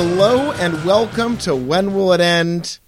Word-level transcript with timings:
Hello 0.00 0.52
and 0.52 0.84
welcome 0.84 1.36
to 1.38 1.56
When 1.56 1.92
Will 1.92 2.12
It 2.12 2.20
End? 2.20 2.78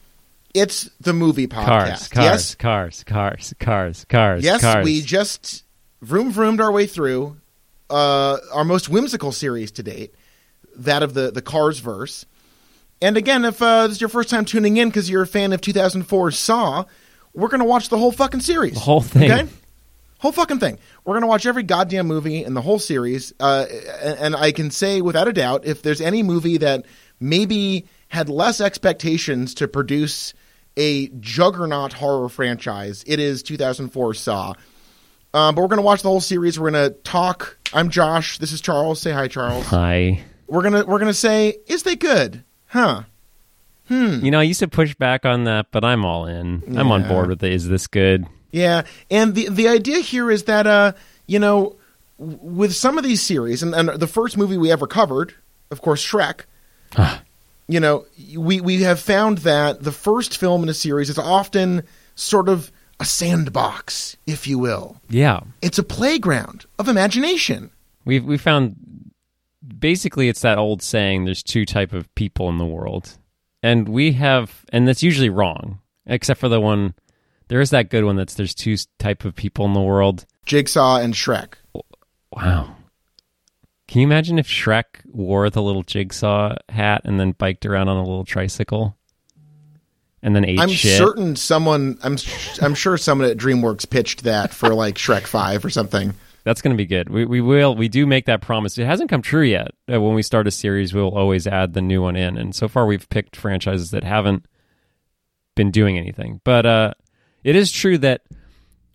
It's 0.54 0.88
the 1.00 1.12
movie 1.12 1.48
podcast. 1.48 1.66
Cars, 1.66 2.08
cars, 2.08 2.24
yes, 2.24 2.54
cars, 2.54 3.02
cars, 3.02 3.54
cars, 3.58 4.06
cars. 4.08 4.44
yes, 4.44 4.60
cars. 4.60 4.84
we 4.84 5.00
just 5.00 5.64
vroom 6.02 6.30
vroomed 6.30 6.60
our 6.60 6.70
way 6.70 6.86
through 6.86 7.36
uh, 7.90 8.38
our 8.52 8.64
most 8.64 8.88
whimsical 8.88 9.32
series 9.32 9.72
to 9.72 9.82
date, 9.82 10.14
that 10.76 11.02
of 11.02 11.12
the 11.14 11.32
the 11.32 11.42
Cars 11.42 11.80
verse. 11.80 12.26
And 13.02 13.16
again, 13.16 13.44
if 13.44 13.60
uh, 13.60 13.88
this 13.88 13.96
is 13.96 14.00
your 14.00 14.08
first 14.08 14.30
time 14.30 14.44
tuning 14.44 14.76
in 14.76 14.88
because 14.88 15.10
you're 15.10 15.22
a 15.22 15.26
fan 15.26 15.52
of 15.52 15.60
2004 15.60 16.30
Saw, 16.30 16.84
we're 17.34 17.48
gonna 17.48 17.64
watch 17.64 17.88
the 17.88 17.98
whole 17.98 18.12
fucking 18.12 18.38
series, 18.38 18.74
The 18.74 18.78
whole 18.78 19.00
thing. 19.00 19.32
Okay, 19.32 19.48
whole 20.20 20.32
fucking 20.32 20.58
thing. 20.58 20.78
We're 21.04 21.14
gonna 21.14 21.26
watch 21.26 21.46
every 21.46 21.62
goddamn 21.62 22.06
movie 22.06 22.44
in 22.44 22.54
the 22.54 22.60
whole 22.60 22.78
series. 22.78 23.32
Uh, 23.40 23.66
and, 24.02 24.18
and 24.18 24.36
I 24.36 24.52
can 24.52 24.70
say 24.70 25.00
without 25.00 25.26
a 25.28 25.32
doubt, 25.32 25.64
if 25.64 25.82
there's 25.82 26.00
any 26.00 26.22
movie 26.22 26.58
that 26.58 26.84
maybe 27.18 27.86
had 28.08 28.28
less 28.28 28.60
expectations 28.60 29.54
to 29.54 29.66
produce 29.66 30.34
a 30.76 31.08
juggernaut 31.08 31.94
horror 31.94 32.28
franchise, 32.28 33.02
it 33.06 33.18
is 33.18 33.42
2004 33.42 34.14
Saw. 34.14 34.54
Um, 35.32 35.54
but 35.54 35.62
we're 35.62 35.68
gonna 35.68 35.82
watch 35.82 36.02
the 36.02 36.08
whole 36.08 36.20
series. 36.20 36.60
We're 36.60 36.70
gonna 36.70 36.90
talk. 36.90 37.56
I'm 37.72 37.88
Josh. 37.88 38.38
This 38.38 38.52
is 38.52 38.60
Charles. 38.60 39.00
Say 39.00 39.12
hi, 39.12 39.26
Charles. 39.26 39.64
Hi. 39.66 40.22
We're 40.46 40.62
gonna 40.62 40.84
we're 40.84 40.98
gonna 40.98 41.14
say, 41.14 41.56
is 41.66 41.82
they 41.82 41.96
good? 41.96 42.44
Huh? 42.66 43.04
Hmm. 43.88 44.22
You 44.22 44.30
know, 44.30 44.40
I 44.40 44.44
used 44.44 44.60
to 44.60 44.68
push 44.68 44.94
back 44.94 45.24
on 45.24 45.44
that, 45.44 45.66
but 45.70 45.84
I'm 45.84 46.04
all 46.04 46.26
in. 46.26 46.62
I'm 46.76 46.92
on 46.92 47.08
board 47.08 47.28
with 47.28 47.42
it. 47.42 47.52
Is 47.52 47.68
this 47.68 47.86
good? 47.86 48.26
Yeah, 48.52 48.82
and 49.10 49.34
the 49.34 49.48
the 49.48 49.68
idea 49.68 50.00
here 50.00 50.30
is 50.30 50.44
that 50.44 50.66
uh, 50.66 50.92
you 51.26 51.38
know, 51.38 51.76
with 52.18 52.74
some 52.74 52.98
of 52.98 53.04
these 53.04 53.22
series, 53.22 53.62
and, 53.62 53.74
and 53.74 53.88
the 53.88 54.06
first 54.06 54.36
movie 54.36 54.58
we 54.58 54.70
ever 54.72 54.86
covered, 54.86 55.34
of 55.70 55.80
course, 55.80 56.04
Shrek. 56.04 56.42
you 57.68 57.80
know, 57.80 58.06
we 58.36 58.60
we 58.60 58.82
have 58.82 59.00
found 59.00 59.38
that 59.38 59.82
the 59.82 59.92
first 59.92 60.36
film 60.36 60.62
in 60.62 60.68
a 60.68 60.74
series 60.74 61.08
is 61.08 61.18
often 61.18 61.84
sort 62.14 62.48
of 62.48 62.72
a 63.00 63.04
sandbox, 63.04 64.16
if 64.26 64.46
you 64.46 64.58
will. 64.58 65.00
Yeah. 65.08 65.40
It's 65.62 65.78
a 65.78 65.82
playground 65.82 66.66
of 66.78 66.88
imagination. 66.88 67.70
We've 68.04 68.24
we 68.24 68.36
found 68.36 68.76
basically 69.78 70.28
it's 70.28 70.42
that 70.42 70.58
old 70.58 70.82
saying 70.82 71.24
there's 71.24 71.42
two 71.42 71.64
type 71.64 71.92
of 71.92 72.14
people 72.14 72.48
in 72.48 72.58
the 72.58 72.66
world. 72.66 73.16
And 73.62 73.88
we 73.88 74.12
have 74.12 74.64
and 74.70 74.86
that's 74.86 75.02
usually 75.02 75.30
wrong, 75.30 75.80
except 76.06 76.40
for 76.40 76.48
the 76.48 76.60
one 76.60 76.94
there 77.50 77.60
is 77.60 77.70
that 77.70 77.90
good 77.90 78.04
one 78.04 78.14
that's 78.14 78.34
there's 78.34 78.54
two 78.54 78.76
type 79.00 79.24
of 79.24 79.34
people 79.34 79.66
in 79.66 79.72
the 79.72 79.80
world. 79.80 80.24
Jigsaw 80.46 80.98
and 80.98 81.12
Shrek. 81.12 81.54
Wow. 82.32 82.76
Can 83.88 84.00
you 84.00 84.06
imagine 84.06 84.38
if 84.38 84.46
Shrek 84.46 84.84
wore 85.06 85.50
the 85.50 85.60
little 85.60 85.82
jigsaw 85.82 86.54
hat 86.68 87.02
and 87.04 87.18
then 87.18 87.32
biked 87.32 87.66
around 87.66 87.88
on 87.88 87.96
a 87.96 88.04
little 88.04 88.24
tricycle? 88.24 88.96
And 90.22 90.36
then 90.36 90.44
ate 90.44 90.60
I'm 90.60 90.68
shit? 90.68 90.96
certain 90.96 91.34
someone. 91.34 91.98
I'm 92.04 92.16
I'm 92.62 92.74
sure 92.76 92.96
someone 92.96 93.28
at 93.28 93.36
DreamWorks 93.36 93.90
pitched 93.90 94.22
that 94.22 94.54
for 94.54 94.72
like 94.72 94.94
Shrek 94.94 95.26
Five 95.26 95.64
or 95.64 95.70
something. 95.70 96.14
That's 96.44 96.62
going 96.62 96.74
to 96.74 96.76
be 96.76 96.86
good. 96.86 97.08
We, 97.08 97.24
we 97.24 97.40
will. 97.40 97.74
We 97.74 97.88
do 97.88 98.06
make 98.06 98.26
that 98.26 98.42
promise. 98.42 98.78
It 98.78 98.86
hasn't 98.86 99.10
come 99.10 99.22
true 99.22 99.42
yet. 99.42 99.72
Uh, 99.92 100.00
when 100.00 100.14
we 100.14 100.22
start 100.22 100.46
a 100.46 100.52
series, 100.52 100.94
we'll 100.94 101.10
always 101.10 101.48
add 101.48 101.72
the 101.74 101.82
new 101.82 102.00
one 102.00 102.16
in. 102.16 102.38
And 102.38 102.54
so 102.54 102.68
far, 102.68 102.86
we've 102.86 103.08
picked 103.08 103.34
franchises 103.34 103.90
that 103.90 104.04
haven't 104.04 104.46
been 105.56 105.70
doing 105.70 105.98
anything. 105.98 106.40
But 106.44 106.64
uh, 106.64 106.94
it 107.44 107.56
is 107.56 107.72
true 107.72 107.98
that 107.98 108.22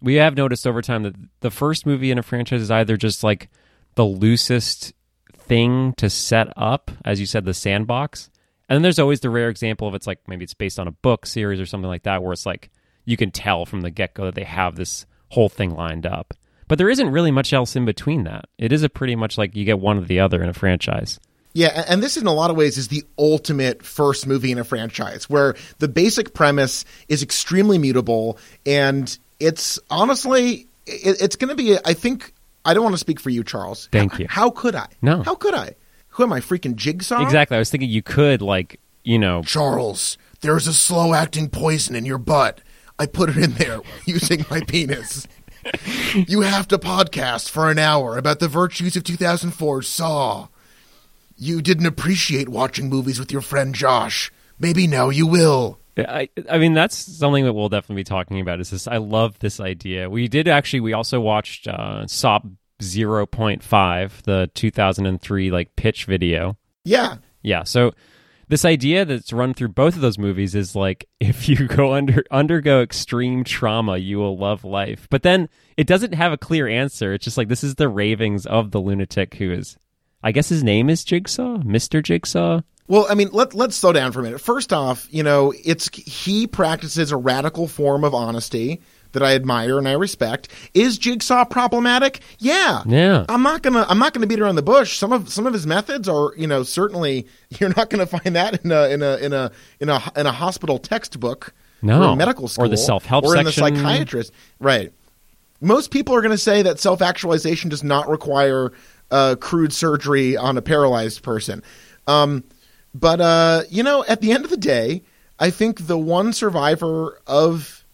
we 0.01 0.15
have 0.15 0.35
noticed 0.37 0.67
over 0.67 0.81
time 0.81 1.03
that 1.03 1.15
the 1.39 1.51
first 1.51 1.85
movie 1.85 2.11
in 2.11 2.17
a 2.17 2.23
franchise 2.23 2.61
is 2.61 2.71
either 2.71 2.97
just 2.97 3.23
like 3.23 3.49
the 3.95 4.05
loosest 4.05 4.93
thing 5.33 5.93
to 5.93 6.09
set 6.09 6.51
up, 6.55 6.91
as 7.03 7.19
you 7.19 7.25
said, 7.25 7.45
the 7.45 7.53
sandbox. 7.53 8.29
And 8.67 8.75
then 8.75 8.81
there's 8.81 8.99
always 8.99 9.19
the 9.19 9.29
rare 9.29 9.49
example 9.49 9.87
of 9.87 9.95
it's 9.95 10.07
like 10.07 10.19
maybe 10.27 10.43
it's 10.43 10.53
based 10.53 10.79
on 10.79 10.87
a 10.87 10.91
book 10.91 11.25
series 11.25 11.59
or 11.59 11.65
something 11.65 11.87
like 11.87 12.03
that, 12.03 12.23
where 12.23 12.33
it's 12.33 12.45
like 12.45 12.71
you 13.05 13.17
can 13.17 13.31
tell 13.31 13.65
from 13.65 13.81
the 13.81 13.91
get 13.91 14.13
go 14.13 14.25
that 14.25 14.35
they 14.35 14.43
have 14.43 14.75
this 14.75 15.05
whole 15.29 15.49
thing 15.49 15.71
lined 15.71 16.05
up. 16.05 16.33
But 16.67 16.79
there 16.79 16.89
isn't 16.89 17.11
really 17.11 17.31
much 17.31 17.53
else 17.53 17.75
in 17.75 17.85
between 17.85 18.23
that. 18.23 18.45
It 18.57 18.71
is 18.71 18.81
a 18.81 18.89
pretty 18.89 19.15
much 19.15 19.37
like 19.37 19.55
you 19.55 19.65
get 19.65 19.79
one 19.79 19.99
or 19.99 20.05
the 20.05 20.19
other 20.19 20.41
in 20.41 20.49
a 20.49 20.53
franchise. 20.53 21.19
Yeah, 21.55 21.85
and 21.87 22.03
this 22.03 22.17
in 22.17 22.27
a 22.27 22.33
lot 22.33 22.51
of 22.51 22.57
ways 22.57 22.77
is 22.77 22.89
the 22.89 23.05
ultimate 23.17 23.81
first 23.81 24.27
movie 24.27 24.51
in 24.51 24.59
a 24.59 24.65
franchise, 24.65 25.29
where 25.29 25.55
the 25.79 25.87
basic 25.87 26.33
premise 26.33 26.83
is 27.07 27.23
extremely 27.23 27.77
mutable, 27.77 28.37
and 28.65 29.17
it's 29.39 29.79
honestly, 29.89 30.67
it, 30.85 31.21
it's 31.21 31.37
going 31.37 31.47
to 31.47 31.55
be. 31.55 31.77
I 31.85 31.93
think 31.93 32.33
I 32.65 32.73
don't 32.73 32.83
want 32.83 32.95
to 32.95 32.99
speak 32.99 33.21
for 33.21 33.29
you, 33.29 33.41
Charles. 33.41 33.87
Thank 33.93 34.11
How- 34.11 34.17
you. 34.19 34.27
How 34.29 34.49
could 34.49 34.75
I? 34.75 34.87
No. 35.01 35.23
How 35.23 35.33
could 35.33 35.53
I? 35.53 35.75
Who 36.09 36.23
am 36.23 36.33
I, 36.33 36.41
freaking 36.41 36.75
Jigsaw? 36.75 37.21
Exactly. 37.23 37.55
I 37.55 37.59
was 37.59 37.69
thinking 37.69 37.89
you 37.89 38.03
could 38.03 38.41
like, 38.41 38.81
you 39.05 39.17
know, 39.17 39.41
Charles, 39.43 40.17
there's 40.41 40.67
a 40.67 40.73
slow 40.73 41.13
acting 41.13 41.49
poison 41.49 41.95
in 41.95 42.05
your 42.05 42.17
butt. 42.17 42.59
I 42.99 43.05
put 43.05 43.29
it 43.29 43.37
in 43.37 43.53
there 43.53 43.79
using 44.05 44.45
my 44.49 44.59
penis. 44.59 45.25
You 46.15 46.41
have 46.41 46.67
to 46.67 46.77
podcast 46.77 47.49
for 47.49 47.71
an 47.71 47.79
hour 47.79 48.17
about 48.17 48.39
the 48.39 48.49
virtues 48.49 48.97
of 48.97 49.05
2004 49.05 49.81
Saw. 49.83 50.47
You 51.35 51.61
didn't 51.61 51.85
appreciate 51.85 52.49
watching 52.49 52.89
movies 52.89 53.19
with 53.19 53.31
your 53.31 53.41
friend 53.41 53.75
Josh. 53.75 54.31
Maybe 54.57 54.87
now 54.87 55.09
you 55.09 55.27
will. 55.27 55.79
I, 55.97 56.29
I 56.49 56.57
mean, 56.57 56.73
that's 56.73 56.97
something 56.97 57.45
that 57.45 57.53
we'll 57.53 57.69
definitely 57.69 58.01
be 58.01 58.05
talking 58.05 58.39
about. 58.39 58.59
Is 58.59 58.69
this? 58.69 58.87
I 58.87 58.97
love 58.97 59.39
this 59.39 59.59
idea. 59.59 60.09
We 60.09 60.27
did 60.27 60.47
actually. 60.47 60.81
We 60.81 60.93
also 60.93 61.19
watched 61.19 61.67
uh, 61.67 62.05
Saw 62.07 62.39
0.5, 62.81 64.21
the 64.23 64.49
2003 64.53 65.51
like 65.51 65.75
pitch 65.75 66.05
video. 66.05 66.57
Yeah. 66.83 67.17
Yeah. 67.41 67.63
So 67.63 67.93
this 68.47 68.65
idea 68.65 69.05
that's 69.05 69.33
run 69.33 69.53
through 69.53 69.69
both 69.69 69.95
of 69.95 70.01
those 70.01 70.17
movies 70.17 70.53
is 70.55 70.75
like 70.75 71.07
if 71.19 71.47
you 71.47 71.67
go 71.67 71.93
under 71.93 72.23
undergo 72.29 72.81
extreme 72.81 73.43
trauma, 73.43 73.97
you 73.97 74.17
will 74.17 74.37
love 74.37 74.63
life. 74.63 75.07
But 75.09 75.23
then 75.23 75.49
it 75.77 75.87
doesn't 75.87 76.13
have 76.13 76.33
a 76.33 76.37
clear 76.37 76.67
answer. 76.67 77.13
It's 77.13 77.25
just 77.25 77.37
like 77.37 77.47
this 77.47 77.63
is 77.63 77.75
the 77.75 77.89
ravings 77.89 78.45
of 78.45 78.71
the 78.71 78.79
lunatic 78.79 79.35
who 79.35 79.51
is. 79.51 79.77
I 80.25 80.31
guess 80.31 80.49
his 80.49 80.63
name 80.63 80.89
is 80.89 81.03
Jigsaw, 81.03 81.59
Mister 81.63 82.01
Jigsaw. 82.01 82.61
Well, 82.87 83.05
I 83.09 83.13
mean, 83.13 83.29
let 83.31 83.53
let's 83.53 83.75
slow 83.75 83.93
down 83.93 84.11
for 84.11 84.19
a 84.19 84.23
minute. 84.23 84.41
First 84.41 84.73
off, 84.73 85.07
you 85.11 85.21
know, 85.23 85.53
it's 85.63 85.87
he 85.95 86.47
practices 86.47 87.11
a 87.11 87.17
radical 87.17 87.67
form 87.67 88.03
of 88.03 88.13
honesty 88.15 88.81
that 89.11 89.21
I 89.23 89.35
admire 89.35 89.77
and 89.77 89.87
I 89.87 89.93
respect. 89.93 90.49
Is 90.73 90.97
Jigsaw 90.97 91.45
problematic? 91.45 92.19
Yeah. 92.39 92.81
Yeah. 92.87 93.25
I'm 93.29 93.43
not 93.43 93.61
gonna 93.61 93.85
I'm 93.87 93.99
not 93.99 94.13
gonna 94.13 94.27
beat 94.27 94.39
around 94.39 94.55
the 94.55 94.63
bush. 94.63 94.97
Some 94.97 95.13
of 95.13 95.29
some 95.29 95.45
of 95.45 95.53
his 95.53 95.67
methods 95.67 96.09
are, 96.09 96.33
you 96.35 96.47
know, 96.47 96.63
certainly 96.63 97.27
you're 97.59 97.73
not 97.77 97.89
gonna 97.91 98.07
find 98.07 98.35
that 98.35 98.65
in 98.65 98.71
a 98.71 98.89
in 98.89 99.03
a 99.03 99.17
in 99.17 99.31
a 99.31 99.51
in 99.79 99.89
a 99.89 100.11
in 100.17 100.25
a 100.25 100.31
hospital 100.31 100.79
textbook 100.79 101.53
No. 101.83 102.01
or 102.01 102.13
a 102.13 102.15
medical 102.15 102.47
school 102.47 102.65
Or 102.65 102.67
the 102.67 102.77
self-help 102.77 103.25
or 103.25 103.37
in 103.37 103.45
the 103.45 103.51
psychiatrist. 103.51 104.33
Right. 104.59 104.91
Most 105.61 105.89
people 105.89 106.13
are 106.13 106.21
going 106.21 106.33
to 106.33 106.37
say 106.37 106.61
that 106.63 106.79
self 106.79 107.01
actualization 107.01 107.69
does 107.69 107.81
not 107.81 108.09
require 108.09 108.73
uh, 109.15 109.35
crude 109.35 109.71
surgery 109.73 110.35
on 110.37 110.57
a 110.57 110.61
paralyzed 110.61 111.23
person. 111.23 111.63
Um, 112.07 112.43
but 112.93 113.21
uh, 113.21 113.61
you 113.69 113.83
know, 113.83 114.03
at 114.07 114.19
the 114.21 114.31
end 114.31 114.43
of 114.43 114.49
the 114.51 114.57
day, 114.57 115.03
I 115.39 115.49
think 115.49 115.87
the 115.87 115.97
one 115.97 116.33
survivor 116.33 117.19
of 117.25 117.85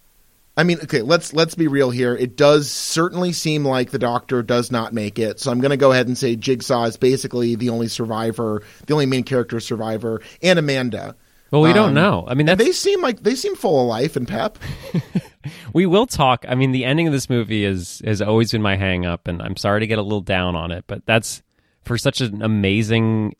I 0.57 0.63
mean, 0.63 0.79
okay, 0.83 1.01
let's 1.01 1.33
let's 1.33 1.55
be 1.55 1.67
real 1.67 1.89
here. 1.91 2.15
It 2.15 2.35
does 2.35 2.69
certainly 2.69 3.31
seem 3.31 3.63
like 3.65 3.91
the 3.91 3.99
doctor 3.99 4.43
does 4.43 4.69
not 4.71 4.93
make 4.93 5.17
it. 5.17 5.40
So 5.40 5.49
I'm 5.51 5.61
going 5.61 5.72
to 5.72 5.78
go 5.78 5.91
ahead 5.91 6.07
and 6.07 6.17
say 6.17 6.35
Jigsaw 6.35 6.84
is 6.85 6.97
basically 6.97 7.55
the 7.55 7.69
only 7.69 7.87
survivor, 7.87 8.61
the 8.85 8.93
only 8.93 9.05
main 9.05 9.23
character 9.23 9.59
survivor, 9.59 10.22
and 10.41 10.59
Amanda. 10.59 11.16
Well, 11.51 11.61
we 11.61 11.73
don't 11.73 11.90
Um, 11.90 11.96
know. 11.96 12.25
I 12.28 12.34
mean, 12.34 12.46
that's, 12.47 12.63
they 12.63 12.72
seem 12.72 13.01
like 13.01 13.23
they 13.23 13.35
seem 13.35 13.55
full 13.55 13.81
of 13.81 13.87
life 13.87 14.16
and 14.16 14.28
pep. 14.28 14.57
we 15.73 15.85
will 15.85 16.05
talk. 16.05 16.46
I 16.47 16.55
mean, 16.55 16.72
the 16.72 16.85
ending 16.85 17.08
of 17.08 17.14
this 17.14 17.29
movie 17.29 17.66
is 17.66 18.02
has 18.05 18.22
always 18.22 18.52
been 18.52 18.61
my 18.61 18.76
hang 18.76 19.05
up, 19.05 19.28
and 19.28 19.41
I'm 19.41 19.58
sorry 19.58 19.82
to 19.82 19.88
get 19.88 19.99
a 19.99 20.03
little 20.03 20.22
down 20.22 20.55
on 20.55 20.72
it, 20.72 20.85
but 20.88 21.05
that's 21.05 21.41
for 21.84 21.97
such 21.97 22.22
an 22.22 22.41
amazing 22.41 23.35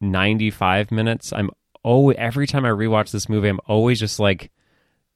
95 0.00 0.90
minutes. 0.90 1.32
I'm 1.32 1.50
oh, 1.84 2.10
every 2.10 2.46
time 2.46 2.64
I 2.64 2.68
rewatch 2.68 3.10
this 3.10 3.28
movie, 3.28 3.48
I'm 3.48 3.60
always 3.66 3.98
just 3.98 4.20
like, 4.20 4.50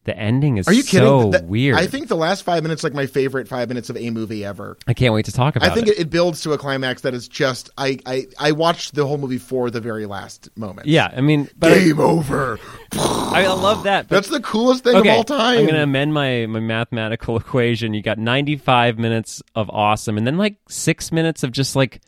the 0.06 0.18
ending 0.18 0.56
is 0.56 0.66
Are 0.66 0.72
you 0.72 0.82
kidding? 0.82 1.06
so 1.06 1.30
That- 1.30 1.44
weird. 1.44 1.76
I 1.76 1.86
think 1.86 2.08
the 2.08 2.16
last 2.16 2.42
five 2.42 2.62
minutes 2.62 2.82
like 2.82 2.94
my 2.94 3.06
favorite 3.06 3.46
five 3.48 3.68
minutes 3.68 3.90
of 3.90 3.96
a 3.96 4.10
movie 4.10 4.44
ever. 4.44 4.78
I 4.86 4.94
can't 4.94 5.12
wait 5.12 5.26
to 5.26 5.32
talk 5.32 5.56
about 5.56 5.70
I 5.70 5.74
think 5.74 5.88
it. 5.88 5.98
it, 5.98 6.00
it 6.02 6.10
builds 6.10 6.40
to 6.42 6.52
a 6.54 6.58
climax 6.58 7.02
that 7.02 7.12
is 7.12 7.28
just 7.28 7.68
I, 7.76 7.98
I 8.06 8.26
I 8.38 8.52
watched 8.52 8.94
the 8.94 9.06
whole 9.06 9.18
movie 9.18 9.38
for 9.38 9.70
the 9.70 9.80
very 9.80 10.06
last 10.06 10.48
moment. 10.56 10.86
Yeah, 10.86 11.12
I 11.14 11.20
mean, 11.20 11.48
but 11.58 11.72
I, 11.72 11.78
Game 11.78 12.00
over. 12.00 12.58
I 12.92 13.46
love 13.48 13.82
that. 13.82 14.08
But 14.08 14.14
That's 14.16 14.28
the 14.28 14.40
coolest 14.40 14.84
thing 14.84 14.96
of 14.96 15.06
all 15.06 15.24
time. 15.24 15.58
I'm 15.58 15.64
going 15.64 15.74
to 15.74 15.82
amend 15.82 16.14
my, 16.14 16.46
my 16.46 16.60
mathematical 16.60 17.36
equation. 17.38 17.92
You 17.92 18.02
got 18.02 18.16
95 18.18 18.98
minutes 18.98 19.42
of 19.54 19.68
awesome, 19.70 20.16
and 20.16 20.26
then 20.26 20.38
like 20.38 20.56
six 20.68 21.12
minutes 21.12 21.42
of 21.42 21.52
just 21.52 21.76
like 21.76 22.00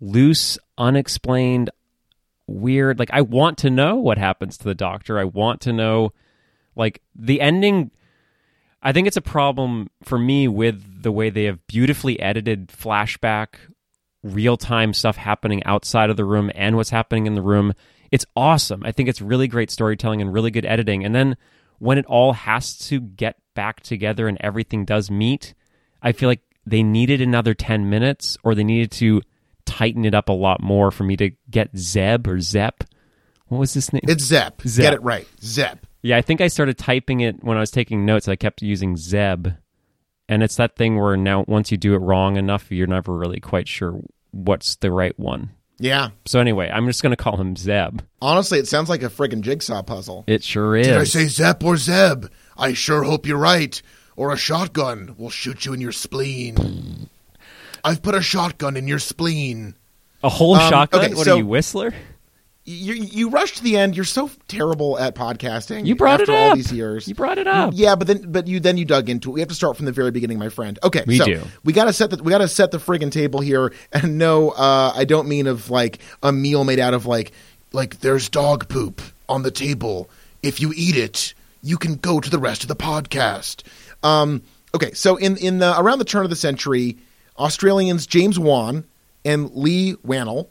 loose, 0.00 0.58
unexplained, 0.76 1.70
weird. 2.46 2.98
Like, 2.98 3.10
I 3.12 3.22
want 3.22 3.58
to 3.58 3.70
know 3.70 3.96
what 3.96 4.18
happens 4.18 4.58
to 4.58 4.64
the 4.64 4.74
doctor. 4.74 5.18
I 5.18 5.24
want 5.24 5.62
to 5.62 5.72
know, 5.72 6.12
like, 6.76 7.02
the 7.14 7.40
ending. 7.40 7.90
I 8.82 8.92
think 8.92 9.06
it's 9.06 9.16
a 9.16 9.22
problem 9.22 9.90
for 10.02 10.18
me 10.18 10.48
with 10.48 11.02
the 11.02 11.12
way 11.12 11.30
they 11.30 11.44
have 11.44 11.66
beautifully 11.66 12.20
edited 12.20 12.68
flashback, 12.68 13.54
real 14.22 14.56
time 14.56 14.92
stuff 14.92 15.16
happening 15.16 15.62
outside 15.64 16.10
of 16.10 16.16
the 16.16 16.24
room 16.24 16.50
and 16.54 16.76
what's 16.76 16.90
happening 16.90 17.26
in 17.26 17.34
the 17.34 17.42
room. 17.42 17.72
it's 18.10 18.26
awesome. 18.36 18.82
I 18.84 18.92
think 18.92 19.08
it's 19.08 19.20
really 19.20 19.48
great 19.48 19.70
storytelling 19.70 20.20
and 20.20 20.32
really 20.32 20.50
good 20.50 20.66
editing. 20.66 21.04
And 21.04 21.14
then 21.14 21.36
when 21.78 21.98
it 21.98 22.06
all 22.06 22.32
has 22.32 22.78
to 22.88 23.00
get 23.00 23.36
back 23.54 23.80
together 23.80 24.28
and 24.28 24.38
everything 24.40 24.84
does 24.84 25.10
meet, 25.10 25.54
I 26.02 26.12
feel 26.12 26.28
like 26.28 26.42
they 26.66 26.82
needed 26.82 27.20
another 27.20 27.54
10 27.54 27.90
minutes 27.90 28.38
or 28.42 28.54
they 28.54 28.64
needed 28.64 28.90
to 28.92 29.22
tighten 29.66 30.04
it 30.04 30.14
up 30.14 30.28
a 30.28 30.32
lot 30.32 30.62
more 30.62 30.90
for 30.90 31.04
me 31.04 31.16
to 31.16 31.30
get 31.50 31.76
Zeb 31.76 32.26
or 32.28 32.40
Zep. 32.40 32.84
What 33.48 33.58
was 33.58 33.74
this 33.74 33.92
name? 33.92 34.02
It's 34.04 34.24
Zep. 34.24 34.62
Zep. 34.62 34.82
Get 34.82 34.94
it 34.94 35.02
right. 35.02 35.26
Zep. 35.42 35.86
Yeah, 36.04 36.18
I 36.18 36.20
think 36.22 36.42
I 36.42 36.48
started 36.48 36.76
typing 36.76 37.20
it 37.20 37.42
when 37.42 37.56
I 37.56 37.60
was 37.60 37.70
taking 37.70 38.04
notes. 38.04 38.28
I 38.28 38.36
kept 38.36 38.60
using 38.60 38.94
Zeb. 38.98 39.48
And 40.28 40.42
it's 40.42 40.56
that 40.56 40.76
thing 40.76 40.98
where 41.00 41.16
now 41.16 41.46
once 41.48 41.70
you 41.72 41.78
do 41.78 41.94
it 41.94 41.98
wrong 41.98 42.36
enough, 42.36 42.70
you're 42.70 42.86
never 42.86 43.16
really 43.16 43.40
quite 43.40 43.66
sure 43.66 44.00
what's 44.30 44.76
the 44.76 44.90
right 44.92 45.18
one. 45.18 45.50
Yeah. 45.78 46.10
So 46.26 46.40
anyway, 46.40 46.68
I'm 46.70 46.86
just 46.86 47.02
going 47.02 47.16
to 47.16 47.16
call 47.22 47.38
him 47.38 47.56
Zeb. 47.56 48.00
Honestly, 48.20 48.58
it 48.58 48.68
sounds 48.68 48.90
like 48.90 49.02
a 49.02 49.08
friggin' 49.08 49.40
jigsaw 49.40 49.82
puzzle. 49.82 50.24
It 50.26 50.44
sure 50.44 50.76
is. 50.76 50.86
Did 50.86 50.98
I 50.98 51.04
say 51.04 51.26
Zep 51.26 51.64
or 51.64 51.78
Zeb? 51.78 52.26
I 52.56 52.74
sure 52.74 53.02
hope 53.02 53.26
you're 53.26 53.38
right. 53.38 53.80
Or 54.14 54.30
a 54.30 54.36
shotgun 54.36 55.14
will 55.18 55.30
shoot 55.30 55.64
you 55.64 55.72
in 55.72 55.80
your 55.80 55.90
spleen. 55.92 57.08
I've 57.84 58.02
put 58.02 58.14
a 58.14 58.20
shotgun 58.22 58.76
in 58.76 58.86
your 58.88 58.98
spleen. 58.98 59.74
a 60.22 60.28
whole 60.28 60.54
Um, 60.54 60.70
shotgun? 60.70 61.00
okay, 61.06 61.14
what 61.14 61.24
so- 61.24 61.34
are 61.34 61.38
you, 61.38 61.46
Whistler? 61.46 61.94
You 62.66 62.94
you 62.94 63.28
rushed 63.28 63.58
to 63.58 63.62
the 63.62 63.76
end. 63.76 63.94
You're 63.94 64.06
so 64.06 64.30
terrible 64.48 64.98
at 64.98 65.14
podcasting. 65.14 65.84
You 65.84 65.94
brought 65.94 66.20
after 66.22 66.32
it 66.32 66.34
all 66.34 66.50
up. 66.52 66.56
these 66.56 66.72
years. 66.72 67.06
You 67.06 67.14
brought 67.14 67.36
it 67.36 67.46
up. 67.46 67.72
Yeah, 67.76 67.94
but 67.94 68.06
then 68.06 68.32
but 68.32 68.46
you 68.46 68.58
then 68.58 68.78
you 68.78 68.86
dug 68.86 69.10
into 69.10 69.28
it. 69.30 69.34
We 69.34 69.40
have 69.40 69.50
to 69.50 69.54
start 69.54 69.76
from 69.76 69.84
the 69.84 69.92
very 69.92 70.10
beginning, 70.10 70.38
my 70.38 70.48
friend. 70.48 70.78
Okay, 70.82 71.04
We 71.06 71.18
so 71.18 71.26
do. 71.26 71.42
we 71.62 71.74
gotta 71.74 71.92
set 71.92 72.08
the 72.10 72.22
we 72.22 72.30
gotta 72.30 72.48
set 72.48 72.70
the 72.70 72.78
friggin' 72.78 73.10
table 73.12 73.40
here. 73.40 73.72
And 73.92 74.16
no, 74.16 74.50
uh, 74.50 74.92
I 74.96 75.04
don't 75.04 75.28
mean 75.28 75.46
of 75.46 75.68
like 75.68 75.98
a 76.22 76.32
meal 76.32 76.64
made 76.64 76.78
out 76.78 76.94
of 76.94 77.04
like 77.04 77.32
like 77.72 78.00
there's 78.00 78.30
dog 78.30 78.66
poop 78.68 79.02
on 79.28 79.42
the 79.42 79.50
table. 79.50 80.08
If 80.42 80.58
you 80.60 80.72
eat 80.74 80.96
it, 80.96 81.34
you 81.62 81.76
can 81.76 81.96
go 81.96 82.18
to 82.18 82.30
the 82.30 82.38
rest 82.38 82.62
of 82.62 82.68
the 82.68 82.76
podcast. 82.76 83.62
Um, 84.02 84.40
okay, 84.74 84.92
so 84.92 85.16
in 85.16 85.36
in 85.36 85.58
the 85.58 85.78
around 85.78 85.98
the 85.98 86.04
turn 86.06 86.24
of 86.24 86.30
the 86.30 86.36
century, 86.36 86.96
Australians 87.38 88.06
James 88.06 88.38
Wan 88.38 88.84
and 89.22 89.50
Leigh 89.54 89.96
Whannell 89.96 90.48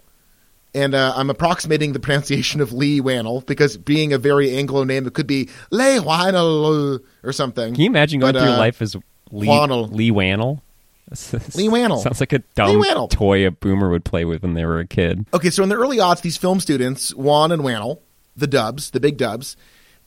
and 0.74 0.96
uh, 0.96 1.14
I'm 1.16 1.30
approximating 1.30 1.94
the 1.94 2.00
pronunciation 2.00 2.62
of 2.62 2.74
Leigh 2.74 3.00
Whannell 3.02 3.46
because 3.46 3.78
being 3.78 4.14
a 4.14 4.18
very 4.18 4.56
Anglo 4.56 4.84
name, 4.84 5.06
it 5.06 5.14
could 5.14 5.28
be 5.28 5.50
Leigh 5.72 6.00
Whannell 6.00 7.02
or 7.24 7.32
something. 7.32 7.74
Can 7.74 7.82
you 7.82 7.90
imagine 7.90 8.20
going 8.20 8.34
But, 8.34 8.42
through 8.42 8.52
uh, 8.54 8.58
life 8.58 8.82
as 8.82 8.96
Leigh 9.32 9.48
Whannell. 9.48 9.92
Leigh 9.92 10.12
Whannell? 10.12 10.62
Leigh 11.56 11.68
Whannell. 11.68 12.00
Sounds 12.02 12.20
like 12.20 12.34
a 12.34 12.40
dumb 12.56 13.08
toy 13.10 13.46
a 13.46 13.52
boomer 13.52 13.90
would 13.90 14.06
play 14.06 14.26
with 14.26 14.42
when 14.42 14.54
they 14.54 14.66
were 14.66 14.80
a 14.80 14.88
kid. 14.88 15.26
Okay, 15.34 15.50
so 15.50 15.64
in 15.64 15.70
the 15.70 15.76
early 15.76 15.98
aughts, 15.98 16.22
these 16.22 16.38
film 16.38 16.60
students, 16.60 17.14
Wan 17.14 17.52
and 17.52 17.62
Whannell, 17.62 18.00
the 18.36 18.48
dubs, 18.48 18.92
the 18.92 19.00
big 19.00 19.18
dubs, 19.18 19.56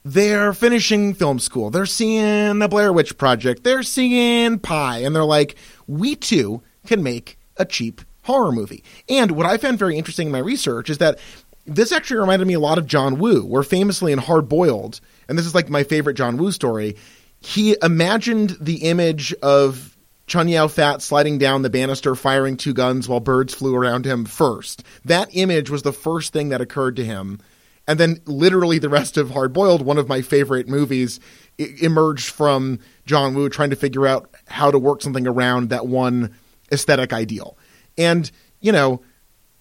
they're 0.05 0.53
finishing 0.53 1.15
film 1.15 1.39
school. 1.39 1.71
They're 1.71 1.87
seeing 1.87 2.61
the 2.61 2.69
Blair 2.69 2.93
Witch 2.93 3.19
Project. 3.19 3.65
They're 3.65 3.83
seeing 3.83 4.59
Pi. 4.59 4.99
And 4.99 5.15
they're 5.15 5.25
like, 5.25 5.57
we 5.87 6.15
too 6.15 6.63
can 6.87 7.03
make 7.03 7.39
a 7.57 7.65
cheap 7.65 8.03
horror 8.27 8.53
movie. 8.53 8.85
And 9.09 9.31
what 9.31 9.47
I 9.47 9.57
found 9.57 9.79
very 9.79 9.97
interesting 9.97 10.27
in 10.27 10.33
my 10.33 10.39
research 10.39 10.91
is 10.91 10.99
that 10.99 11.19
this 11.65 11.93
actually 11.93 12.19
reminded 12.19 12.47
me 12.47 12.55
a 12.55 12.61
lot 12.61 12.79
of 12.79 12.87
John 12.87 13.19
Woo, 13.19 13.45
where 13.45 13.63
famously 13.63 14.13
in 14.13 14.19
Hard 14.19 14.49
Boiled, 14.49 15.01
and 15.29 15.39
this 15.39 15.47
is 15.47 15.55
like 15.55 15.69
my 15.69 15.83
favorite 15.83 16.15
John 16.15 16.37
Woo 16.37 16.53
story, 16.53 16.97
he 17.41 17.77
imagined 17.83 18.57
the 18.61 18.85
image 18.85 19.33
of 19.43 19.97
Chow 20.27 20.43
Yun-fat 20.43 21.03
sliding 21.03 21.39
down 21.39 21.63
the 21.63 21.71
banister, 21.71 22.15
firing 22.15 22.57
two 22.57 22.75
guns 22.75 23.09
while 23.09 23.21
birds 23.21 23.55
flew 23.55 23.75
around 23.77 24.05
him 24.05 24.25
first. 24.25 24.83
That 25.05 25.29
image 25.33 25.71
was 25.71 25.83
the 25.83 25.93
first 25.93 26.33
thing 26.33 26.49
that 26.49 26.61
occurred 26.61 26.97
to 26.97 27.05
him. 27.05 27.41
And 27.87 28.01
then, 28.01 28.21
literally, 28.27 28.81
the 28.81 28.89
rest 28.89 29.17
of 29.17 29.31
Hard 29.31 29.53
Boiled, 29.53 29.83
one 29.83 29.99
of 29.99 30.09
my 30.09 30.23
favorite 30.23 30.69
movies, 30.69 31.21
emerged 31.59 32.31
from 32.31 32.81
John 33.07 33.35
Woo 33.35 33.49
trying 33.49 33.71
to 33.71 33.77
figure 33.77 34.07
out 34.07 34.29
how 34.49 34.73
to 34.73 34.79
work 34.79 35.03
something 35.03 35.29
around 35.29 35.71
that 35.71 35.87
one 35.87 36.35
aesthetic 36.73 37.13
ideal. 37.13 37.57
And, 37.99 38.31
you 38.61 38.73
know, 38.73 39.03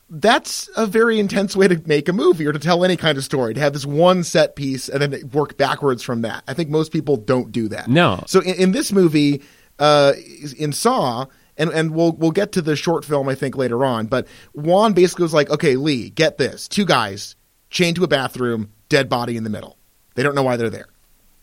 that's 0.09 0.69
a 0.75 0.85
very 0.85 1.19
intense 1.19 1.55
way 1.55 1.67
to 1.67 1.81
make 1.85 2.07
a 2.07 2.13
movie 2.13 2.45
or 2.45 2.53
to 2.53 2.59
tell 2.59 2.83
any 2.85 2.95
kind 2.95 3.17
of 3.17 3.23
story 3.23 3.53
to 3.53 3.59
have 3.59 3.73
this 3.73 3.85
one 3.85 4.23
set 4.23 4.55
piece 4.55 4.87
and 4.87 5.01
then 5.01 5.29
work 5.29 5.57
backwards 5.57 6.03
from 6.03 6.21
that. 6.21 6.43
I 6.47 6.53
think 6.53 6.69
most 6.69 6.91
people 6.91 7.17
don't 7.17 7.51
do 7.51 7.67
that. 7.69 7.87
No. 7.87 8.23
so 8.27 8.39
in, 8.41 8.55
in 8.55 8.71
this 8.71 8.91
movie 8.91 9.41
uh, 9.79 10.13
in 10.57 10.71
saw 10.71 11.25
and, 11.57 11.69
and 11.71 11.91
we'll 11.91 12.11
we'll 12.13 12.31
get 12.31 12.53
to 12.53 12.61
the 12.61 12.75
short 12.75 13.03
film 13.03 13.27
i 13.27 13.35
think 13.35 13.57
later 13.57 13.83
on 13.83 14.05
but 14.05 14.27
Wan 14.53 14.93
basically 14.93 15.23
was 15.23 15.33
like 15.33 15.49
okay 15.49 15.75
Leigh 15.75 16.09
get 16.09 16.37
this. 16.37 16.67
Two 16.67 16.85
guys 16.85 17.35
chained 17.69 17.97
to 17.97 18.03
a 18.03 18.07
bathroom 18.07 18.71
dead 18.89 19.09
body 19.09 19.35
in 19.35 19.43
the 19.43 19.49
middle. 19.49 19.77
They 20.15 20.23
don't 20.23 20.35
know 20.35 20.43
why 20.43 20.55
they're 20.55 20.69
there. 20.69 20.87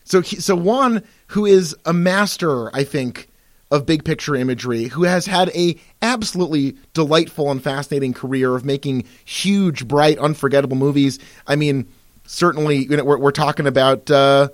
So 0.05 0.21
he, 0.21 0.37
so 0.37 0.55
Wan, 0.55 1.03
who 1.27 1.45
is 1.45 1.75
a 1.85 1.93
master, 1.93 2.75
I 2.75 2.83
think, 2.83 3.29
of 3.73 3.87
big 3.87 4.05
picture 4.05 4.35
imagery, 4.35 4.83
who 4.83 5.03
has 5.03 5.25
had 5.25 5.49
a 5.49 5.75
absolutely 6.01 6.77
delightful 6.93 7.49
and 7.49 7.61
fascinating 7.61 8.13
career 8.13 8.55
of 8.55 8.63
making 8.63 9.03
huge, 9.25 9.87
bright, 9.87 10.19
unforgettable 10.19 10.77
movies. 10.77 11.17
I 11.47 11.55
mean, 11.55 11.87
certainly, 12.25 12.85
you 12.85 12.95
know, 12.95 13.03
we're, 13.03 13.17
we're 13.17 13.31
talking 13.31 13.65
about 13.65 14.11
uh, 14.11 14.49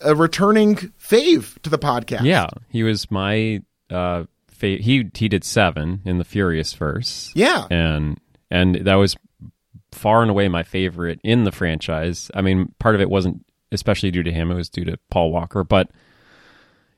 a 0.00 0.14
returning 0.14 0.74
fave 1.00 1.60
to 1.62 1.70
the 1.70 1.78
podcast. 1.78 2.24
Yeah, 2.24 2.48
he 2.68 2.82
was 2.82 3.10
my 3.10 3.62
uh 3.90 4.24
he 4.60 5.08
he 5.14 5.28
did 5.28 5.44
7 5.44 6.02
in 6.04 6.18
the 6.18 6.24
Furious 6.24 6.74
verse. 6.74 7.30
yeah, 7.36 7.66
And 7.70 8.18
and 8.50 8.74
that 8.74 8.96
was 8.96 9.16
far 9.92 10.22
and 10.22 10.30
away 10.30 10.48
my 10.48 10.64
favorite 10.64 11.20
in 11.22 11.44
the 11.44 11.52
franchise. 11.52 12.28
I 12.34 12.42
mean, 12.42 12.74
part 12.80 12.96
of 12.96 13.00
it 13.00 13.08
wasn't 13.08 13.44
especially 13.70 14.10
due 14.10 14.24
to 14.24 14.32
him, 14.32 14.50
it 14.50 14.54
was 14.54 14.68
due 14.68 14.84
to 14.84 14.98
Paul 15.10 15.30
Walker, 15.30 15.62
but 15.62 15.90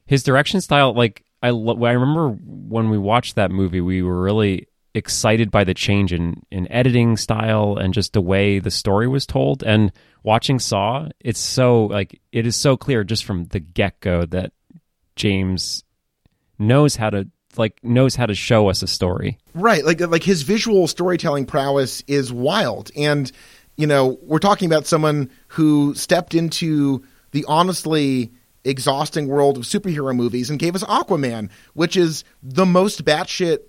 his 0.06 0.22
direction 0.22 0.60
style 0.60 0.94
like 0.94 1.22
I 1.42 1.50
lo- 1.50 1.82
I 1.84 1.92
remember 1.92 2.30
when 2.30 2.90
we 2.90 2.98
watched 2.98 3.36
that 3.36 3.50
movie, 3.50 3.80
we 3.80 4.02
were 4.02 4.20
really 4.20 4.66
excited 4.94 5.50
by 5.50 5.64
the 5.64 5.74
change 5.74 6.12
in 6.12 6.42
in 6.50 6.70
editing 6.70 7.16
style 7.16 7.76
and 7.76 7.94
just 7.94 8.12
the 8.12 8.20
way 8.20 8.58
the 8.58 8.70
story 8.70 9.08
was 9.08 9.26
told. 9.26 9.62
And 9.62 9.92
watching 10.22 10.58
Saw, 10.58 11.08
it's 11.20 11.40
so 11.40 11.86
like 11.86 12.20
it 12.32 12.46
is 12.46 12.56
so 12.56 12.76
clear 12.76 13.04
just 13.04 13.24
from 13.24 13.44
the 13.46 13.60
get-go 13.60 14.26
that 14.26 14.52
James 15.16 15.84
knows 16.58 16.96
how 16.96 17.10
to 17.10 17.28
like 17.56 17.82
knows 17.82 18.14
how 18.14 18.26
to 18.26 18.34
show 18.34 18.68
us 18.68 18.82
a 18.82 18.86
story. 18.86 19.38
Right, 19.54 19.84
like 19.84 20.00
like 20.00 20.22
his 20.22 20.42
visual 20.42 20.86
storytelling 20.86 21.46
prowess 21.46 22.02
is 22.06 22.32
wild, 22.32 22.90
and 22.96 23.30
you 23.76 23.86
know 23.86 24.18
we're 24.22 24.38
talking 24.38 24.66
about 24.66 24.86
someone 24.86 25.30
who 25.48 25.94
stepped 25.94 26.34
into 26.34 27.02
the 27.32 27.44
honestly 27.48 28.32
exhausting 28.64 29.26
world 29.28 29.56
of 29.56 29.64
superhero 29.64 30.14
movies 30.14 30.50
and 30.50 30.58
gave 30.58 30.74
us 30.74 30.84
Aquaman, 30.84 31.50
which 31.74 31.96
is 31.96 32.24
the 32.42 32.66
most 32.66 33.04
batshit, 33.04 33.60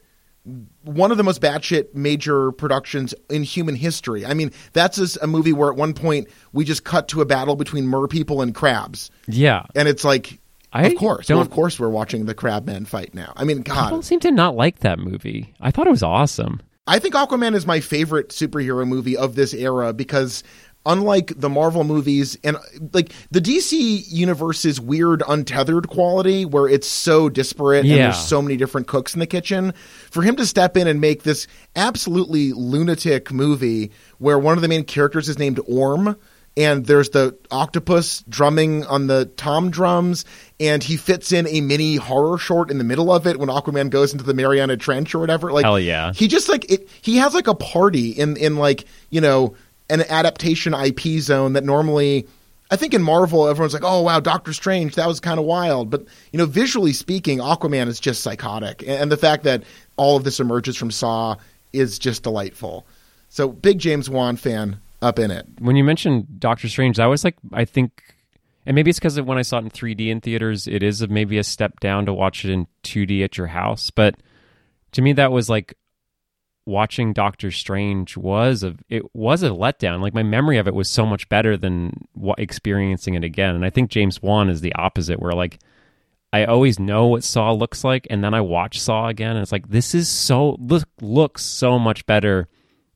one 0.84 1.12
of 1.12 1.18
the 1.18 1.24
most 1.24 1.42
batshit 1.42 1.94
major 1.94 2.52
productions 2.52 3.14
in 3.30 3.44
human 3.44 3.76
history. 3.76 4.26
I 4.26 4.34
mean, 4.34 4.52
that's 4.74 4.98
just 4.98 5.18
a 5.22 5.28
movie 5.28 5.54
where 5.54 5.70
at 5.70 5.78
one 5.78 5.94
point 5.94 6.28
we 6.52 6.66
just 6.66 6.84
cut 6.84 7.08
to 7.10 7.22
a 7.22 7.26
battle 7.26 7.56
between 7.56 7.88
mer 7.88 8.08
people 8.08 8.42
and 8.42 8.54
crabs, 8.54 9.12
Yeah. 9.28 9.64
and 9.76 9.88
it's 9.88 10.04
like. 10.04 10.40
I 10.74 10.84
of 10.88 10.96
course, 10.96 11.28
well, 11.28 11.42
of 11.42 11.50
course, 11.50 11.78
we're 11.78 11.90
watching 11.90 12.26
the 12.28 12.34
Crabman 12.34 12.88
fight 12.88 13.14
now. 13.14 13.34
I 13.36 13.44
mean, 13.44 13.62
God, 13.62 13.90
People 13.90 14.02
seem 14.04 14.22
to 14.22 14.32
not 14.32 14.56
like 14.56 14.80
that 14.80 15.00
movie. 15.00 15.54
I 15.60 15.70
thought 15.70 15.86
it 15.86 15.90
was 15.92 16.02
awesome. 16.02 16.62
I 16.88 16.98
think 17.00 17.14
Aquaman 17.14 17.56
is 17.56 17.68
my 17.68 17.82
favorite 17.82 18.30
superhero 18.30 18.88
movie 18.88 19.18
of 19.18 19.36
this 19.36 19.54
era 19.54 19.92
because 19.92 20.44
unlike 20.86 21.34
the 21.40 21.50
Marvel 21.50 21.84
movies 21.84 22.38
and 22.44 22.58
like 22.94 23.14
the 23.30 23.42
DC 23.42 24.04
universe's 24.08 24.82
weird 24.82 25.22
untethered 25.28 25.88
quality 25.88 26.46
where 26.46 26.68
it's 26.68 26.88
so 26.88 27.30
disparate 27.30 27.86
and 27.86 27.94
there's 27.94 28.18
so 28.18 28.42
many 28.42 28.58
different 28.58 28.88
cooks 28.88 29.14
in 29.14 29.20
the 29.20 29.28
kitchen, 29.28 29.74
for 30.10 30.22
him 30.22 30.36
to 30.36 30.46
step 30.46 30.78
in 30.78 30.88
and 30.88 31.00
make 31.00 31.24
this 31.24 31.48
absolutely 31.76 32.54
lunatic 32.54 33.32
movie 33.32 33.92
where 34.18 34.40
one 34.40 34.58
of 34.58 34.62
the 34.62 34.68
main 34.68 34.84
characters 34.84 35.30
is 35.30 35.38
named 35.38 35.60
Orm 35.68 36.18
and 36.58 36.86
there's 36.86 37.12
the 37.12 37.38
octopus 37.50 38.24
drumming 38.28 38.86
on 38.86 39.08
the 39.08 39.26
tom 39.38 39.72
drums 39.72 40.26
and 40.60 40.84
he 40.84 40.98
fits 40.98 41.32
in 41.32 41.48
a 41.48 41.62
mini 41.62 41.96
horror 41.96 42.38
short 42.38 42.70
in 42.70 42.78
the 42.78 42.84
middle 42.84 43.12
of 43.12 43.26
it 43.26 43.40
when 43.40 43.50
aquaman 43.50 43.90
goes 43.90 44.12
into 44.12 44.24
the 44.24 44.34
mariana 44.34 44.76
trench 44.76 45.16
or 45.16 45.20
whatever 45.20 45.52
like 45.52 45.64
Hell 45.64 45.80
yeah. 45.80 46.12
he 46.14 46.28
just 46.28 46.50
like 46.50 46.70
it 46.70 46.90
he 47.02 47.18
has 47.18 47.34
like 47.34 47.48
a 47.48 47.56
party 47.56 48.10
in 48.10 48.36
in 48.38 48.58
like 48.58 48.86
you 49.10 49.22
know 49.22 49.56
an 49.92 50.02
adaptation 50.10 50.74
ip 50.74 51.00
zone 51.20 51.54
that 51.54 51.64
normally 51.64 52.28
i 52.72 52.76
think 52.76 52.94
in 52.94 53.02
marvel 53.02 53.48
everyone's 53.48 53.74
like 53.74 53.84
oh 53.86 54.02
wow 54.02 54.20
doctor 54.20 54.54
strange 54.54 54.96
that 54.96 55.08
was 55.08 55.20
kind 55.20 55.40
of 55.40 55.46
wild 55.46 55.90
but 55.90 56.04
you 56.32 56.38
know 56.38 56.46
visually 56.46 56.94
speaking 56.94 57.40
aquaman 57.40 57.88
is 57.88 58.00
just 58.00 58.24
psychotic 58.24 58.84
and, 58.88 59.12
the 59.12 59.18
fact 59.18 59.44
that 59.44 59.64
all 59.98 60.18
of 60.18 60.24
this 60.24 60.40
emerges 60.40 60.76
from 60.76 60.90
saw 60.90 61.36
is 61.74 62.00
just 62.00 62.24
delightful 62.24 62.86
so 63.30 63.48
big 63.48 63.78
james 63.78 64.10
wan 64.10 64.36
fan 64.36 64.80
up 65.02 65.18
in 65.20 65.32
it 65.32 65.48
When 65.60 65.76
you 65.76 65.84
mentioned 65.84 66.40
Doctor 66.40 66.70
Strange, 66.70 66.98
that 66.98 67.08
was 67.08 67.24
like 67.24 67.36
I 67.52 67.66
think 67.66 68.04
and 68.66 68.76
maybe 68.76 68.90
it's 68.90 69.00
because 69.00 69.20
when 69.20 69.38
I 69.38 69.42
saw 69.42 69.58
it 69.58 69.64
in 69.64 69.72
3D 69.72 70.10
in 70.10 70.22
theaters, 70.22 70.68
it 70.68 70.84
is 70.84 71.08
maybe 71.08 71.38
a 71.38 71.44
step 71.44 71.80
down 71.80 72.06
to 72.06 72.14
watch 72.14 72.46
it 72.46 72.52
in 72.52 72.68
2D 72.84 73.24
at 73.24 73.38
your 73.38 73.48
house. 73.48 73.90
But 73.90 74.16
to 74.92 75.02
me, 75.02 75.14
that 75.14 75.32
was 75.32 75.50
like 75.50 75.76
watching 76.66 77.14
Doctor 77.14 77.52
Strange 77.52 78.18
was 78.18 78.64
a 78.64 78.76
it 78.90 79.04
was 79.16 79.44
a 79.44 79.50
letdown. 79.50 80.02
Like 80.02 80.14
my 80.14 80.24
memory 80.24 80.58
of 80.58 80.68
it 80.68 80.74
was 80.74 80.90
so 80.90 81.06
much 81.06 81.28
better 81.30 81.58
than 81.58 82.08
wa- 82.16 82.36
experiencing 82.38 83.16
it 83.16 83.24
again. 83.24 83.56
And 83.56 83.66
I 83.66 83.70
think 83.70 83.90
James 83.90 84.22
Wan 84.22 84.50
is 84.50 84.62
the 84.62 84.74
opposite, 84.74 85.20
where 85.20 85.34
like 85.34 85.60
I 86.34 86.46
always 86.46 86.80
know 86.80 87.08
what 87.08 87.24
Saw 87.24 87.52
looks 87.52 87.84
like, 87.84 88.08
and 88.10 88.24
then 88.24 88.34
I 88.34 88.42
watch 88.42 88.80
Saw 88.80 89.08
again, 89.08 89.32
and 89.32 89.40
it's 89.44 89.52
like 89.52 89.70
this 89.70 89.94
is 89.94 90.08
so 90.08 90.58
look 90.60 90.88
looks 91.02 91.44
so 91.44 91.78
much 91.78 92.06
better 92.06 92.48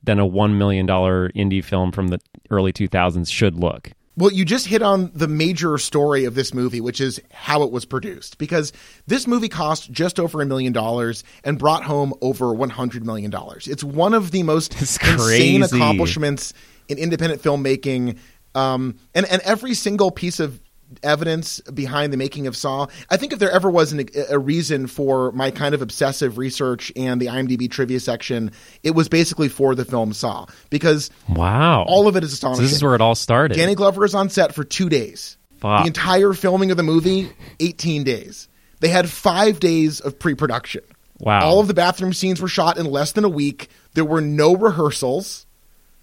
than 0.03 0.19
a 0.19 0.25
one 0.25 0.57
million 0.57 0.85
dollar 0.85 1.29
indie 1.31 1.63
film 1.63 1.91
from 1.91 2.09
the 2.09 2.19
early 2.49 2.71
two 2.71 2.87
thousands 2.87 3.29
should 3.29 3.55
look. 3.55 3.91
Well, 4.17 4.31
you 4.31 4.45
just 4.45 4.67
hit 4.67 4.81
on 4.81 5.11
the 5.13 5.27
major 5.27 5.77
story 5.77 6.23
of 6.23 6.35
this 6.35 6.53
movie, 6.53 6.79
which 6.79 7.01
is 7.01 7.21
how 7.31 7.63
it 7.63 7.71
was 7.71 7.83
produced. 7.85 8.37
Because 8.37 8.71
this 9.07 9.27
movie 9.27 9.49
cost 9.49 9.91
just 9.91 10.19
over 10.19 10.41
a 10.41 10.45
million 10.45 10.71
dollars 10.71 11.23
and 11.43 11.59
brought 11.59 11.83
home 11.83 12.13
over 12.21 12.53
one 12.53 12.69
hundred 12.69 13.05
million 13.05 13.29
dollars. 13.29 13.67
It's 13.67 13.83
one 13.83 14.13
of 14.13 14.31
the 14.31 14.43
most 14.43 14.73
insane 14.79 15.63
accomplishments 15.63 16.53
in 16.87 16.97
independent 16.97 17.41
filmmaking. 17.41 18.17
Um, 18.53 18.97
and 19.13 19.25
and 19.25 19.41
every 19.41 19.73
single 19.73 20.11
piece 20.11 20.39
of 20.39 20.61
evidence 21.03 21.59
behind 21.61 22.13
the 22.13 22.17
making 22.17 22.47
of 22.47 22.55
Saw. 22.55 22.87
I 23.09 23.17
think 23.17 23.33
if 23.33 23.39
there 23.39 23.51
ever 23.51 23.69
was 23.69 23.91
an, 23.91 24.07
a 24.29 24.37
reason 24.39 24.87
for 24.87 25.31
my 25.31 25.51
kind 25.51 25.73
of 25.75 25.81
obsessive 25.81 26.37
research 26.37 26.91
and 26.95 27.19
the 27.19 27.25
IMDb 27.27 27.69
trivia 27.69 27.99
section, 27.99 28.51
it 28.83 28.91
was 28.91 29.09
basically 29.09 29.49
for 29.49 29.75
the 29.75 29.85
film 29.85 30.13
Saw 30.13 30.45
because 30.69 31.09
Wow, 31.29 31.83
all 31.87 32.07
of 32.07 32.15
it 32.15 32.23
is 32.23 32.31
So 32.31 32.35
astonishing. 32.35 32.63
this 32.63 32.73
is 32.73 32.83
where 32.83 32.95
it 32.95 33.01
all 33.01 33.15
started. 33.15 33.55
Danny 33.57 33.75
Glover 33.75 34.05
is 34.05 34.15
on 34.15 34.29
set 34.29 34.53
for 34.53 34.63
two 34.63 34.89
days. 34.89 35.37
Fuck. 35.59 35.81
The 35.83 35.87
entire 35.87 36.33
filming 36.33 36.71
of 36.71 36.77
the 36.77 36.83
movie, 36.83 37.29
18 37.59 38.03
days. 38.03 38.47
They 38.81 38.89
had 38.89 39.09
five 39.09 39.59
days 39.59 39.99
of 40.01 40.19
pre 40.19 40.35
production. 40.35 40.81
Wow. 41.19 41.45
All 41.45 41.59
of 41.61 41.67
the 41.67 41.73
bathroom 41.73 42.13
scenes 42.13 42.41
were 42.41 42.47
shot 42.49 42.77
in 42.77 42.85
less 42.85 43.13
than 43.13 43.23
a 43.23 43.29
week. 43.29 43.69
There 43.93 44.03
were 44.05 44.21
no 44.21 44.55
rehearsals. 44.55 45.45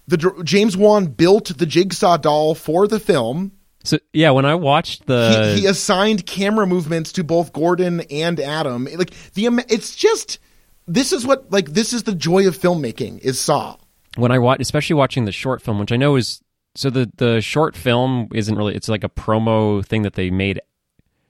The 0.07 0.41
James 0.43 0.75
Wan 0.75 1.05
built 1.05 1.57
the 1.57 1.65
jigsaw 1.67 2.17
doll 2.17 2.55
for 2.55 2.87
the 2.87 2.99
film. 2.99 3.51
So 3.83 3.99
yeah, 4.13 4.31
when 4.31 4.45
I 4.45 4.55
watched 4.55 5.05
the 5.07 5.53
He, 5.55 5.61
he 5.61 5.67
assigned 5.67 6.25
camera 6.25 6.65
movements 6.65 7.11
to 7.13 7.23
both 7.23 7.51
Gordon 7.53 8.01
and 8.09 8.39
Adam. 8.39 8.87
Like 8.95 9.13
the, 9.33 9.47
it's 9.69 9.95
just 9.95 10.39
this 10.87 11.11
is 11.11 11.25
what 11.25 11.51
like 11.51 11.69
this 11.69 11.93
is 11.93 12.03
the 12.03 12.15
joy 12.15 12.47
of 12.47 12.57
filmmaking 12.57 13.19
is 13.19 13.39
Saw. 13.39 13.77
when 14.15 14.31
I 14.31 14.39
watch, 14.39 14.61
especially 14.61 14.95
watching 14.95 15.25
the 15.25 15.31
short 15.31 15.61
film, 15.61 15.79
which 15.79 15.91
I 15.91 15.97
know 15.97 16.15
is 16.15 16.41
so 16.75 16.89
the 16.89 17.11
the 17.17 17.41
short 17.41 17.75
film 17.75 18.29
isn't 18.33 18.55
really. 18.55 18.75
It's 18.75 18.89
like 18.89 19.03
a 19.03 19.09
promo 19.09 19.85
thing 19.85 20.03
that 20.03 20.13
they 20.13 20.29
made. 20.29 20.61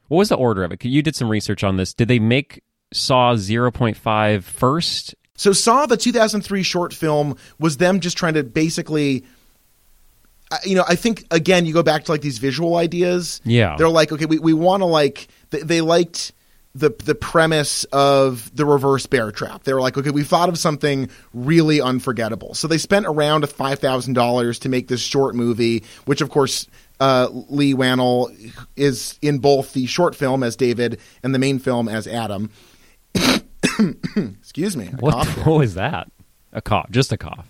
What 0.08 0.20
was 0.20 0.30
the 0.30 0.36
order 0.36 0.64
of 0.64 0.72
it? 0.72 0.84
You 0.86 1.02
did 1.02 1.16
some 1.16 1.30
research 1.30 1.64
on 1.64 1.78
this. 1.78 1.94
Did 1.94 2.08
they 2.08 2.20
make 2.20 2.64
Saw 2.92 3.34
0.5 3.34 4.44
first? 4.44 5.16
So 5.36 5.54
Saw 5.54 5.88
the 5.88 5.98
2003 5.98 6.62
short 6.62 6.94
film 6.94 7.36
was 7.58 7.78
them 7.78 8.00
just 8.00 8.18
trying 8.18 8.36
to 8.36 8.44
basically 8.44 9.24
you 10.64 10.76
know, 10.76 10.86
I 10.88 10.96
think 10.96 11.26
again 11.32 11.66
you 11.66 11.74
go 11.74 11.84
back 11.84 12.06
to 12.06 12.12
like 12.12 12.22
these 12.22 12.38
visual 12.38 12.76
ideas. 12.76 13.42
Yeah. 13.44 13.76
They're 13.78 13.90
like, 13.90 14.12
okay, 14.12 14.26
we, 14.26 14.40
we 14.40 14.54
want 14.54 14.82
to 14.82 14.86
like 14.86 15.28
they, 15.50 15.62
they 15.62 15.82
liked 15.82 16.32
the 16.76 16.90
the 17.04 17.16
premise 17.16 17.84
of 17.86 18.54
the 18.56 18.66
reverse 18.66 19.06
bear 19.06 19.32
trap. 19.32 19.64
They 19.64 19.74
were 19.74 19.82
like, 19.82 19.98
okay, 19.98 20.10
we 20.10 20.24
thought 20.24 20.50
of 20.50 20.58
something 20.58 21.10
really 21.34 21.80
unforgettable. 21.80 22.54
So 22.56 22.68
they 22.68 22.78
spent 22.78 23.06
around 23.06 23.48
five 23.50 23.80
thousand 23.80 24.14
dollars 24.14 24.60
to 24.60 24.70
make 24.70 24.88
this 24.88 25.02
short 25.02 25.36
movie, 25.36 25.84
which 26.06 26.22
of 26.22 26.30
course 26.30 26.68
uh, 27.00 27.28
Leigh 27.50 27.74
Whannell 27.74 28.32
is 28.76 29.18
in 29.22 29.40
both 29.40 29.74
the 29.74 29.86
short 29.86 30.16
film 30.16 30.44
as 30.44 30.56
David 30.56 31.00
and 31.22 31.34
the 31.34 31.40
main 31.40 31.60
film 31.60 31.88
as 31.90 32.08
Adam. 32.08 32.50
Excuse 34.40 34.76
me. 34.76 34.86
What, 35.00 35.28
what 35.46 35.58
was 35.58 35.76
that? 35.76 36.12
A 36.52 36.62
cough, 36.62 36.90
just 36.92 37.12
a 37.12 37.18
cough. 37.18 37.48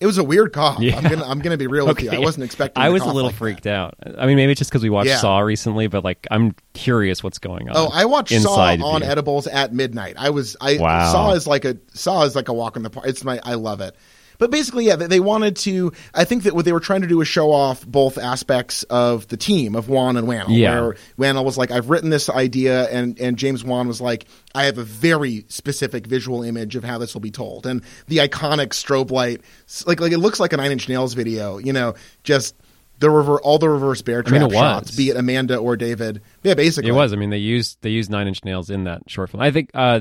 It 0.00 0.06
was 0.06 0.16
a 0.18 0.22
weird 0.22 0.52
cough. 0.52 0.80
Yeah. 0.80 0.96
I'm 0.96 1.02
gonna 1.02 1.24
I'm 1.24 1.40
gonna 1.40 1.56
be 1.56 1.66
real 1.66 1.86
with 1.86 2.00
you. 2.00 2.10
I 2.12 2.18
wasn't 2.18 2.44
expecting. 2.44 2.80
I 2.80 2.88
was 2.90 3.02
a 3.02 3.06
little 3.06 3.24
like 3.24 3.32
that. 3.32 3.38
freaked 3.38 3.66
out. 3.66 3.94
I 4.16 4.26
mean, 4.26 4.36
maybe 4.36 4.52
it's 4.52 4.58
just 4.60 4.70
because 4.70 4.82
we 4.84 4.90
watched 4.90 5.08
Yeah. 5.08 5.16
Saw 5.18 5.40
recently, 5.40 5.88
but 5.88 6.04
like, 6.04 6.26
I'm 6.30 6.54
curious 6.72 7.24
what's 7.24 7.38
going 7.38 7.68
on. 7.68 7.76
Oh, 7.76 7.90
I 7.92 8.04
watched 8.04 8.30
inside 8.30 8.78
Saw 8.78 8.86
on 8.86 9.02
you. 9.02 9.08
edibles 9.08 9.48
at 9.48 9.74
midnight. 9.74 10.14
I 10.16 10.30
was 10.30 10.56
I 10.60 10.76
Wow. 10.78 11.10
Saw 11.10 11.32
is 11.32 11.46
like 11.48 11.64
a 11.64 11.76
Saw 11.94 12.22
is 12.22 12.36
like 12.36 12.48
a 12.48 12.52
walk 12.52 12.76
in 12.76 12.84
the 12.84 12.90
park. 12.90 13.06
It's 13.08 13.24
my 13.24 13.40
I 13.42 13.54
love 13.54 13.80
it. 13.80 13.96
But 14.38 14.50
basically, 14.52 14.86
yeah, 14.86 14.96
they, 14.96 15.06
they 15.08 15.20
wanted 15.20 15.56
to. 15.56 15.92
I 16.14 16.24
think 16.24 16.44
that 16.44 16.54
what 16.54 16.64
they 16.64 16.72
were 16.72 16.80
trying 16.80 17.02
to 17.02 17.08
do 17.08 17.18
was 17.18 17.26
show 17.28 17.50
off 17.52 17.84
both 17.86 18.18
aspects 18.18 18.84
of 18.84 19.26
the 19.28 19.36
team 19.36 19.74
of 19.74 19.88
Wan 19.88 20.16
and 20.16 20.28
Whannell. 20.28 20.56
Yeah. 20.56 20.80
Where 20.80 20.96
Whannell 21.18 21.44
was 21.44 21.58
like, 21.58 21.70
"I've 21.70 21.90
written 21.90 22.10
this 22.10 22.30
idea," 22.30 22.88
and 22.90 23.18
and 23.18 23.36
James 23.36 23.64
Wan 23.64 23.88
was 23.88 24.00
like, 24.00 24.26
"I 24.54 24.64
have 24.64 24.78
a 24.78 24.84
very 24.84 25.44
specific 25.48 26.06
visual 26.06 26.42
image 26.42 26.76
of 26.76 26.84
how 26.84 26.98
this 26.98 27.14
will 27.14 27.20
be 27.20 27.32
told." 27.32 27.66
And 27.66 27.82
the 28.06 28.18
iconic 28.18 28.68
strobe 28.68 29.10
light, 29.10 29.40
like 29.86 30.00
like 30.00 30.12
it 30.12 30.18
looks 30.18 30.38
like 30.38 30.52
a 30.52 30.56
Nine 30.56 30.72
Inch 30.72 30.88
Nails 30.88 31.14
video. 31.14 31.58
You 31.58 31.72
know, 31.72 31.94
just. 32.22 32.54
The 33.00 33.08
rever- 33.08 33.40
all 33.42 33.58
the 33.58 33.68
reverse 33.68 34.02
bear 34.02 34.24
I 34.26 34.30
mean, 34.32 34.40
trap 34.40 34.50
it 34.50 34.54
shots, 34.54 34.88
was. 34.88 34.96
be 34.96 35.10
it 35.10 35.16
Amanda 35.16 35.56
or 35.56 35.76
David. 35.76 36.20
Yeah, 36.42 36.54
basically, 36.54 36.90
It 36.90 36.94
was. 36.94 37.12
I 37.12 37.16
mean, 37.16 37.30
they 37.30 37.38
used 37.38 37.78
they 37.80 37.90
used 37.90 38.10
Nine 38.10 38.26
Inch 38.26 38.44
Nails 38.44 38.70
in 38.70 38.82
that 38.84 39.02
short 39.08 39.30
film. 39.30 39.40
I 39.40 39.52
think 39.52 39.70
uh, 39.72 40.00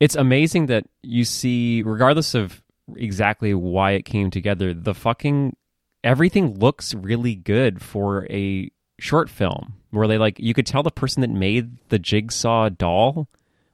it's 0.00 0.16
amazing 0.16 0.66
that 0.68 0.86
you 1.02 1.26
see, 1.26 1.82
regardless 1.82 2.34
of 2.34 2.62
exactly 2.96 3.54
why 3.54 3.92
it 3.92 4.04
came 4.04 4.30
together, 4.30 4.74
the 4.74 4.94
fucking 4.94 5.56
everything 6.04 6.58
looks 6.58 6.94
really 6.94 7.34
good 7.34 7.82
for 7.82 8.26
a 8.30 8.70
short 8.98 9.28
film 9.28 9.74
where 9.90 10.08
they 10.08 10.18
like 10.18 10.38
you 10.38 10.54
could 10.54 10.66
tell 10.66 10.82
the 10.82 10.90
person 10.90 11.20
that 11.20 11.30
made 11.30 11.78
the 11.88 11.98
jigsaw 11.98 12.68
doll. 12.68 13.28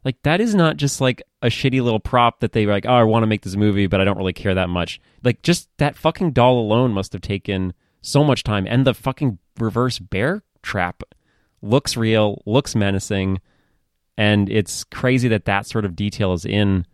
Like 0.04 0.23
that 0.23 0.40
is 0.40 0.54
not 0.54 0.76
just 0.76 1.00
like 1.00 1.23
a 1.40 1.47
shitty 1.47 1.83
little 1.83 2.00
prop 2.00 2.40
that 2.40 2.52
they 2.52 2.66
like 2.66 2.87
oh 2.87 2.92
i 2.92 3.02
want 3.04 3.23
to 3.23 3.26
make 3.26 3.42
this 3.42 3.56
movie 3.56 3.87
but 3.87 4.00
i 4.00 4.04
don't 4.04 4.18
really 4.18 4.33
care 4.33 4.54
that 4.54 4.68
much. 4.68 5.00
Like 5.23 5.42
just 5.42 5.68
that 5.78 5.97
fucking 5.97 6.33
doll 6.33 6.59
alone 6.59 6.92
must 6.92 7.12
have 7.12 7.23
taken 7.23 7.73
so 8.02 8.23
much 8.23 8.42
time. 8.44 8.66
And 8.68 8.87
the 8.87 8.94
fucking 8.94 9.38
reverse 9.59 9.99
bear 9.99 10.42
trap 10.62 11.02
looks 11.62 11.97
real 11.97 12.42
looks 12.44 12.75
menacing 12.75 13.40
and 14.16 14.49
it's 14.49 14.85
crazy 14.85 15.28
that 15.28 15.47
that 15.47 15.66
sort 15.66 15.85
of 15.85 15.97
detail 15.97 16.33
is 16.33 16.44
in 16.44 16.87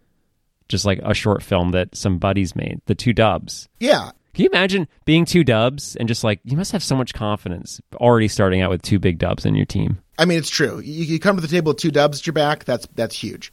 just 0.71 0.85
like 0.85 1.01
a 1.03 1.15
short 1.15 1.43
film 1.43 1.73
that 1.73 1.95
some 1.95 2.19
buddies 2.19 2.57
made 2.57 2.81
the 2.87 2.95
two 2.95 3.13
dubs 3.13 3.69
yeah. 3.79 4.11
can 4.35 4.45
you 4.45 4.51
imagine 4.51 4.89
being 5.05 5.25
two 5.25 5.45
dubs 5.45 5.97
and 5.97 6.09
just 6.09 6.25
like 6.25 6.41
you 6.45 6.57
must 6.57 6.73
have 6.73 6.83
so 6.83 6.97
much 6.97 7.13
confidence 7.13 7.81
already 7.97 8.29
starting 8.29 8.63
out 8.63 8.71
with 8.71 8.81
two 8.83 8.99
big 8.99 9.19
dubs 9.19 9.45
in 9.45 9.55
your 9.55 9.67
team? 9.67 9.99
I 10.19 10.27
mean, 10.27 10.39
it's 10.39 10.51
true. 10.51 10.81
You, 10.81 11.05
you 11.05 11.19
come 11.19 11.37
to 11.37 11.43
the 11.43 11.49
table 11.49 11.71
with 11.71 11.79
two 11.79 11.91
dubs 11.91 12.21
at 12.21 12.27
your 12.27 12.35
back. 12.35 12.65
That's 12.65 12.87
that's 12.95 13.17
huge. 13.17 13.53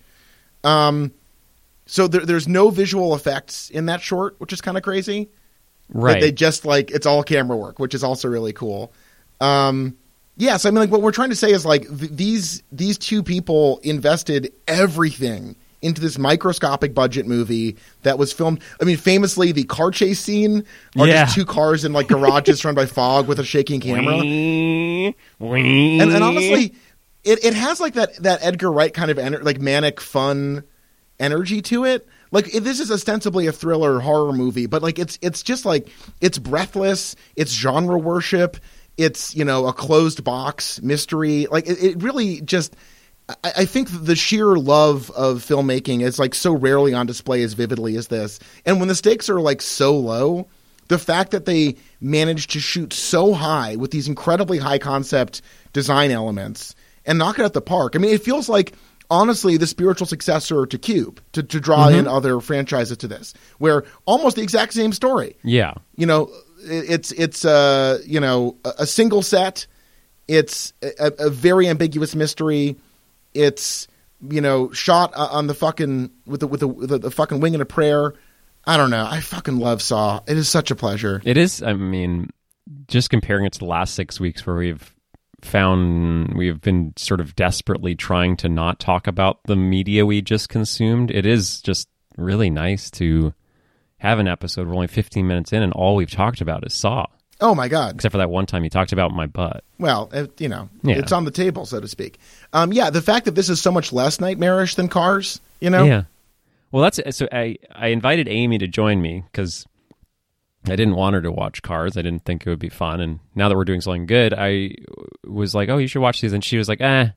Um, 0.65 1.13
so 1.85 2.07
there, 2.07 2.25
there's 2.25 2.47
no 2.47 2.69
visual 2.69 3.15
effects 3.15 3.69
in 3.69 3.85
that 3.85 4.01
short, 4.01 4.35
which 4.39 4.51
is 4.51 4.59
kind 4.59 4.75
of 4.75 4.83
crazy. 4.83 5.29
Right. 5.89 6.15
They, 6.15 6.27
they 6.27 6.31
just 6.33 6.65
like 6.65 6.91
it's 6.91 7.05
all 7.05 7.23
camera 7.23 7.55
work, 7.55 7.79
which 7.79 7.95
is 7.95 8.03
also 8.03 8.27
really 8.27 8.51
cool. 8.51 8.91
Um, 9.39 9.97
yeah, 10.35 10.57
so 10.57 10.67
I 10.67 10.71
mean, 10.71 10.81
like 10.81 10.91
what 10.91 11.01
we're 11.01 11.11
trying 11.11 11.29
to 11.29 11.35
say 11.35 11.51
is 11.51 11.65
like 11.65 11.87
th- 11.87 12.11
these 12.11 12.63
these 12.71 12.97
two 12.97 13.23
people 13.23 13.79
invested 13.83 14.51
everything 14.67 15.55
into 15.81 16.01
this 16.01 16.17
microscopic 16.17 16.93
budget 16.93 17.27
movie 17.27 17.77
that 18.03 18.17
was 18.17 18.33
filmed. 18.33 18.61
I 18.81 18.85
mean, 18.85 18.97
famously, 18.97 19.51
the 19.51 19.63
car 19.65 19.91
chase 19.91 20.19
scene 20.19 20.63
are 20.97 21.07
Yeah. 21.07 21.25
just 21.25 21.35
two 21.35 21.45
cars 21.45 21.85
in 21.85 21.93
like 21.93 22.07
garages 22.07 22.59
surrounded 22.61 22.81
by 22.81 22.85
fog 22.87 23.27
with 23.27 23.39
a 23.39 23.43
shaking 23.43 23.79
camera. 23.79 24.17
Wing, 24.17 25.13
and, 25.39 26.11
and 26.11 26.23
honestly, 26.23 26.73
it, 27.23 27.43
it 27.45 27.53
has 27.53 27.79
like 27.79 27.93
that 27.93 28.15
that 28.23 28.39
Edgar 28.43 28.71
Wright 28.71 28.93
kind 28.93 29.11
of 29.11 29.17
ener- 29.17 29.43
like 29.43 29.59
manic 29.59 30.01
fun 30.01 30.63
energy 31.19 31.61
to 31.63 31.85
it. 31.85 32.07
Like 32.31 32.53
it, 32.53 32.63
this 32.63 32.79
is 32.79 32.91
ostensibly 32.91 33.47
a 33.47 33.51
thriller 33.51 33.99
horror 33.99 34.33
movie, 34.33 34.65
but 34.65 34.81
like 34.81 34.97
it's 34.99 35.17
it's 35.21 35.43
just 35.43 35.65
like 35.65 35.89
it's 36.21 36.37
breathless. 36.39 37.15
It's 37.35 37.51
genre 37.51 37.97
worship. 37.97 38.57
It's 38.97 39.35
you 39.35 39.45
know 39.45 39.67
a 39.67 39.73
closed 39.73 40.23
box 40.23 40.81
mystery. 40.81 41.45
Like 41.49 41.67
it, 41.67 41.81
it 41.83 42.03
really 42.03 42.41
just. 42.41 42.75
I, 43.29 43.35
I 43.43 43.65
think 43.65 43.89
the 43.91 44.15
sheer 44.15 44.55
love 44.55 45.11
of 45.11 45.43
filmmaking 45.43 46.01
is 46.01 46.19
like 46.19 46.35
so 46.35 46.53
rarely 46.53 46.93
on 46.93 47.05
display 47.05 47.43
as 47.43 47.53
vividly 47.53 47.95
as 47.95 48.07
this. 48.07 48.39
And 48.65 48.79
when 48.79 48.87
the 48.87 48.95
stakes 48.95 49.29
are 49.29 49.41
like 49.41 49.61
so 49.61 49.95
low, 49.97 50.47
the 50.87 50.97
fact 50.97 51.31
that 51.31 51.45
they 51.45 51.75
managed 51.99 52.51
to 52.51 52.59
shoot 52.59 52.93
so 52.93 53.33
high 53.33 53.75
with 53.75 53.91
these 53.91 54.07
incredibly 54.07 54.57
high 54.57 54.79
concept 54.79 55.41
design 55.73 56.11
elements 56.11 56.75
and 57.05 57.17
knock 57.17 57.39
it 57.39 57.45
out 57.45 57.53
the 57.53 57.61
park. 57.61 57.95
I 57.95 57.99
mean, 57.99 58.13
it 58.13 58.23
feels 58.23 58.47
like 58.49 58.73
honestly 59.09 59.57
the 59.57 59.67
spiritual 59.67 60.07
successor 60.07 60.65
to 60.65 60.77
Cube 60.77 61.21
to, 61.33 61.43
to 61.43 61.59
draw 61.59 61.87
in 61.87 62.07
other 62.07 62.39
franchises 62.39 62.97
to 62.97 63.07
this, 63.07 63.33
where 63.57 63.83
almost 64.05 64.35
the 64.35 64.41
exact 64.41 64.73
same 64.73 64.93
story. 64.93 65.35
yeah. 65.43 65.73
You 65.95 66.05
know, 66.05 66.29
it's 66.59 67.11
it's 67.13 67.45
uh 67.45 67.99
you 68.05 68.19
know 68.19 68.57
a, 68.65 68.73
a 68.79 68.85
single 68.85 69.21
set. 69.21 69.67
It's 70.27 70.73
a, 70.81 71.11
a 71.19 71.29
very 71.29 71.67
ambiguous 71.67 72.15
mystery. 72.15 72.75
It's 73.37 73.87
you 74.21 74.41
know 74.41 74.71
shot 74.71 75.13
uh, 75.15 75.27
on 75.31 75.47
the 75.47 75.53
fucking 75.53 76.11
with 76.25 76.41
the 76.41 76.47
with 76.47 76.61
the, 76.61 76.67
with 76.67 77.01
the, 77.01 77.11
fucking 77.11 77.39
wing 77.39 77.55
and 77.55 77.61
a 77.61 77.65
prayer. 77.65 78.13
I 78.65 78.75
don't 78.75 78.89
know. 78.89 79.05
I 79.05 79.21
fucking 79.21 79.57
love 79.57 79.81
Saw. 79.81 80.21
It 80.27 80.37
is 80.37 80.49
such 80.49 80.71
a 80.71 80.75
pleasure. 80.75 81.21
It 81.23 81.37
is. 81.37 81.63
I 81.63 81.73
mean, 81.73 82.31
just 82.87 83.09
comparing 83.09 83.45
it 83.45 83.53
to 83.53 83.59
the 83.59 83.65
last 83.65 83.93
six 83.93 84.19
weeks 84.19 84.45
where 84.45 84.57
we've 84.57 84.93
found 85.41 86.33
we've 86.35 86.59
been 86.59 86.93
sort 86.97 87.21
of 87.21 87.35
desperately 87.35 87.95
trying 87.95 88.35
to 88.37 88.49
not 88.49 88.79
talk 88.79 89.07
about 89.07 89.39
the 89.45 89.55
media 89.55 90.05
we 90.05 90.21
just 90.21 90.49
consumed. 90.49 91.11
It 91.11 91.25
is 91.25 91.61
just 91.61 91.87
really 92.17 92.49
nice 92.49 92.89
to 92.91 93.33
have 93.99 94.19
an 94.19 94.27
episode. 94.27 94.67
We're 94.67 94.75
only 94.75 94.87
15 94.87 95.25
minutes 95.27 95.53
in, 95.53 95.61
and 95.61 95.73
all 95.73 95.95
we've 95.95 96.11
talked 96.11 96.41
about 96.41 96.65
is 96.65 96.73
Saw, 96.73 97.05
Oh 97.39 97.53
my 97.53 97.67
god. 97.67 97.95
except 97.95 98.11
for 98.11 98.17
that 98.17 98.29
one 98.29 98.45
time 98.47 98.63
you 98.63 98.69
talked 98.69 98.91
about 98.93 99.11
my 99.11 99.27
butt. 99.27 99.63
Well, 99.77 100.09
it, 100.11 100.39
you 100.41 100.49
know, 100.49 100.69
Yeah. 100.83 100.95
it's 100.97 101.11
on 101.11 101.23
the 101.25 101.31
table, 101.31 101.65
so 101.67 101.79
to 101.79 101.87
speak. 101.87 102.17
Um, 102.53 102.73
yeah, 102.73 102.89
the 102.89 103.01
fact 103.01 103.25
that 103.25 103.35
this 103.35 103.49
is 103.49 103.61
so 103.61 103.71
much 103.71 103.93
less 103.93 104.19
nightmarish 104.19 104.73
than 104.75 104.87
Cars, 104.87 105.39
you 105.61 105.69
know, 105.69 105.83
Yeah. 105.83 106.03
Well, 106.71 106.83
that's 106.83 106.99
so. 107.15 107.27
I 107.31 107.57
I 107.73 107.87
invited 107.87 108.27
Amy 108.27 108.57
to 108.57 108.67
join 108.67 109.01
me 109.01 109.23
because 109.31 109.65
I 110.65 110.75
didn't 110.75 110.95
want 110.95 111.13
her 111.13 111.21
to 111.21 111.31
watch 111.31 111.61
Cars. 111.61 111.95
I 111.95 112.01
didn't 112.01 112.25
think 112.25 112.45
it 112.45 112.49
would 112.49 112.59
be 112.59 112.67
fun. 112.69 112.99
And 112.99 113.19
now 113.35 113.47
that 113.47 113.55
we're 113.55 113.63
doing 113.63 113.79
something 113.79 114.05
good, 114.05 114.33
I 114.33 114.71
was 115.23 115.55
like, 115.55 115.69
"Oh, 115.69 115.77
you 115.77 115.87
should 115.87 116.01
watch 116.01 116.19
these." 116.19 116.33
And 116.33 116.43
she 116.43 116.57
was 116.57 116.67
like, 116.67 116.81
"Eh, 116.81 117.07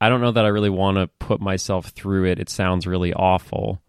I 0.00 0.08
don't 0.08 0.20
know 0.20 0.30
that 0.30 0.44
I 0.44 0.48
really 0.48 0.70
want 0.70 0.96
to 0.98 1.08
put 1.18 1.40
myself 1.40 1.86
through 1.88 2.26
it. 2.26 2.38
It 2.38 2.48
sounds 2.48 2.86
really 2.86 3.12
awful." 3.12 3.82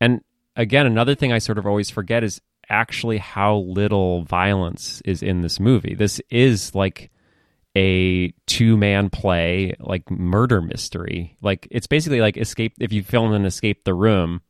And 0.00 0.22
again, 0.56 0.86
another 0.86 1.14
thing 1.14 1.32
I 1.32 1.38
sort 1.38 1.58
of 1.58 1.66
always 1.66 1.88
forget 1.90 2.24
is 2.24 2.40
actually 2.70 3.18
how 3.18 3.56
little 3.56 4.22
violence 4.22 5.02
is 5.04 5.22
in 5.22 5.42
this 5.42 5.60
movie. 5.60 5.94
This 5.94 6.20
is 6.30 6.74
like 6.74 7.10
a 7.76 8.30
two 8.46 8.76
man 8.76 9.10
play, 9.10 9.74
like 9.78 10.10
murder 10.10 10.60
mystery. 10.60 11.36
Like 11.42 11.68
it's 11.70 11.86
basically 11.86 12.20
like 12.20 12.36
escape. 12.36 12.74
If 12.80 12.92
you 12.92 13.02
film 13.02 13.32
an 13.32 13.44
escape 13.44 13.84
the 13.84 13.94
room, 13.94 14.40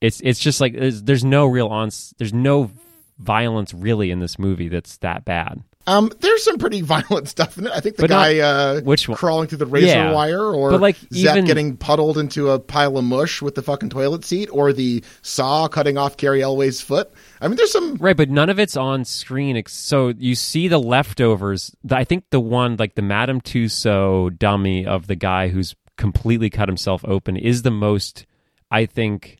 it's 0.00 0.20
it's 0.20 0.40
just 0.40 0.60
like 0.60 0.74
there's, 0.74 1.02
there's 1.02 1.24
no 1.24 1.46
real 1.46 1.68
on. 1.68 1.90
There's 2.18 2.32
no 2.34 2.70
violence 3.18 3.74
really 3.74 4.10
in 4.10 4.20
this 4.20 4.38
movie 4.38 4.68
that's 4.68 4.96
that 4.98 5.24
bad. 5.24 5.62
Um, 5.86 6.10
there's 6.20 6.44
some 6.44 6.58
pretty 6.58 6.80
violent 6.82 7.26
stuff 7.28 7.56
in 7.58 7.66
it. 7.66 7.72
I 7.74 7.80
think 7.80 7.96
the 7.96 8.02
But 8.02 8.10
not- 8.10 8.16
guy 8.22 8.38
uh, 8.40 8.80
which 8.82 9.08
one? 9.08 9.16
crawling 9.16 9.48
through 9.48 9.58
the 9.58 9.66
razor 9.66 9.86
Yeah. 9.86 10.12
wire, 10.12 10.44
or 10.44 10.70
But, 10.72 10.80
like, 10.80 10.96
Zach 11.12 11.36
even- 11.36 11.46
getting 11.46 11.76
puddled 11.76 12.18
into 12.18 12.50
a 12.50 12.58
pile 12.58 12.96
of 12.98 13.04
mush 13.04 13.40
with 13.42 13.54
the 13.54 13.62
fucking 13.62 13.88
toilet 13.88 14.24
seat, 14.24 14.48
or 14.52 14.72
the 14.72 15.02
saw 15.22 15.68
cutting 15.68 15.96
off 15.96 16.16
Cary 16.18 16.42
Elwes' 16.42 16.80
foot. 16.80 17.10
I 17.40 17.48
mean, 17.48 17.56
there's 17.56 17.72
some. 17.72 17.96
Right, 17.96 18.16
but 18.16 18.28
none 18.30 18.50
of 18.50 18.58
it's 18.60 18.76
on 18.76 19.04
screen. 19.04 19.60
So 19.68 20.08
you 20.16 20.34
see 20.34 20.68
the 20.68 20.78
leftovers. 20.78 21.74
I 21.90 22.04
think 22.04 22.24
the 22.30 22.40
one, 22.40 22.76
like 22.78 22.94
the 22.94 23.02
Madame 23.02 23.40
Tussauds 23.40 24.38
dummy 24.38 24.86
of 24.86 25.06
the 25.06 25.16
guy 25.16 25.48
who's 25.48 25.74
completely 25.96 26.50
cut 26.50 26.68
himself 26.68 27.02
open, 27.06 27.36
is 27.36 27.62
the 27.62 27.70
most, 27.70 28.26
I 28.70 28.84
think, 28.86 29.38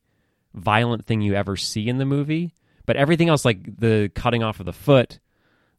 violent 0.55 1.07
thing 1.07 1.21
you 1.21 1.35
ever 1.35 1.57
see 1.57 1.89
in 1.89 1.99
the 1.99 2.05
movie. 2.07 2.55
But 2.87 2.97
everything 2.97 3.29
else, 3.29 3.45
like 3.45 3.77
the 3.79 4.11
cutting 4.15 4.43
off 4.43 4.59
of 4.59 4.67
the 4.67 4.73
foot, 4.73 5.21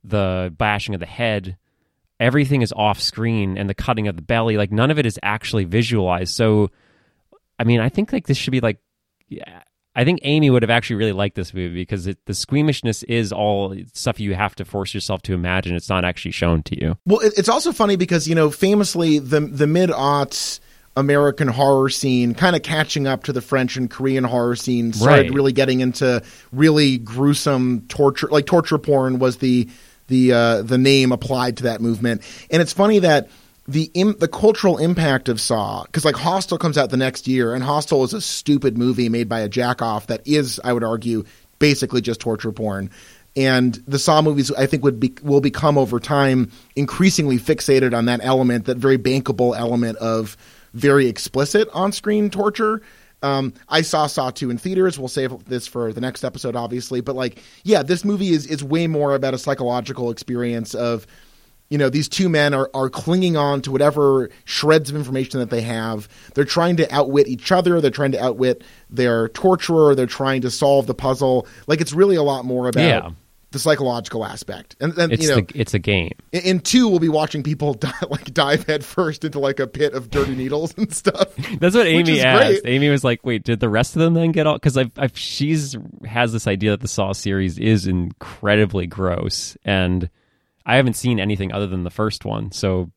the 0.04 0.54
bashing 0.58 0.94
of 0.94 1.00
the 1.00 1.06
head, 1.06 1.58
everything 2.20 2.62
is 2.62 2.74
off 2.74 3.00
screen, 3.00 3.58
and 3.58 3.70
the 3.70 3.74
cutting 3.74 4.08
of 4.08 4.16
the 4.16 4.22
belly, 4.22 4.58
like 4.58 4.72
none 4.72 4.92
of 4.92 5.00
it 5.00 5.06
is 5.06 5.20
actually 5.24 5.64
visualized. 5.66 6.34
So, 6.34 6.70
I 7.60 7.64
mean, 7.64 7.80
I 7.80 7.90
think 7.90 8.12
like 8.14 8.28
this 8.28 8.38
should 8.38 8.52
be 8.52 8.62
like, 8.62 8.80
yeah, 9.28 9.64
I 9.96 10.06
think 10.06 10.20
Amy 10.24 10.50
would 10.50 10.64
have 10.64 10.70
actually 10.70 10.96
really 10.98 11.12
liked 11.12 11.36
this 11.36 11.54
movie 11.54 11.76
because 11.76 12.08
it, 12.08 12.18
the 12.26 12.34
squeamishness 12.34 13.04
is 13.04 13.32
all 13.34 13.76
stuff 13.94 14.20
you 14.20 14.34
have 14.36 14.56
to 14.56 14.66
force 14.66 14.94
yourself 14.94 15.22
to 15.24 15.34
imagine. 15.34 15.76
It's 15.76 15.90
not 15.90 16.06
actually 16.06 16.32
shown 16.32 16.64
to 16.64 16.80
you. 16.82 16.98
Well, 17.06 17.20
it, 17.20 17.34
it's 17.38 17.50
also 17.50 17.72
funny 17.72 17.96
because 17.98 18.28
you 18.28 18.36
know, 18.36 18.50
famously, 18.50 19.20
the 19.20 19.42
the 19.42 19.68
mid 19.68 19.90
aughts 19.90 20.60
American 20.98 21.48
horror 21.48 21.90
scene, 21.90 22.34
kind 22.34 22.56
of 22.56 22.64
catching 22.64 23.08
up 23.08 23.24
to 23.24 23.34
the 23.34 23.42
French 23.42 23.78
and 23.78 23.90
Korean 23.90 24.24
horror 24.26 24.56
scene, 24.58 24.92
started 24.92 25.22
Right. 25.24 25.34
really 25.34 25.54
getting 25.54 25.80
into 25.80 26.22
really 26.52 26.98
gruesome 26.98 27.86
torture. 27.88 28.28
Like 28.30 28.46
torture 28.46 28.78
porn 28.78 29.20
was 29.20 29.38
the 29.38 29.70
the 30.12 30.34
uh, 30.34 30.62
the 30.62 30.78
name 30.78 31.12
applied 31.12 31.58
to 31.58 31.64
that 31.64 31.82
movement, 31.82 32.22
and 32.52 32.62
it's 32.62 32.74
funny 32.74 33.00
that. 33.00 33.30
The 33.68 33.92
Im- 33.94 34.18
the 34.18 34.28
cultural 34.28 34.80
impact 34.80 35.30
of 35.30 35.40
Saw 35.40 35.84
because 35.84 36.04
like 36.04 36.16
Hostel 36.16 36.58
comes 36.58 36.80
out 36.80 36.90
the 36.90 36.98
next 36.98 37.28
year 37.28 37.54
and 37.54 37.64
Hostel 37.64 38.04
is 38.04 38.12
a 38.12 38.20
stupid 38.20 38.76
movie 38.76 39.08
made 39.08 39.30
by 39.30 39.42
a 39.42 39.48
jackoff 39.48 40.08
that 40.08 40.22
is 40.26 40.60
I 40.64 40.74
would 40.74 40.84
argue 40.84 41.26
basically 41.60 42.02
just 42.02 42.20
torture 42.20 42.52
porn 42.52 42.90
and 43.36 43.76
the 43.88 44.00
Saw 44.00 44.22
movies 44.22 44.52
I 44.52 44.66
think 44.66 44.84
would 44.84 45.00
be 45.00 45.14
will 45.24 45.42
become 45.42 45.78
over 45.78 46.00
time 46.00 46.52
increasingly 46.76 47.38
fixated 47.38 47.96
on 47.96 48.06
that 48.06 48.20
element, 48.24 48.66
that 48.66 48.78
very 48.78 48.98
bankable 48.98 49.58
element 49.58 49.98
of 49.98 50.36
very 50.74 51.08
explicit 51.08 51.70
on 51.74 51.92
screen 51.92 52.30
torture. 52.30 52.82
Um, 53.24 53.54
I 53.70 53.82
saw 53.82 54.08
Saw 54.08 54.32
two 54.32 54.50
in 54.50 54.58
theaters. 54.58 54.98
We'll 54.98 55.08
save 55.08 55.46
this 55.46 55.68
for 55.68 55.94
the 55.94 56.02
next 56.02 56.24
episode, 56.24 56.56
obviously. 56.56 57.02
But 57.02 57.16
like, 57.16 57.42
yeah, 57.64 57.84
this 57.84 58.04
movie 58.04 58.30
is 58.30 58.48
is 58.48 58.64
way 58.64 58.88
more 58.88 59.14
about 59.16 59.34
a 59.34 59.38
psychological 59.38 60.10
experience 60.10 60.74
of 60.74 61.06
you 61.70 61.78
know 61.78 61.90
these 61.90 62.10
two 62.10 62.28
men 62.30 62.54
are, 62.54 62.70
are 62.74 62.90
clinging 62.90 63.38
on 63.38 63.62
to 63.62 63.72
whatever 63.72 64.30
shreds 64.44 64.90
of 64.90 64.96
information 64.96 65.40
that 65.40 65.50
they 65.50 65.62
have 65.62 66.10
they're 66.34 66.44
trying 66.44 66.76
to 66.76 66.94
outwit 66.94 67.30
each 67.30 67.50
other 67.50 67.80
they're 67.80 67.90
trying 67.90 68.12
to 68.12 68.22
outwit 68.22 68.62
their 68.90 69.30
torturer 69.30 69.96
they're 69.96 70.06
trying 70.06 70.42
to 70.42 70.52
solve 70.52 70.86
the 70.86 70.94
puzzle 70.94 71.48
like 71.68 71.80
it's 71.80 71.94
really 71.94 72.18
a 72.18 72.24
lot 72.24 72.44
more 72.44 72.68
about 72.68 72.82
Yeah. 72.84 73.10
The 73.52 73.60
psychological 73.60 74.26
aspect 74.26 74.76
and 74.80 74.94
then 74.94 75.12
It's 75.12 75.24
you 75.24 75.30
know 75.30 75.36
the, 75.42 75.52
it's 75.56 75.74
a 75.74 75.80
game. 75.80 76.14
in, 76.32 76.42
in 76.42 76.60
two 76.62 76.88
we'll 76.88 77.00
be 77.00 77.10
watching 77.10 77.44
people 77.44 77.74
die, 77.76 77.92
like 78.10 78.34
dive 78.34 78.66
head 78.66 78.84
first 78.84 79.26
into 79.26 79.40
like 79.40 79.60
a 79.60 79.68
pit 79.68 79.94
of 79.94 80.10
dirty 80.10 80.36
needles 80.36 80.74
and 80.78 80.94
stuff 80.94 81.36
That's 81.60 81.76
what 81.76 81.86
Amy 81.88 82.22
asked. 82.22 82.62
great. 82.64 82.74
Amy 82.74 82.90
was 82.90 83.04
like, 83.04 83.26
"Wait, 83.26 83.44
did 83.44 83.60
the 83.60 83.70
rest 83.70 83.96
of 83.96 84.02
them 84.02 84.14
then 84.14 84.32
get 84.32 84.48
all?" 84.48 84.54
Because 84.56 84.78
I've, 84.78 84.92
I've 84.98 85.18
she's 85.18 85.76
has 86.06 86.32
this 86.32 86.48
idea 86.48 86.72
that 86.72 86.80
the 86.82 86.88
Saw 86.88 87.12
series 87.14 87.60
is 87.60 87.88
incredibly 87.88 88.88
gross, 88.88 89.58
and 89.66 90.10
I 90.66 90.78
haven't 90.78 90.94
seen 90.94 91.20
anything 91.20 91.52
other 91.52 91.68
than 91.68 91.84
the 91.84 91.90
first 91.90 92.24
one, 92.26 92.52
so 92.52 92.92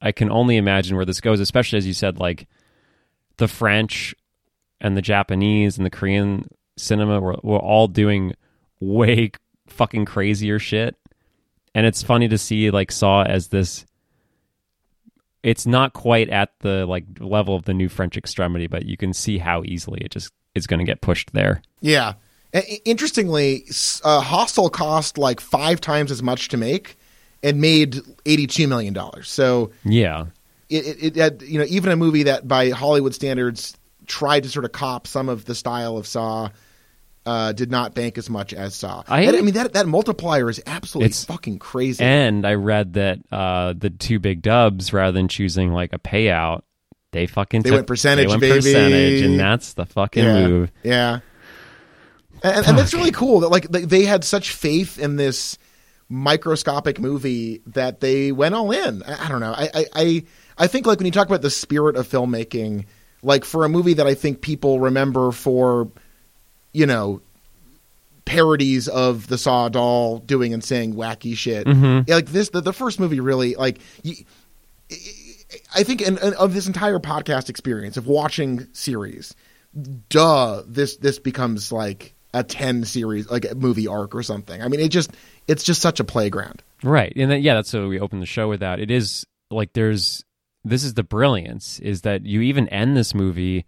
I 0.00 0.12
can 0.12 0.30
only 0.30 0.56
imagine 0.56 0.96
where 0.96 1.04
this 1.04 1.20
goes. 1.20 1.40
Especially 1.40 1.78
as 1.78 1.86
you 1.86 1.94
said, 1.94 2.18
like 2.18 2.46
the 3.38 3.48
French 3.48 4.14
and 4.80 4.96
the 4.96 5.02
Japanese 5.02 5.76
and 5.78 5.84
the 5.86 5.90
Korean 5.90 6.48
cinema 6.76 7.20
were, 7.20 7.36
were 7.42 7.58
all 7.58 7.88
doing 7.88 8.34
way 8.80 9.30
fucking 9.66 10.04
crazier 10.04 10.58
shit, 10.58 10.96
and 11.74 11.86
it's 11.86 12.02
funny 12.02 12.28
to 12.28 12.38
see 12.38 12.70
like 12.70 12.92
Saw 12.92 13.22
as 13.22 13.48
this 13.48 13.86
it's 15.46 15.64
not 15.64 15.92
quite 15.92 16.28
at 16.28 16.50
the 16.58 16.84
like 16.86 17.04
level 17.20 17.54
of 17.54 17.64
the 17.66 17.72
new 17.72 17.88
French 17.88 18.16
extremity, 18.16 18.66
but 18.66 18.84
you 18.84 18.96
can 18.96 19.12
see 19.12 19.38
how 19.38 19.62
easily 19.64 20.00
it 20.00 20.10
just 20.10 20.32
is 20.56 20.66
going 20.66 20.80
to 20.80 20.84
get 20.84 21.00
pushed 21.00 21.32
there. 21.32 21.62
yeah. 21.80 22.14
Interestingly 22.86 23.66
uh, 24.02 24.20
hostel 24.20 24.70
cost 24.70 25.18
like 25.18 25.40
five 25.40 25.78
times 25.78 26.10
as 26.10 26.22
much 26.22 26.48
to 26.48 26.56
make 26.56 26.96
and 27.42 27.60
made 27.60 28.00
82 28.24 28.66
million 28.66 28.94
dollars. 28.94 29.28
So 29.28 29.72
Yeah, 29.84 30.26
it, 30.70 30.86
it, 30.86 31.02
it 31.02 31.16
had 31.16 31.42
you 31.42 31.58
know 31.58 31.66
even 31.68 31.92
a 31.92 31.96
movie 31.96 32.22
that 32.24 32.48
by 32.48 32.70
Hollywood 32.70 33.14
standards 33.14 33.76
tried 34.06 34.44
to 34.44 34.48
sort 34.48 34.64
of 34.64 34.72
cop 34.72 35.06
some 35.06 35.28
of 35.28 35.44
the 35.44 35.54
style 35.54 35.98
of 35.98 36.06
Saw 36.06 36.48
uh, 37.26 37.52
did 37.52 37.70
not 37.70 37.94
bank 37.94 38.16
as 38.18 38.30
much 38.30 38.54
as 38.54 38.74
Saw. 38.74 39.02
I- 39.08 39.22
And, 39.22 39.36
I 39.36 39.40
mean 39.42 39.54
that 39.54 39.72
that 39.74 39.86
multiplier 39.86 40.48
is 40.48 40.62
absolutely 40.66 41.12
fucking 41.12 41.58
crazy. 41.58 42.02
and 42.04 42.46
I 42.46 42.54
read 42.54 42.94
that 42.94 43.18
uh, 43.32 43.74
the 43.76 43.90
two 43.90 44.18
big 44.18 44.40
dubs, 44.42 44.92
rather 44.92 45.12
than 45.12 45.28
choosing 45.28 45.72
like 45.72 45.92
a 45.92 45.98
payout, 45.98 46.62
they 47.12 47.26
fucking 47.26 47.62
They 47.62 47.70
took- 47.70 47.76
went 47.78 47.86
percentage, 47.88 48.26
they 48.26 48.28
went 48.28 48.40
baby. 48.40 48.54
percentage, 48.56 49.22
and 49.22 49.38
that's 49.40 49.72
the 49.74 49.86
fucking 49.86 50.24
yeah, 50.24 50.46
move. 50.48 50.72
yeah. 50.82 51.18
And, 52.42 52.66
and 52.66 52.78
it's 52.78 52.92
really 52.94 53.12
cool 53.12 53.40
that 53.40 53.48
like 53.48 53.68
they, 53.68 53.84
they 53.86 54.04
had 54.04 54.22
such 54.22 54.52
faith 54.52 54.98
in 54.98 55.16
this 55.16 55.56
microscopic 56.08 57.00
movie 57.00 57.62
that 57.66 58.00
they 58.00 58.30
went 58.32 58.54
all 58.54 58.70
in. 58.70 59.02
I, 59.02 59.24
I 59.24 59.28
don't 59.28 59.40
know. 59.40 59.54
I 59.56 59.86
I 59.94 60.24
I 60.58 60.66
think 60.66 60.86
like 60.86 60.98
when 60.98 61.06
you 61.06 61.12
talk 61.12 61.26
about 61.26 61.42
the 61.42 61.50
spirit 61.50 61.96
of 61.96 62.06
filmmaking, 62.08 62.84
like 63.22 63.44
for 63.44 63.64
a 63.64 63.68
movie 63.68 63.94
that 63.94 64.06
I 64.06 64.14
think 64.14 64.40
people 64.42 64.80
remember 64.80 65.32
for, 65.32 65.90
you 66.76 66.84
know, 66.84 67.22
parodies 68.26 68.86
of 68.86 69.28
the 69.28 69.38
Saw 69.38 69.70
doll 69.70 70.18
doing 70.18 70.52
and 70.52 70.62
saying 70.62 70.94
wacky 70.94 71.34
shit. 71.34 71.66
Mm-hmm. 71.66 72.10
Like 72.10 72.26
this, 72.26 72.50
the, 72.50 72.60
the 72.60 72.74
first 72.74 73.00
movie 73.00 73.20
really 73.20 73.54
like. 73.54 73.78
You, 74.02 74.16
I 75.74 75.84
think 75.84 76.02
in, 76.02 76.18
in, 76.18 76.34
of 76.34 76.52
this 76.52 76.66
entire 76.66 76.98
podcast 76.98 77.48
experience 77.48 77.96
of 77.96 78.06
watching 78.06 78.66
series, 78.74 79.34
duh, 80.10 80.62
this 80.66 80.98
this 80.98 81.18
becomes 81.18 81.72
like 81.72 82.12
a 82.34 82.44
ten 82.44 82.84
series, 82.84 83.30
like 83.30 83.50
a 83.50 83.54
movie 83.54 83.88
arc 83.88 84.14
or 84.14 84.22
something. 84.22 84.60
I 84.60 84.68
mean, 84.68 84.80
it 84.80 84.90
just 84.90 85.12
it's 85.48 85.64
just 85.64 85.80
such 85.80 85.98
a 85.98 86.04
playground. 86.04 86.62
Right. 86.82 87.14
And 87.16 87.30
then 87.30 87.42
yeah, 87.42 87.54
that's 87.54 87.70
so 87.70 87.88
we 87.88 88.00
open 88.00 88.20
the 88.20 88.26
show 88.26 88.50
with 88.50 88.60
that. 88.60 88.80
It 88.80 88.90
is 88.90 89.24
like 89.50 89.72
there's 89.72 90.26
this 90.62 90.84
is 90.84 90.92
the 90.92 91.04
brilliance 91.04 91.80
is 91.80 92.02
that 92.02 92.26
you 92.26 92.42
even 92.42 92.68
end 92.68 92.98
this 92.98 93.14
movie 93.14 93.64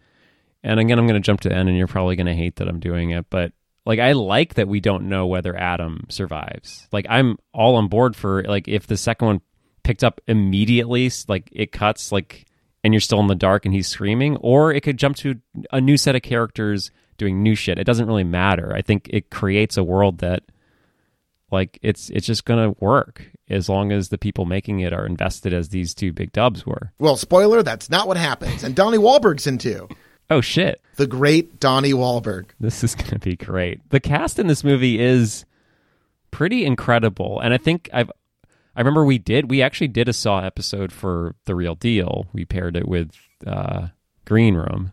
and 0.63 0.81
again 0.81 0.99
I'm 0.99 1.07
going 1.07 1.21
to 1.21 1.27
jump 1.27 1.41
to 1.41 1.49
the 1.49 1.55
end 1.57 1.69
and 1.69 1.79
you're 1.79 1.87
probably 1.87 2.17
going 2.17 2.27
to 2.27 2.35
hate 2.35 2.57
that 2.57 2.69
I'm 2.69 2.81
doing 2.81 3.11
it, 3.11 3.27
but 3.31 3.53
like 3.87 4.01
I 4.01 4.13
like 4.13 4.55
that 4.55 4.69
we 4.69 4.81
don't 4.81 5.09
know 5.09 5.27
whether 5.27 5.57
Adam 5.57 6.07
survives. 6.11 6.87
Like 6.93 7.07
I'm 7.09 7.39
all 7.55 7.77
on 7.77 7.89
board 7.89 8.15
for 8.15 8.43
like 8.45 8.69
if 8.69 8.87
the 8.87 8.97
second 8.97 9.27
one 9.27 9.41
picked 9.83 10.05
up 10.05 10.21
immediately 10.27 11.11
like 11.29 11.49
it 11.53 11.73
cuts 11.73 12.13
like 12.13 12.45
and 12.85 12.93
you're 12.93 13.01
still 13.01 13.21
in 13.21 13.27
the 13.27 13.35
dark 13.35 13.65
and 13.65 13.75
he's 13.75 13.89
screaming 13.89 14.37
or 14.37 14.73
it 14.73 14.83
could 14.83 14.99
jump 14.99 15.17
to 15.17 15.37
a 15.73 15.81
new 15.81 15.97
set 15.97 16.15
of 16.15 16.23
characters 16.23 16.91
doing 17.17 17.43
new 17.43 17.55
shit. 17.55 17.79
It 17.79 17.85
doesn't 17.85 18.07
really 18.07 18.25
matter. 18.25 18.75
I 18.75 18.83
think 18.83 19.09
it 19.11 19.31
creates 19.31 19.77
a 19.77 19.85
world 19.85 20.19
that 20.19 20.45
like 21.51 21.79
it's 21.83 22.11
it's 22.11 22.27
just 22.27 22.45
gonna 22.45 22.75
work 22.81 23.31
as 23.49 23.69
long 23.69 23.93
as 23.93 24.11
the 24.11 24.19
people 24.19 24.45
making 24.45 24.81
it 24.81 24.93
are 24.93 25.07
invested 25.07 25.55
as 25.55 25.71
these 25.71 25.95
two 25.95 26.13
big 26.13 26.33
dubs 26.33 26.67
were. 26.67 26.93
Well, 26.99 27.17
spoiler, 27.17 27.63
that's 27.63 27.89
not 27.89 28.07
what 28.07 28.17
happens. 28.17 28.65
And 28.65 28.75
Donnie 28.75 28.99
Wahlberg's 28.99 29.47
in 29.47 29.59
too. 29.59 29.89
Oh 30.31 30.41
shit. 30.41 30.81
The 30.97 31.07
great 31.07 31.59
Donnie 31.61 31.93
Wahlberg. 31.93 32.47
This 32.61 32.85
is 32.85 32.95
going 32.95 33.11
to 33.11 33.19
be 33.19 33.37
great. 33.37 33.89
The 33.91 34.01
cast 34.01 34.39
in 34.39 34.47
this 34.47 34.63
movie 34.65 35.01
is 35.01 35.45
pretty 36.31 36.65
incredible, 36.65 37.41
and 37.41 37.55
I 37.55 37.59
think 37.59 37.89
I've. 37.93 38.11
I 38.77 38.81
remember 38.81 39.05
we 39.05 39.19
did. 39.19 39.51
We 39.51 39.63
actually 39.63 39.89
did 39.89 40.09
a 40.09 40.13
Saw 40.13 40.41
episode 40.41 40.93
for 40.93 41.35
the 41.47 41.55
Real 41.57 41.75
Deal. 41.75 42.27
We 42.33 42.45
paired 42.45 42.77
it 42.77 42.87
with 42.87 43.11
uh, 43.47 43.89
Green 44.25 44.55
Room, 44.55 44.93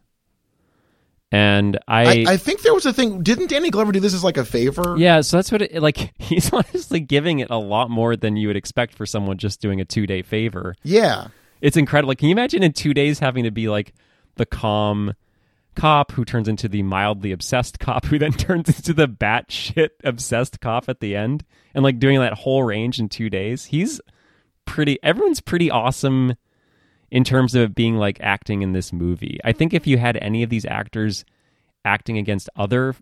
and 1.32 1.78
I, 1.88 2.24
I, 2.24 2.34
I 2.34 2.38
think 2.38 2.62
there 2.62 2.74
was 2.74 2.86
a 2.86 2.94
thing. 2.94 3.22
Didn't 3.22 3.48
Danny 3.48 3.70
Glover 3.70 3.92
do 3.92 4.00
this 4.00 4.14
as 4.14 4.24
like 4.24 4.38
a 4.38 4.46
favor? 4.46 4.96
yeah. 4.98 5.22
So 5.22 5.38
that's 5.38 5.52
what 5.52 5.62
it 5.62 5.82
like. 5.82 6.14
He's 6.20 6.52
honestly 6.54 7.00
giving 7.00 7.40
it 7.40 7.50
a 7.50 7.58
lot 7.58 7.90
more 7.90 8.16
than 8.16 8.38
you 8.38 8.48
would 8.48 8.58
expect 8.58 8.96
for 8.96 9.06
someone 9.06 9.38
just 9.38 9.60
doing 9.62 9.82
a 9.82 9.86
two 9.86 10.08
day 10.08 10.22
favor. 10.22 10.76
Yeah. 10.84 11.28
It's 11.62 11.78
incredible. 11.78 12.10
Like, 12.10 12.20
can 12.20 12.30
you 12.30 12.34
imagine 12.34 12.64
in 12.64 12.74
two 12.74 12.94
days 12.94 13.20
having 13.20 13.44
to 13.44 13.52
be 13.52 13.68
like 13.70 13.94
the 14.36 14.46
calm 14.46 15.14
cop 15.76 16.12
who 16.12 16.26
turns 16.26 16.48
into 16.48 16.68
the 16.68 16.84
mildly 16.84 17.32
obsessed 17.32 17.80
cop 17.80 18.06
who 18.06 18.18
then 18.18 18.32
turns 18.34 18.70
into 18.70 18.94
the 18.94 19.08
batshit 19.08 19.90
obsessed 20.04 20.60
cop 20.60 20.90
at 20.90 21.00
the 21.00 21.16
end 21.16 21.44
and 21.74 21.84
like 21.84 22.00
doing 22.00 22.20
that 22.20 22.34
whole 22.34 22.64
range 22.64 23.00
in 23.00 23.10
two 23.10 23.30
days? 23.30 23.66
He's 23.66 24.02
pretty, 24.66 24.98
everyone's 25.04 25.42
pretty 25.42 25.70
awesome 25.70 26.36
in 27.12 27.24
terms 27.24 27.56
of 27.56 27.76
being 27.76 27.96
like 27.96 28.20
acting 28.22 28.62
in 28.62 28.74
this 28.74 28.92
movie. 28.92 29.40
I 29.44 29.52
think 29.52 29.74
if 29.74 29.88
you 29.88 29.98
had 29.98 30.18
any 30.18 30.44
of 30.44 30.50
these 30.50 30.66
actors 30.66 31.24
acting 31.84 32.18
against 32.18 32.50
other 32.56 32.96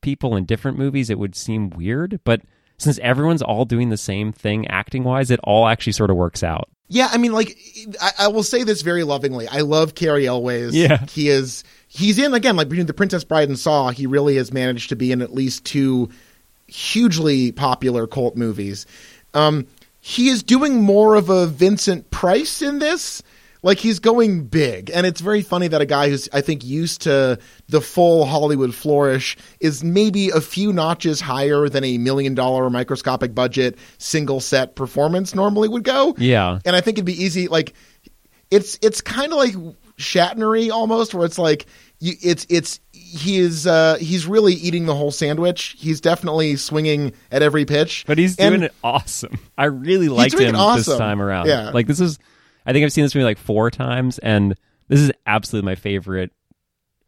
people 0.00 0.36
in 0.36 0.44
different 0.44 0.78
movies, 0.78 1.10
it 1.10 1.18
would 1.18 1.34
seem 1.34 1.70
weird. 1.70 2.20
But 2.24 2.42
since 2.78 2.98
everyone's 3.00 3.42
all 3.42 3.64
doing 3.64 3.88
the 3.88 3.96
same 3.96 4.32
thing 4.32 4.68
acting 4.68 5.02
wise, 5.02 5.30
it 5.30 5.40
all 5.42 5.66
actually 5.66 5.94
sort 5.94 6.10
of 6.10 6.16
works 6.16 6.42
out. 6.42 6.68
Yeah, 6.88 7.08
I 7.10 7.18
mean, 7.18 7.32
like, 7.32 7.58
I, 8.00 8.12
I 8.20 8.28
will 8.28 8.42
say 8.42 8.64
this 8.64 8.82
very 8.82 9.04
lovingly. 9.04 9.46
I 9.46 9.60
love 9.60 9.94
Cary 9.94 10.26
Elwes. 10.26 10.74
Yeah. 10.74 11.04
he 11.10 11.28
is. 11.28 11.64
He's 11.86 12.18
in 12.18 12.34
again, 12.34 12.56
like 12.56 12.68
between 12.68 12.86
the 12.86 12.94
Princess 12.94 13.24
Bride 13.24 13.48
and 13.48 13.58
Saw. 13.58 13.90
He 13.90 14.06
really 14.06 14.36
has 14.36 14.52
managed 14.52 14.88
to 14.90 14.96
be 14.96 15.12
in 15.12 15.22
at 15.22 15.32
least 15.32 15.64
two 15.64 16.10
hugely 16.66 17.52
popular 17.52 18.06
cult 18.06 18.36
movies. 18.36 18.86
Um, 19.34 19.66
he 20.00 20.28
is 20.28 20.42
doing 20.42 20.82
more 20.82 21.14
of 21.14 21.28
a 21.28 21.46
Vincent 21.46 22.10
Price 22.10 22.62
in 22.62 22.78
this. 22.78 23.22
Like 23.62 23.78
he's 23.78 23.98
going 23.98 24.44
big, 24.46 24.90
and 24.94 25.04
it's 25.04 25.20
very 25.20 25.42
funny 25.42 25.66
that 25.68 25.80
a 25.80 25.86
guy 25.86 26.08
who's 26.10 26.28
I 26.32 26.40
think 26.42 26.64
used 26.64 27.02
to 27.02 27.38
the 27.68 27.80
full 27.80 28.24
Hollywood 28.24 28.74
flourish 28.74 29.36
is 29.60 29.82
maybe 29.82 30.30
a 30.30 30.40
few 30.40 30.72
notches 30.72 31.20
higher 31.20 31.68
than 31.68 31.82
a 31.84 31.98
million 31.98 32.34
dollar 32.34 32.70
microscopic 32.70 33.34
budget 33.34 33.76
single 33.98 34.38
set 34.40 34.76
performance 34.76 35.34
normally 35.34 35.68
would 35.68 35.82
go. 35.84 36.14
Yeah. 36.18 36.60
and 36.64 36.76
I 36.76 36.80
think 36.80 36.98
it'd 36.98 37.04
be 37.06 37.20
easy. 37.22 37.48
Like 37.48 37.74
it's 38.50 38.78
it's 38.80 39.00
kind 39.00 39.32
of 39.32 39.38
like 39.38 39.54
Shatnery 39.98 40.70
almost, 40.70 41.12
where 41.12 41.26
it's 41.26 41.38
like 41.38 41.66
you, 41.98 42.14
it's 42.22 42.46
it's 42.48 42.78
he 42.92 43.38
is 43.38 43.66
uh, 43.66 43.96
he's 44.00 44.26
really 44.26 44.54
eating 44.54 44.86
the 44.86 44.94
whole 44.94 45.10
sandwich. 45.10 45.74
He's 45.78 46.00
definitely 46.00 46.54
swinging 46.56 47.12
at 47.32 47.42
every 47.42 47.64
pitch, 47.64 48.04
But 48.06 48.18
he's 48.18 48.36
And- 48.38 48.52
doing 48.52 48.62
it 48.62 48.74
awesome. 48.84 49.38
I 49.58 49.64
really 49.64 50.08
liked 50.08 50.34
him 50.38 50.54
it 50.54 50.76
this 50.76 50.96
time 50.96 51.20
around. 51.20 51.48
Yeah. 51.48 51.70
Like 51.70 51.88
this 51.88 51.98
is 52.00 52.18
I 52.68 52.72
think 52.74 52.84
I've 52.84 52.92
seen 52.92 53.02
this 53.02 53.14
movie 53.14 53.24
like 53.24 53.38
four 53.38 53.70
times 53.70 54.18
and 54.18 54.54
this 54.88 55.00
is 55.00 55.10
absolutely 55.26 55.66
my 55.66 55.74
favorite 55.74 56.32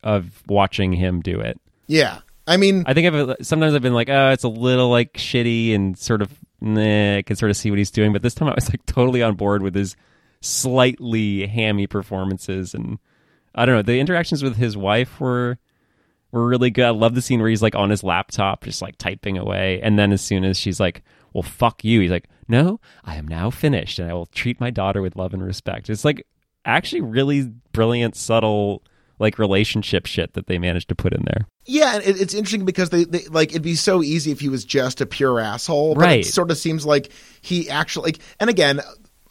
of 0.03 0.43
watching 0.49 0.95
him 0.95 1.21
do 1.21 1.41
it. 1.41 1.61
Yeah, 1.87 2.21
I 2.47 2.57
mean, 2.57 2.85
I 2.87 2.95
think 2.95 3.15
I've 3.15 3.37
sometimes 3.47 3.75
I've 3.75 3.83
been 3.83 3.95
like, 3.95 4.09
oh, 4.09 4.31
it's 4.31 4.45
a 4.45 4.49
little 4.49 4.89
like 4.89 5.13
shitty 5.13 5.75
and 5.75 5.99
sort 5.99 6.23
of 6.23 6.33
nah, 6.63 7.19
I 7.19 7.23
can 7.23 7.37
sort 7.37 7.51
of 7.51 7.59
see 7.59 7.71
what 7.71 7.79
he's 7.79 7.91
doing. 7.91 8.13
But 8.13 8.23
this 8.23 8.35
time 8.35 8.49
I 8.49 8.55
was 8.55 8.71
like 8.71 8.85
totally 8.87 9.23
on 9.23 9.35
board 9.35 9.63
with 9.63 9.75
his 9.75 9.97
slightly 10.41 11.47
hammy 11.47 11.87
performances 11.87 12.73
and 12.73 12.99
I 13.55 13.67
don't 13.67 13.75
know, 13.75 13.83
the 13.83 13.99
interactions 13.99 14.43
with 14.43 14.57
his 14.57 14.79
wife 14.79 15.21
were 15.21 15.59
were 16.33 16.47
really 16.47 16.71
good. 16.71 16.87
I 16.87 16.91
love 16.91 17.15
the 17.15 17.23
scene 17.23 17.41
where 17.41 17.51
he's 17.51 17.63
like 17.63 17.75
on 17.75 17.91
his 17.91 18.03
laptop, 18.03 18.65
just 18.65 18.81
like 18.81 18.97
typing 18.97 19.37
away, 19.37 19.81
and 19.83 19.99
then 19.99 20.13
as 20.13 20.23
soon 20.23 20.45
as 20.45 20.59
she's 20.59 20.81
like, 20.81 21.03
"Well, 21.33 21.43
fuck 21.43 21.85
you," 21.85 22.01
he's 22.01 22.11
like, 22.11 22.29
"No, 22.51 22.81
I 23.05 23.17
am 23.17 23.27
now 23.29 23.49
finished, 23.51 23.99
and 23.99 24.11
I 24.11 24.15
will 24.15 24.27
treat 24.27 24.61
my 24.61 24.71
daughter 24.71 25.01
with 25.01 25.17
love 25.17 25.33
and 25.33 25.43
respect." 25.43 25.89
It's 25.89 26.05
like 26.05 26.27
actually 26.65 27.01
really 27.01 27.51
brilliant, 27.73 28.17
subtle 28.17 28.83
like 29.19 29.39
relationship 29.39 30.07
shit 30.07 30.33
that 30.33 30.47
they 30.47 30.59
managed 30.59 30.89
to 30.89 30.95
put 30.95 31.13
in 31.13 31.23
there. 31.27 31.47
yeah, 31.67 31.95
and 31.97 32.03
it, 32.05 32.19
it's 32.21 32.33
interesting 32.33 32.65
because 32.65 32.89
they, 32.89 33.05
they 33.05 33.25
like 33.27 33.51
it'd 33.51 33.61
be 33.63 33.75
so 33.75 34.03
easy 34.03 34.31
if 34.31 34.41
he 34.41 34.49
was 34.49 34.65
just 34.65 35.01
a 35.03 35.07
pure 35.07 35.39
asshole, 35.39 35.95
but 35.95 36.01
Right. 36.01 36.21
It 36.21 36.27
sort 36.33 36.51
of 36.51 36.57
seems 36.59 36.87
like 36.87 37.13
he 37.43 37.69
actually, 37.71 38.13
like, 38.13 38.19
and 38.41 38.51
again. 38.51 38.81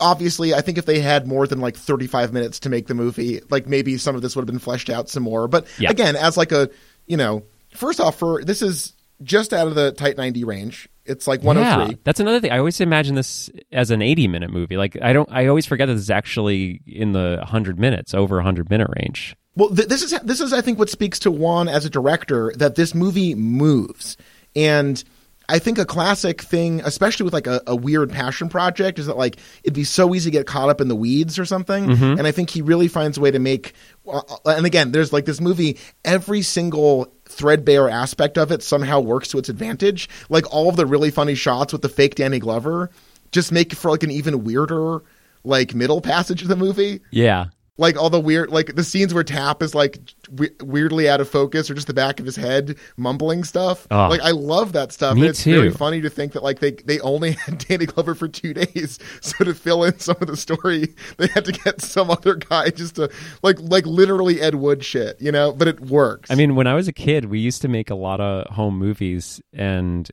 Obviously, 0.01 0.53
I 0.53 0.61
think 0.61 0.77
if 0.77 0.85
they 0.85 1.01
had 1.01 1.27
more 1.27 1.45
than 1.45 1.59
like 1.59 1.75
35 1.75 2.31
minutes 2.31 2.59
to 2.61 2.69
make 2.69 2.87
the 2.87 2.93
movie, 2.93 3.41
like 3.49 3.67
maybe 3.67 3.97
some 3.97 4.15
of 4.15 4.21
this 4.21 4.33
would 4.33 4.43
have 4.43 4.47
been 4.47 4.57
fleshed 4.57 4.89
out 4.89 5.09
some 5.09 5.23
more. 5.23 5.49
But 5.49 5.67
Yeah. 5.77 5.89
again, 5.91 6.15
as 6.15 6.37
like 6.37 6.53
a, 6.53 6.69
you 7.05 7.17
know, 7.17 7.43
first 7.75 7.99
off, 7.99 8.17
for 8.17 8.41
this 8.41 8.61
is 8.61 8.93
just 9.23 9.51
out 9.51 9.67
of 9.67 9.75
the 9.75 9.91
tight 9.91 10.15
90 10.15 10.45
range. 10.45 10.87
It's 11.09 11.27
like 11.27 11.41
103. 11.41 11.93
Yeah, 11.93 11.99
that's 12.03 12.19
another 12.19 12.39
thing. 12.39 12.51
I 12.51 12.59
always 12.59 12.79
imagine 12.79 13.15
this 13.15 13.49
as 13.71 13.91
an 13.91 14.01
80 14.01 14.27
minute 14.27 14.51
movie. 14.51 14.77
Like 14.77 14.97
I 15.01 15.11
don't 15.13 15.29
I 15.31 15.47
always 15.47 15.65
forget 15.65 15.87
that 15.87 15.95
this 15.95 16.03
is 16.03 16.09
actually 16.11 16.81
in 16.85 17.11
the 17.11 17.37
100 17.39 17.79
minutes, 17.79 18.13
over 18.13 18.35
100 18.35 18.69
minute 18.69 18.87
range. 18.97 19.35
Well, 19.55 19.69
th- 19.69 19.87
this 19.87 20.03
is 20.03 20.17
this 20.21 20.39
is 20.39 20.53
I 20.53 20.61
think 20.61 20.79
what 20.79 20.89
speaks 20.89 21.19
to 21.19 21.31
Wan 21.31 21.67
as 21.67 21.83
a 21.85 21.89
director 21.89 22.53
that 22.57 22.75
this 22.75 22.95
movie 22.95 23.35
moves, 23.35 24.15
and 24.55 25.03
I 25.49 25.59
think 25.59 25.77
a 25.79 25.85
classic 25.85 26.41
thing, 26.43 26.81
especially 26.85 27.23
with 27.25 27.33
like 27.33 27.47
a, 27.47 27.61
a 27.67 27.75
weird 27.75 28.11
passion 28.11 28.47
project, 28.49 28.99
is 28.99 29.07
that 29.07 29.17
like 29.17 29.37
it'd 29.63 29.73
be 29.73 29.83
so 29.83 30.13
easy 30.15 30.29
to 30.29 30.37
get 30.37 30.45
caught 30.45 30.69
up 30.69 30.79
in 30.79 30.87
the 30.87 30.95
weeds 30.95 31.39
or 31.39 31.45
something, 31.45 31.89
and 31.89 32.25
I 32.27 32.31
think 32.31 32.49
he 32.51 32.61
really 32.61 32.87
finds 32.87 33.17
a 33.17 33.21
way 33.21 33.31
to 33.31 33.39
make. 33.39 33.73
Uh, 34.07 34.21
and 34.45 34.65
again, 34.65 34.91
there's 34.91 35.11
like 35.11 35.25
this 35.25 35.41
movie, 35.41 35.77
every 36.05 36.43
single 36.43 37.11
threadbare 37.25 37.89
aspect 37.89 38.37
of 38.37 38.51
it 38.51 38.63
somehow 38.63 38.99
works 38.99 39.27
to 39.29 39.37
its 39.37 39.49
advantage. 39.49 40.07
Like 40.29 40.45
all 40.53 40.69
of 40.69 40.75
the 40.75 40.85
really 40.85 41.11
funny 41.11 41.35
shots 41.35 41.73
with 41.73 41.81
the 41.81 41.89
fake 41.89 42.15
Danny 42.15 42.39
Glover 42.39 42.89
just 43.31 43.51
make 43.51 43.73
for 43.73 43.91
like 43.91 44.03
an 44.03 44.11
even 44.11 44.43
weirder 44.43 45.01
like 45.43 45.73
middle 45.73 46.01
passage 46.01 46.41
of 46.41 46.47
the 46.47 46.55
movie 46.55 47.01
Yeah. 47.11 47.45
Like 47.79 47.95
all 47.97 48.09
the 48.09 48.19
weird 48.19 48.49
like 48.51 48.75
the 48.75 48.83
scenes 48.83 49.13
where 49.13 49.23
Tapp 49.23 49.63
is 49.63 49.73
like 49.73 49.97
we- 50.31 50.51
weirdly 50.61 51.09
out 51.09 51.21
of 51.21 51.29
focus 51.29 51.69
or 51.69 51.73
just 51.73 51.87
the 51.87 51.93
back 51.93 52.19
of 52.19 52.25
his 52.25 52.35
head 52.35 52.77
mumbling 52.97 53.43
stuff 53.43 53.87
Oh. 53.89 54.09
like 54.09 54.21
i 54.21 54.31
love 54.31 54.73
that 54.73 54.91
stuff 54.91 55.15
Me 55.15 55.21
and 55.21 55.29
it's 55.31 55.43
very 55.43 55.71
too. 55.71 55.75
funny 55.77 56.01
to 56.01 56.09
think 56.09 56.33
that 56.33 56.43
like 56.43 56.59
they 56.59 56.71
they 56.71 56.99
only 56.99 57.31
had 57.45 57.57
danny 57.57 57.85
glover 57.87 58.13
for 58.13 58.27
two 58.27 58.53
days 58.53 58.99
so 59.21 59.43
to 59.43 59.55
fill 59.55 59.83
in 59.85 59.97
some 59.97 60.17
of 60.21 60.27
the 60.27 60.37
story 60.37 60.93
they 61.17 61.27
had 61.27 61.45
to 61.45 61.51
get 61.51 61.81
some 61.81 62.11
other 62.11 62.35
guy 62.35 62.69
just 62.69 62.95
to 62.97 63.09
like 63.41 63.57
like 63.61 63.85
literally 63.87 64.39
ed 64.41 64.55
wood 64.55 64.83
shit 64.83 65.19
you 65.19 65.31
know 65.31 65.51
but 65.51 65.67
it 65.67 65.79
works 65.79 66.29
I 66.29 66.35
mean, 66.35 66.55
when 66.55 66.67
I 66.67 66.75
was 66.75 66.87
a 66.87 66.93
kid, 66.93 67.25
we 67.25 67.39
used 67.39 67.61
to 67.63 67.67
make 67.67 67.89
a 67.89 67.95
lot 67.95 68.19
of 68.21 68.53
home 68.53 68.77
movies 68.77 69.41
and 69.53 70.07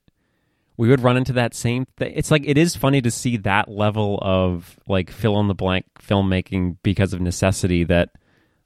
we 0.76 0.88
would 0.88 1.00
run 1.00 1.16
into 1.16 1.32
that 1.34 1.54
same 1.54 1.86
thing. 1.96 2.12
It's 2.14 2.30
like 2.30 2.42
it 2.46 2.58
is 2.58 2.76
funny 2.76 3.00
to 3.02 3.10
see 3.10 3.36
that 3.38 3.68
level 3.68 4.18
of 4.20 4.78
like 4.86 5.10
fill 5.10 5.40
in 5.40 5.48
the 5.48 5.54
blank 5.54 5.86
filmmaking 6.00 6.76
because 6.82 7.12
of 7.12 7.20
necessity 7.20 7.84
that 7.84 8.10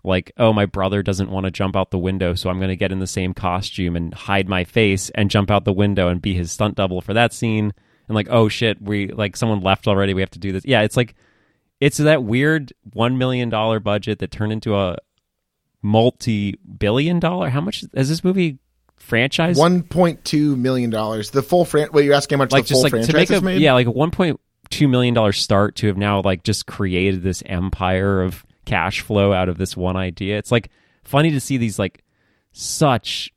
like 0.03 0.33
oh 0.37 0.53
my 0.53 0.67
brother 0.67 1.03
doesn't 1.03 1.31
want 1.31 1.45
to 1.45 1.51
jump 1.51 1.77
out 1.77 1.91
the 1.91 1.99
window 1.99 2.35
so 2.35 2.49
I'm 2.49 2.59
going 2.59 2.71
to 2.71 2.77
get 2.77 2.91
in 2.91 3.01
the 3.01 3.07
same 3.07 3.35
costume 3.35 3.97
and 3.97 4.15
hide 4.15 4.49
my 4.49 4.65
face 4.65 5.11
and 5.11 5.31
jump 5.31 5.51
out 5.51 5.65
the 5.65 5.75
window 5.75 6.09
and 6.09 6.23
be 6.23 6.35
his 6.35 6.51
stunt 6.51 6.75
double 6.75 7.03
for 7.03 7.13
that 7.13 7.35
scene 7.35 7.73
and 8.09 8.15
like 8.15 8.29
oh 8.31 8.49
shit 8.49 8.81
we 8.81 9.09
like 9.09 9.37
someone 9.37 9.61
left 9.61 9.87
already 9.87 10.15
we 10.15 10.23
have 10.23 10.31
to 10.31 10.39
do 10.39 10.53
this. 10.53 10.65
Yeah, 10.65 10.83
it's 10.83 10.97
like 10.97 11.15
it's 11.81 11.99
that 11.99 12.25
weird 12.25 12.73
1 12.93 13.19
million 13.19 13.49
dollar 13.49 13.79
budget 13.79 14.19
that 14.19 14.31
turned 14.31 14.53
into 14.53 14.77
a 14.77 14.97
multi-billion 15.83 17.21
dollar 17.21 17.49
how 17.49 17.61
much 17.61 17.85
has 17.95 18.09
this 18.09 18.23
movie 18.23 18.59
franchise? 19.01 19.59
1.2 19.59 20.57
million 20.57 20.91
dollars. 20.91 21.31
The 21.31 21.43
full 21.43 21.65
fran 21.65 21.89
well 21.93 22.05
you're 22.05 22.15
asking 22.15 22.39
how 22.39 22.45
much 22.45 22.53
like 22.53 22.67
the 22.67 22.75
full 22.75 22.83
like 22.83 22.91
franchise 22.91 23.29
to 23.29 23.41
make 23.41 23.59
a 23.59 23.61
yeah 23.61 23.75
like 23.75 23.87
a 23.87 23.93
1.2 23.93 24.91
million 24.91 25.15
dollar 25.15 25.33
start 25.33 25.77
to 25.77 25.89
have 25.89 25.97
now 25.97 26.23
like 26.23 26.45
just 26.45 26.67
created 26.67 27.23
this 27.23 27.43
empire 27.47 28.23
of 28.23 28.45
cash 28.65 29.01
flow 29.01 29.33
out 29.33 29.49
of 29.49 29.59
this 29.59 29.77
one 29.77 29.97
idea. 29.97 30.39
It's 30.39 30.53
like 30.53 30.71
funny 31.03 31.33
to 31.33 31.41
see 31.41 31.57
these 31.57 31.79
like 31.79 32.05
such 32.53 33.33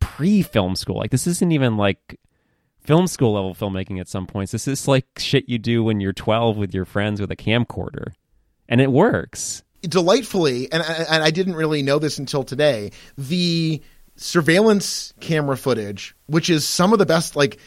pre-film 0.00 0.76
school. 0.76 0.96
Like 0.96 1.10
this 1.10 1.26
isn't 1.26 1.52
even 1.52 1.76
like 1.76 2.18
film 2.80 3.06
school 3.06 3.34
level 3.34 3.54
filmmaking 3.54 4.00
at 4.00 4.08
some 4.08 4.26
points. 4.26 4.52
This 4.52 4.66
is 4.66 4.88
like 4.88 5.06
shit 5.18 5.48
you 5.48 5.58
do 5.58 5.84
when 5.84 6.00
you're 6.00 6.12
12 6.12 6.56
with 6.56 6.74
your 6.74 6.84
friends 6.84 7.20
with 7.20 7.30
a 7.30 7.36
camcorder. 7.36 8.12
And 8.68 8.80
it 8.80 8.90
works. 8.90 9.62
Delightfully, 9.82 10.70
and, 10.70 10.82
and 10.82 11.22
I 11.22 11.30
didn't 11.30 11.54
really 11.54 11.82
know 11.82 11.98
this 11.98 12.18
until 12.18 12.44
today, 12.44 12.92
the 13.16 13.82
surveillance 14.20 15.14
camera 15.20 15.56
footage, 15.56 16.14
which 16.26 16.50
is 16.50 16.68
some 16.68 16.92
of 16.92 16.98
the 16.98 17.06
best, 17.06 17.34
like 17.36 17.58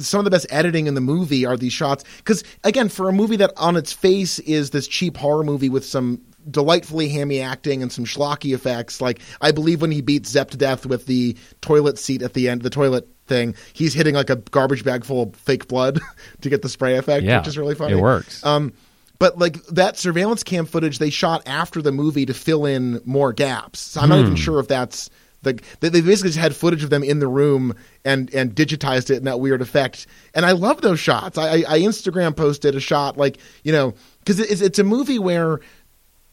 some 0.00 0.18
of 0.18 0.24
the 0.24 0.30
best 0.30 0.46
editing 0.50 0.88
in 0.88 0.94
the 0.94 1.00
movie, 1.00 1.46
are 1.46 1.56
these 1.56 1.72
shots. 1.72 2.04
Because 2.18 2.42
again, 2.64 2.88
for 2.88 3.08
a 3.08 3.12
movie 3.12 3.36
that 3.36 3.52
on 3.56 3.76
its 3.76 3.92
face 3.92 4.40
is 4.40 4.70
this 4.70 4.88
cheap 4.88 5.16
horror 5.16 5.44
movie 5.44 5.68
with 5.68 5.84
some 5.84 6.20
delightfully 6.50 7.08
hammy 7.08 7.40
acting 7.40 7.80
and 7.80 7.92
some 7.92 8.04
schlocky 8.04 8.52
effects, 8.54 9.00
like 9.00 9.20
I 9.40 9.52
believe 9.52 9.80
when 9.80 9.92
he 9.92 10.00
beats 10.00 10.30
Zep 10.30 10.50
to 10.50 10.56
death 10.56 10.84
with 10.84 11.06
the 11.06 11.36
toilet 11.60 11.96
seat 11.98 12.22
at 12.22 12.34
the 12.34 12.48
end, 12.48 12.62
the 12.62 12.70
toilet 12.70 13.08
thing, 13.26 13.54
he's 13.72 13.94
hitting 13.94 14.16
like 14.16 14.30
a 14.30 14.36
garbage 14.36 14.84
bag 14.84 15.04
full 15.04 15.22
of 15.22 15.36
fake 15.36 15.68
blood 15.68 16.00
to 16.40 16.50
get 16.50 16.62
the 16.62 16.68
spray 16.68 16.96
effect, 16.96 17.24
yeah 17.24 17.38
which 17.38 17.46
is 17.48 17.56
really 17.56 17.76
funny. 17.76 17.92
it 17.96 18.02
works 18.02 18.44
Um, 18.44 18.72
but 19.20 19.38
like 19.38 19.64
that 19.66 19.96
surveillance 19.96 20.42
cam 20.42 20.66
footage 20.66 20.98
they 20.98 21.08
shot 21.10 21.44
after 21.46 21.80
the 21.80 21.92
movie 21.92 22.26
to 22.26 22.34
fill 22.34 22.66
in 22.66 23.00
more 23.04 23.32
gaps. 23.32 23.78
So 23.78 24.00
I'm 24.00 24.08
not 24.08 24.18
even 24.18 24.34
sure 24.36 24.58
if 24.58 24.66
that's 24.66 25.08
the 25.44 25.62
they 25.80 26.00
basically 26.00 26.30
just 26.30 26.38
had 26.38 26.54
footage 26.54 26.82
of 26.82 26.90
them 26.90 27.02
in 27.02 27.18
the 27.18 27.28
room 27.28 27.74
and 28.04 28.32
and 28.34 28.54
digitized 28.54 29.10
it 29.10 29.18
in 29.18 29.24
that 29.24 29.40
weird 29.40 29.62
effect. 29.62 30.06
And 30.34 30.44
I 30.44 30.52
love 30.52 30.80
those 30.80 31.00
shots. 31.00 31.38
I, 31.38 31.58
I, 31.68 31.80
Instagram 31.80 32.36
posted 32.36 32.74
a 32.74 32.80
shot 32.80 33.16
like 33.16 33.38
you 33.62 33.72
know 33.72 33.94
because 34.20 34.40
it's 34.40 34.60
it's 34.60 34.78
a 34.78 34.84
movie 34.84 35.18
where 35.18 35.60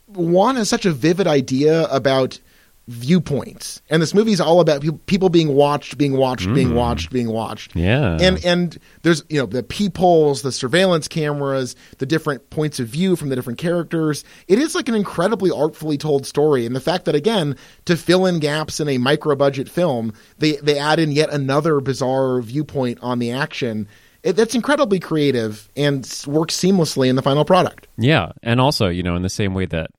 one 0.08 0.56
has 0.56 0.70
such 0.70 0.86
a 0.86 0.92
vivid 0.92 1.28
idea 1.28 1.86
about 1.86 2.40
viewpoints. 2.88 3.82
And 3.90 4.02
this 4.02 4.14
movie 4.14 4.32
is 4.32 4.42
all 4.42 4.60
about 4.60 4.82
people, 5.06 5.30
being 5.30 5.54
watched 5.54 5.98
being 5.98 6.14
watched 6.14 6.52
being 6.54 6.70
mm. 6.70 6.76
watched 6.76 7.12
being 7.12 7.30
watched. 7.30 7.76
Yeah. 7.76 8.18
and 8.20 8.44
and 8.44 8.78
there's 9.04 9.24
you 9.30 9.40
know 9.40 9.46
the 9.46 9.64
peepholes 9.64 10.42
the 10.42 10.52
surveillance 10.52 11.08
cameras 11.08 11.76
the 12.00 12.06
different 12.06 12.50
points 12.50 12.80
of 12.80 12.88
view 12.88 13.16
from 13.16 13.30
the 13.30 13.36
different 13.36 13.60
characters. 13.60 14.24
It 14.48 14.60
is 14.60 14.76
like 14.76 14.90
an 14.90 14.96
incredibly 14.96 15.52
artfully 15.52 15.98
told 15.98 16.26
story. 16.26 16.66
And 16.66 16.76
the 16.76 16.82
fact 16.82 17.06
that 17.06 17.16
again 17.16 17.56
to 17.86 17.96
fill 17.96 18.26
in 18.26 18.40
gaps 18.40 18.80
in 18.80 18.90
a 18.90 18.98
micro 18.98 19.36
budget 19.36 19.70
film 19.70 20.14
they 20.40 20.54
they 20.58 20.78
add 20.78 21.00
in 21.00 21.12
yet 21.12 21.30
another 21.30 21.80
bizarre 21.80 22.42
viewpoint 22.42 23.00
on 23.02 23.20
the 23.20 23.32
action 23.32 23.88
it, 24.24 24.36
that's 24.36 24.56
incredibly 24.56 25.00
creative 25.00 25.70
and 25.76 26.02
works 26.28 26.56
seamlessly 26.56 27.10
in 27.10 27.16
the 27.16 27.22
final 27.22 27.46
product. 27.46 27.88
Yeah, 27.98 28.32
and 28.44 28.62
also, 28.62 28.88
you 28.88 29.02
know, 29.02 29.16
in 29.16 29.24
the 29.24 29.30
same 29.30 29.54
way 29.54 29.66
that, 29.68 29.90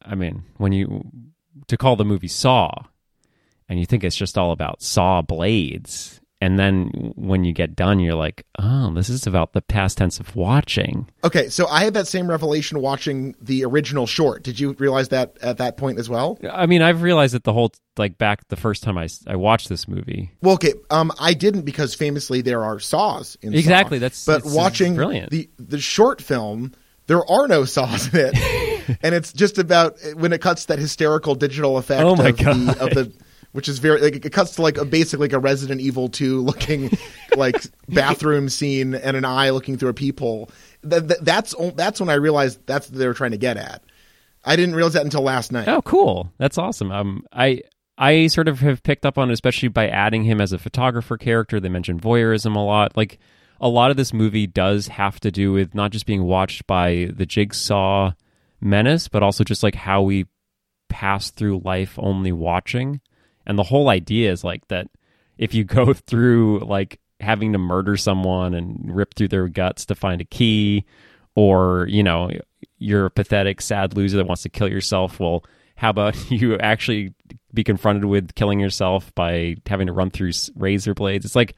I 0.00 0.14
mean, 0.14 0.44
when 0.58 0.72
you 0.72 1.02
to 1.68 1.76
call 1.76 1.96
the 1.96 2.04
movie 2.04 2.28
Saw, 2.28 2.70
and 3.68 3.78
you 3.78 3.86
think 3.86 4.04
it's 4.04 4.16
just 4.16 4.36
all 4.38 4.52
about 4.52 4.82
saw 4.82 5.22
blades, 5.22 6.20
and 6.40 6.58
then 6.58 7.12
when 7.14 7.44
you 7.44 7.52
get 7.52 7.76
done, 7.76 8.00
you're 8.00 8.16
like, 8.16 8.44
oh, 8.58 8.92
this 8.92 9.08
is 9.08 9.26
about 9.28 9.52
the 9.52 9.62
past 9.62 9.98
tense 9.98 10.18
of 10.18 10.34
watching. 10.34 11.08
okay 11.24 11.48
so 11.48 11.66
i 11.68 11.84
had 11.84 11.94
that 11.94 12.06
same 12.08 12.28
revelation 12.28 12.80
watching 12.80 13.34
the 13.40 13.64
original 13.64 14.06
short 14.06 14.42
did 14.42 14.58
you 14.58 14.72
realize 14.74 15.08
that 15.10 15.36
at 15.40 15.58
that 15.58 15.76
point 15.76 15.98
as 16.00 16.08
well 16.10 16.38
I 16.50 16.66
mean, 16.66 16.82
I've 16.82 17.02
realized 17.02 17.34
it 17.34 17.44
the 17.44 17.52
whole 17.52 17.72
like 17.96 18.18
back 18.18 18.48
the 18.48 18.56
first 18.56 18.82
time 18.82 18.98
I 18.98 19.08
I 19.26 19.36
watched 19.36 19.68
this 19.68 19.86
movie. 19.86 20.32
Well, 20.42 20.54
okay. 20.54 20.72
Um, 20.90 21.12
I 21.20 21.34
didn't 21.34 21.62
because 21.62 21.94
famously 21.94 22.40
there 22.42 22.64
are 22.64 22.80
saws 22.80 23.36
in 23.42 23.52
Saw. 23.52 23.58
Exactly, 23.58 23.98
that's- 23.98 24.24
But 24.26 24.42
watching 24.44 24.94
brilliant. 24.96 25.30
the 25.30 25.48
the 25.58 25.78
short 25.78 26.20
film, 26.22 26.72
there 27.06 27.24
are 27.30 27.46
no 27.48 27.64
saws 27.64 28.12
in 28.12 28.20
it, 28.32 28.34
and 29.02 29.14
it's 29.14 29.32
just 29.32 29.58
about 29.58 29.96
when 30.14 30.32
it 30.32 30.40
cuts 30.40 30.66
that 30.66 30.78
hysterical 30.78 31.34
digital 31.34 31.78
effect. 31.78 32.02
Oh 32.02 32.16
my 32.16 32.28
of 32.28 32.36
God. 32.36 32.56
The, 32.56 32.84
of 32.84 32.90
the 32.90 33.12
which 33.52 33.68
is 33.68 33.78
very 33.78 34.00
like 34.00 34.24
it 34.24 34.32
cuts 34.32 34.56
to 34.56 34.62
like 34.62 34.78
a 34.78 34.84
basically 34.84 35.28
like 35.28 35.32
a 35.32 35.38
Resident 35.38 35.80
Evil 35.80 36.08
two 36.08 36.40
looking 36.40 36.90
like 37.36 37.62
bathroom 37.88 38.48
scene 38.48 38.94
and 38.94 39.16
an 39.16 39.24
eye 39.24 39.50
looking 39.50 39.76
through 39.76 39.90
a 39.90 39.94
peephole. 39.94 40.50
That, 40.82 41.08
that, 41.08 41.24
that's 41.24 41.54
that's 41.74 42.00
when 42.00 42.08
I 42.08 42.14
realized 42.14 42.66
that's 42.66 42.90
what 42.90 42.98
they 42.98 43.06
were 43.06 43.14
trying 43.14 43.32
to 43.32 43.38
get 43.38 43.56
at. 43.56 43.82
I 44.44 44.56
didn't 44.56 44.74
realize 44.74 44.94
that 44.94 45.04
until 45.04 45.22
last 45.22 45.52
night. 45.52 45.68
Oh, 45.68 45.82
cool. 45.82 46.32
That's 46.38 46.58
awesome. 46.58 46.90
Um, 46.90 47.24
I 47.32 47.62
I 47.96 48.26
sort 48.26 48.48
of 48.48 48.60
have 48.60 48.82
picked 48.82 49.06
up 49.06 49.18
on 49.18 49.30
it, 49.30 49.34
especially 49.34 49.68
by 49.68 49.88
adding 49.88 50.24
him 50.24 50.40
as 50.40 50.52
a 50.52 50.58
photographer 50.58 51.16
character. 51.16 51.60
They 51.60 51.68
mentioned 51.68 52.02
voyeurism 52.02 52.56
a 52.56 52.60
lot. 52.60 52.96
Like 52.96 53.18
a 53.60 53.68
lot 53.68 53.90
of 53.90 53.96
this 53.96 54.12
movie 54.12 54.46
does 54.46 54.88
have 54.88 55.20
to 55.20 55.30
do 55.30 55.52
with 55.52 55.74
not 55.74 55.92
just 55.92 56.06
being 56.06 56.24
watched 56.24 56.66
by 56.66 57.10
the 57.14 57.26
jigsaw 57.26 58.12
menace, 58.62 59.08
but 59.08 59.22
also 59.22 59.44
just 59.44 59.62
like 59.62 59.74
how 59.74 60.02
we 60.02 60.26
pass 60.88 61.30
through 61.30 61.62
life 61.64 61.98
only 61.98 62.32
watching. 62.32 63.00
And 63.46 63.58
the 63.58 63.64
whole 63.64 63.88
idea 63.88 64.30
is 64.30 64.44
like 64.44 64.66
that 64.68 64.88
if 65.36 65.54
you 65.54 65.64
go 65.64 65.92
through 65.92 66.60
like 66.60 67.00
having 67.20 67.52
to 67.52 67.58
murder 67.58 67.96
someone 67.96 68.54
and 68.54 68.94
rip 68.94 69.14
through 69.14 69.28
their 69.28 69.48
guts 69.48 69.86
to 69.86 69.94
find 69.94 70.20
a 70.20 70.24
key, 70.24 70.84
or, 71.34 71.86
you 71.88 72.02
know, 72.02 72.30
you're 72.78 73.06
a 73.06 73.10
pathetic, 73.10 73.60
sad 73.60 73.96
loser 73.96 74.18
that 74.18 74.26
wants 74.26 74.42
to 74.42 74.48
kill 74.48 74.68
yourself, 74.68 75.18
well, 75.18 75.44
how 75.76 75.90
about 75.90 76.30
you 76.30 76.58
actually 76.58 77.14
be 77.54 77.64
confronted 77.64 78.04
with 78.04 78.34
killing 78.34 78.60
yourself 78.60 79.14
by 79.14 79.56
having 79.66 79.86
to 79.86 79.92
run 79.92 80.10
through 80.10 80.32
razor 80.56 80.94
blades? 80.94 81.24
It's 81.24 81.36
like 81.36 81.56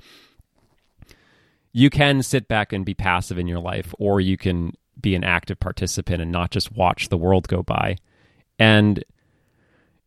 you 1.73 1.91
can 1.91 2.23
sit 2.23 2.47
back 2.47 2.73
and 2.73 2.85
be 2.85 2.95
passive 2.95 3.39
in 3.39 3.49
your 3.49 3.59
life, 3.59 3.95
or 3.99 4.21
you 4.21 4.37
can 4.37 4.75
be 5.05 5.15
an 5.15 5.25
active 5.25 5.61
participant 5.61 6.21
and 6.21 6.33
not 6.33 6.51
just 6.51 6.73
watch 6.73 7.09
the 7.09 7.17
world 7.17 7.47
go 7.47 7.63
by. 7.63 7.97
And 8.59 9.05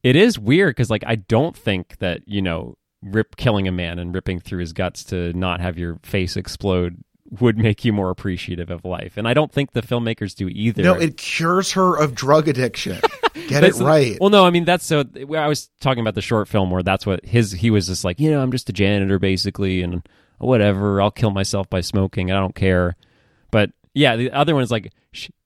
it 0.03 0.15
is 0.15 0.37
weird 0.39 0.75
because, 0.75 0.89
like, 0.89 1.03
I 1.05 1.15
don't 1.15 1.55
think 1.55 1.97
that 1.99 2.21
you 2.27 2.41
know, 2.41 2.77
rip 3.01 3.35
killing 3.37 3.67
a 3.67 3.71
man 3.71 3.99
and 3.99 4.13
ripping 4.13 4.39
through 4.39 4.59
his 4.59 4.73
guts 4.73 5.03
to 5.05 5.33
not 5.33 5.61
have 5.61 5.77
your 5.77 5.99
face 6.03 6.35
explode 6.35 6.97
would 7.41 7.57
make 7.57 7.83
you 7.83 7.91
more 7.91 8.09
appreciative 8.09 8.69
of 8.69 8.85
life. 8.85 9.17
And 9.17 9.27
I 9.27 9.33
don't 9.33 9.51
think 9.51 9.73
the 9.73 9.81
filmmakers 9.81 10.33
do 10.33 10.47
either. 10.47 10.81
No, 10.81 10.93
it 10.93 11.17
cures 11.17 11.73
her 11.73 11.95
of 11.97 12.15
drug 12.15 12.47
addiction. 12.47 12.99
Get 13.47 13.63
it 13.63 13.75
right. 13.75 14.17
Well, 14.19 14.29
no, 14.29 14.45
I 14.45 14.49
mean 14.49 14.65
that's 14.65 14.85
so. 14.85 15.03
I 15.35 15.47
was 15.47 15.69
talking 15.79 16.01
about 16.01 16.15
the 16.15 16.21
short 16.21 16.47
film 16.47 16.71
where 16.71 16.83
that's 16.83 17.05
what 17.05 17.25
his. 17.25 17.51
He 17.51 17.69
was 17.69 17.87
just 17.87 18.03
like, 18.03 18.19
you 18.19 18.31
know, 18.31 18.41
I'm 18.41 18.51
just 18.51 18.69
a 18.69 18.73
janitor 18.73 19.19
basically, 19.19 19.81
and 19.81 20.07
whatever. 20.37 21.01
I'll 21.01 21.11
kill 21.11 21.31
myself 21.31 21.69
by 21.69 21.81
smoking. 21.81 22.31
I 22.31 22.39
don't 22.39 22.55
care. 22.55 22.95
Yeah, 23.97 24.15
the 24.15 24.31
other 24.31 24.53
one 24.53 24.63
is 24.63 24.69
like, 24.69 24.93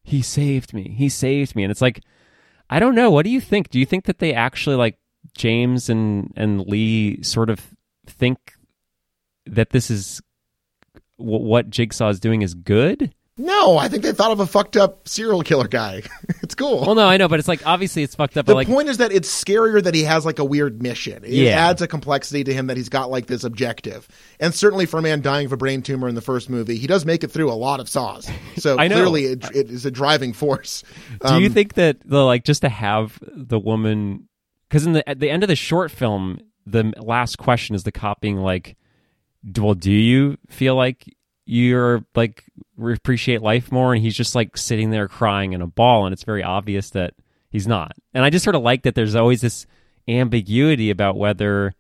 he 0.03 0.21
saved 0.21 0.73
me. 0.73 0.93
He 0.97 1.07
saved 1.07 1.55
me, 1.55 1.63
and 1.63 1.71
it's 1.71 1.81
like, 1.81 2.01
I 2.69 2.79
don't 2.79 2.95
know. 2.95 3.09
What 3.09 3.23
do 3.23 3.31
you 3.31 3.39
think? 3.39 3.69
Do 3.69 3.79
you 3.79 3.85
think 3.85 4.05
that 4.05 4.19
they 4.19 4.33
actually 4.33 4.75
like 4.75 4.97
James 5.37 5.89
and 5.89 6.33
and 6.35 6.67
Lee 6.67 7.21
sort 7.23 7.49
of 7.49 7.59
think 8.05 8.53
that 9.45 9.69
this 9.69 9.89
is 9.89 10.21
what 11.17 11.69
Jigsaw 11.69 12.09
is 12.09 12.19
doing 12.19 12.41
is 12.41 12.53
good? 12.53 13.13
No, 13.37 13.77
I 13.77 13.87
think 13.87 14.03
they 14.03 14.11
thought 14.11 14.31
of 14.31 14.39
a 14.41 14.45
fucked 14.45 14.75
up 14.75 15.07
serial 15.07 15.41
killer 15.41 15.67
guy. 15.67 16.03
it's 16.43 16.53
cool. 16.53 16.81
Well, 16.81 16.95
no, 16.95 17.07
I 17.07 17.15
know, 17.17 17.27
but 17.29 17.39
it's 17.39 17.47
like 17.47 17.65
obviously 17.65 18.03
it's 18.03 18.13
fucked 18.13 18.37
up. 18.37 18.45
the 18.45 18.51
but 18.51 18.55
like, 18.57 18.67
point 18.67 18.89
is 18.89 18.97
that 18.97 19.11
it's 19.13 19.29
scarier 19.29 19.81
that 19.81 19.95
he 19.95 20.03
has 20.03 20.25
like 20.25 20.37
a 20.37 20.43
weird 20.45 20.83
mission. 20.83 21.23
It 21.23 21.31
Yeah. 21.31 21.69
adds 21.69 21.81
a 21.81 21.87
complexity 21.87 22.43
to 22.43 22.53
him 22.53 22.67
that 22.67 22.75
he's 22.77 22.89
got 22.89 23.09
like 23.09 23.27
this 23.27 23.43
objective. 23.45 24.07
And 24.39 24.53
certainly 24.53 24.85
for 24.85 24.99
a 24.99 25.01
man 25.01 25.21
dying 25.21 25.45
of 25.45 25.53
a 25.53 25.57
brain 25.57 25.81
tumor 25.81 26.09
in 26.09 26.13
the 26.15 26.21
first 26.21 26.49
movie, 26.49 26.75
he 26.77 26.87
does 26.87 27.05
make 27.05 27.23
it 27.23 27.29
through 27.31 27.49
a 27.49 27.55
lot 27.55 27.79
of 27.79 27.87
saws. 27.87 28.29
So 28.57 28.75
clearly 28.87 29.25
it, 29.25 29.45
it 29.55 29.71
is 29.71 29.85
a 29.85 29.91
driving 29.91 30.33
force. 30.33 30.83
Do 31.25 31.39
you 31.39 31.47
Um, 31.47 31.53
think 31.53 31.75
that 31.75 31.97
the 32.05 32.23
like 32.23 32.43
just 32.43 32.61
to 32.63 32.69
have 32.69 33.17
the 33.21 33.59
woman 33.59 34.27
because 34.69 34.85
in 34.85 34.91
the 34.91 35.07
at 35.09 35.19
the 35.19 35.29
end 35.29 35.43
of 35.43 35.47
the 35.49 35.55
short 35.55 35.89
film, 35.89 36.39
the 36.65 36.93
last 36.97 37.37
question 37.37 37.75
is 37.75 37.83
the 37.83 37.91
cop 37.93 38.19
being 38.21 38.37
like, 38.37 38.75
"Well, 39.57 39.73
do 39.73 39.91
you 39.91 40.37
feel 40.49 40.75
like 40.75 41.05
you're 41.45 42.05
like 42.15 42.45
appreciate 42.79 43.41
life 43.41 43.71
more?" 43.71 43.93
And 43.93 44.01
he's 44.01 44.15
just 44.15 44.35
like 44.35 44.57
sitting 44.57 44.91
there 44.91 45.07
crying 45.07 45.53
in 45.53 45.61
a 45.61 45.67
ball, 45.67 46.05
and 46.05 46.13
it's 46.13 46.23
very 46.23 46.43
obvious 46.43 46.89
that 46.91 47.13
he's 47.49 47.67
not. 47.67 47.93
And 48.13 48.23
I 48.23 48.29
just 48.29 48.43
sort 48.43 48.55
of 48.55 48.61
like 48.61 48.83
that. 48.83 48.95
There's 48.95 49.15
always 49.15 49.41
this 49.41 49.65
ambiguity 50.07 50.89
about 50.89 51.17
whether 51.17 51.73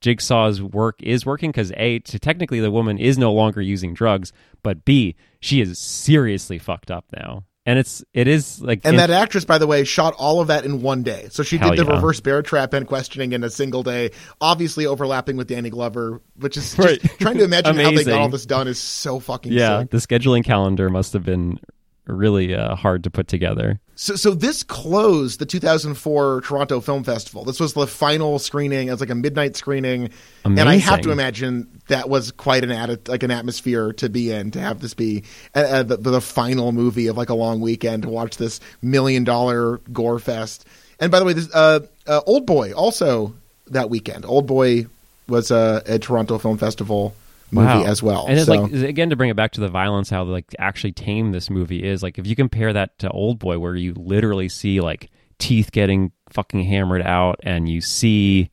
Jigsaw's 0.00 0.60
work 0.60 1.00
is 1.02 1.24
working 1.24 1.50
because 1.50 1.72
a 1.76 2.00
to 2.00 2.18
technically 2.18 2.60
the 2.60 2.70
woman 2.70 2.98
is 2.98 3.16
no 3.16 3.32
longer 3.32 3.62
using 3.62 3.94
drugs, 3.94 4.32
but 4.62 4.84
b 4.84 5.14
she 5.40 5.60
is 5.60 5.78
seriously 5.78 6.58
fucked 6.58 6.90
up 6.90 7.04
now, 7.16 7.44
and 7.64 7.78
it's 7.78 8.04
it 8.12 8.26
is 8.26 8.60
like 8.60 8.80
and 8.84 8.98
that 8.98 9.10
actress, 9.10 9.44
by 9.44 9.58
the 9.58 9.66
way, 9.66 9.84
shot 9.84 10.14
all 10.18 10.40
of 10.40 10.48
that 10.48 10.64
in 10.64 10.82
one 10.82 11.02
day. 11.02 11.28
So 11.30 11.42
she 11.42 11.58
did 11.58 11.76
the 11.76 11.84
yeah. 11.84 11.94
reverse 11.94 12.20
bear 12.20 12.42
trap 12.42 12.72
and 12.72 12.86
questioning 12.86 13.32
in 13.32 13.44
a 13.44 13.50
single 13.50 13.82
day, 13.82 14.10
obviously 14.40 14.86
overlapping 14.86 15.36
with 15.36 15.48
Danny 15.48 15.70
Glover, 15.70 16.20
which 16.36 16.56
is 16.56 16.74
just 16.74 16.78
Right. 16.78 17.00
trying 17.20 17.38
to 17.38 17.44
imagine 17.44 17.76
how 17.76 17.90
they 17.90 18.04
got 18.04 18.20
all 18.20 18.28
this 18.28 18.46
done 18.46 18.66
is 18.66 18.78
so 18.78 19.20
fucking 19.20 19.52
yeah, 19.52 19.80
sick. 19.80 19.90
the 19.90 19.98
scheduling 19.98 20.44
calendar 20.44 20.90
must 20.90 21.12
have 21.12 21.24
been 21.24 21.58
really 22.06 22.54
uh, 22.54 22.74
hard 22.74 23.04
to 23.04 23.10
put 23.10 23.28
together. 23.28 23.80
So, 23.94 24.16
so 24.16 24.34
this 24.34 24.62
closed 24.62 25.38
the 25.38 25.46
2004 25.46 26.40
Toronto 26.40 26.80
Film 26.80 27.04
Festival. 27.04 27.44
This 27.44 27.60
was 27.60 27.74
the 27.74 27.86
final 27.86 28.38
screening 28.38 28.88
It 28.88 28.90
was 28.90 29.00
like 29.00 29.10
a 29.10 29.14
midnight 29.14 29.54
screening, 29.54 30.10
and 30.44 30.60
I 30.60 30.76
have 30.76 31.02
to 31.02 31.10
imagine 31.10 31.68
that 31.88 32.08
was 32.08 32.32
quite 32.32 32.64
an 32.64 32.70
atti- 32.70 33.08
like 33.08 33.22
an 33.22 33.30
atmosphere 33.30 33.92
to 33.94 34.08
be 34.08 34.30
in 34.30 34.50
to 34.52 34.60
have 34.60 34.80
this 34.80 34.94
be 34.94 35.24
uh, 35.54 35.60
uh, 35.60 35.82
the, 35.82 35.96
the 35.96 36.20
final 36.20 36.72
movie 36.72 37.06
of 37.06 37.16
like 37.16 37.28
a 37.28 37.34
long 37.34 37.60
weekend 37.60 38.04
to 38.04 38.08
watch 38.08 38.38
this 38.38 38.60
million 38.80 39.24
dollar 39.24 39.78
gore 39.92 40.18
fest. 40.18 40.66
And 40.98 41.10
by 41.10 41.18
the 41.18 41.24
way, 41.24 41.34
this 41.34 41.54
uh, 41.54 41.80
uh, 42.06 42.20
Old 42.26 42.46
Boy 42.46 42.72
also 42.72 43.34
that 43.66 43.90
weekend. 43.90 44.24
Old 44.24 44.46
Boy 44.46 44.86
was 45.28 45.50
uh, 45.50 45.82
a 45.86 45.98
Toronto 45.98 46.38
Film 46.38 46.58
Festival 46.58 47.14
movie 47.52 47.84
as 47.86 48.02
well. 48.02 48.26
And 48.26 48.36
it's 48.38 48.46
So- 48.46 48.54
like 48.54 48.72
again 48.72 49.10
to 49.10 49.16
bring 49.16 49.30
it 49.30 49.36
back 49.36 49.52
to 49.52 49.60
the 49.60 49.68
violence, 49.68 50.10
how 50.10 50.24
like 50.24 50.46
actually 50.58 50.92
tame 50.92 51.32
this 51.32 51.50
movie 51.50 51.82
is. 51.84 52.02
Like 52.02 52.18
if 52.18 52.26
you 52.26 52.34
compare 52.36 52.72
that 52.72 52.98
to 53.00 53.10
Old 53.10 53.38
Boy, 53.38 53.58
where 53.58 53.74
you 53.76 53.94
literally 53.94 54.48
see 54.48 54.80
like 54.80 55.10
teeth 55.38 55.72
getting 55.72 56.12
fucking 56.30 56.64
hammered 56.64 57.02
out, 57.02 57.40
and 57.42 57.68
you 57.68 57.80
see 57.80 58.50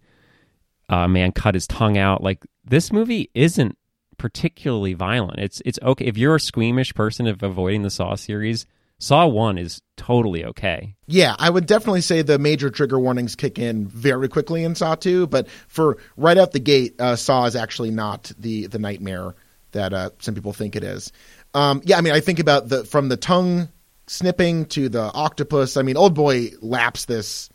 a 0.89 1.07
man 1.07 1.31
cut 1.31 1.53
his 1.53 1.67
tongue 1.67 1.97
out. 1.97 2.21
Like 2.23 2.45
this 2.65 2.91
movie 2.91 3.29
isn't 3.33 3.77
particularly 4.17 4.93
violent. 4.93 5.39
It's 5.39 5.61
it's 5.65 5.79
okay 5.81 6.05
if 6.05 6.17
you're 6.17 6.35
a 6.35 6.39
squeamish 6.39 6.93
person 6.93 7.25
of 7.27 7.41
avoiding 7.43 7.83
the 7.83 7.89
Saw 7.89 8.15
series. 8.15 8.65
Saw 8.99 9.25
One 9.27 9.57
is 9.57 9.81
totally 9.97 10.43
okay. 10.45 10.93
Yeah, 11.07 11.35
I 11.39 11.49
would 11.49 11.65
definitely 11.65 12.01
say 12.01 12.21
the 12.21 12.37
major 12.37 12.69
trigger 12.69 12.99
warnings 12.99 13.35
kick 13.35 13.57
in 13.57 13.87
very 13.87 14.27
quickly 14.27 14.63
in 14.63 14.75
Saw 14.75 14.95
2, 14.95 15.27
but 15.27 15.47
for 15.67 15.97
right 16.17 16.37
out 16.37 16.51
the 16.51 16.59
gate, 16.59 16.95
uh, 16.99 17.15
Saw 17.15 17.45
is 17.45 17.55
actually 17.55 17.91
not 17.91 18.31
the 18.37 18.67
the 18.67 18.77
nightmare 18.79 19.35
that 19.71 19.93
uh, 19.93 20.09
some 20.19 20.35
people 20.35 20.51
think 20.53 20.75
it 20.75 20.83
is. 20.83 21.11
Um, 21.53 21.81
yeah, 21.85 21.97
I 21.97 22.01
mean, 22.01 22.13
I 22.13 22.19
think 22.19 22.39
about 22.39 22.69
the 22.69 22.83
from 22.85 23.09
the 23.09 23.17
tongue 23.17 23.69
snipping 24.07 24.65
to 24.65 24.89
the 24.89 25.11
octopus. 25.13 25.77
I 25.77 25.81
mean, 25.83 25.95
old 25.95 26.13
boy 26.15 26.49
laps 26.61 27.05
this 27.05 27.49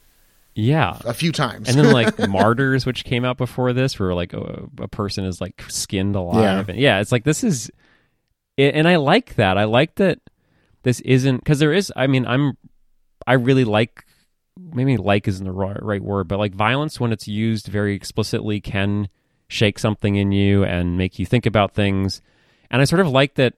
Yeah. 0.55 0.99
a 1.05 1.13
few 1.13 1.33
times. 1.33 1.69
and 1.69 1.77
then 1.79 1.93
like 1.93 2.17
martyrs 2.29 2.87
which 2.87 3.05
came 3.05 3.25
out 3.25 3.37
before 3.37 3.73
this 3.73 3.99
where 3.99 4.15
like 4.15 4.33
a, 4.33 4.69
a 4.79 4.89
person 4.89 5.25
is 5.25 5.41
like 5.41 5.63
skinned 5.69 6.15
alive 6.17 6.69
Yeah. 6.69 6.73
and 6.75 6.81
yeah 6.81 7.01
it's 7.01 7.11
like 7.13 7.25
this 7.25 7.43
is 7.45 7.71
it, 8.57 8.75
and 8.77 8.87
i 8.87 8.97
like 8.97 9.35
that 9.35 9.59
i 9.59 9.65
like 9.65 9.97
that 9.97 10.21
this 10.85 11.01
isn't 11.01 11.39
because 11.39 11.59
there 11.59 11.73
is 11.73 11.93
i 11.97 12.07
mean 12.07 12.25
i'm 12.27 12.57
i 13.27 13.33
really 13.33 13.65
like 13.65 14.05
maybe 14.57 14.97
like 14.97 15.27
isn't 15.27 15.45
the 15.45 15.53
right, 15.53 15.83
right 15.83 16.03
word 16.03 16.29
but 16.29 16.39
like 16.39 16.55
violence 16.55 17.01
when 17.01 17.13
it's 17.13 17.27
used 17.27 17.67
very 17.67 17.95
explicitly 17.95 18.61
can 18.61 19.09
shake 19.49 19.79
something 19.79 20.17
in 20.17 20.33
you 20.33 20.65
and 20.65 20.99
make 20.99 21.19
you 21.19 21.27
think 21.27 21.47
about 21.47 21.75
things. 21.75 22.23
And 22.71 22.81
i 22.81 22.85
sort 22.85 23.01
of 23.01 23.09
like 23.09 23.35
that 23.35 23.55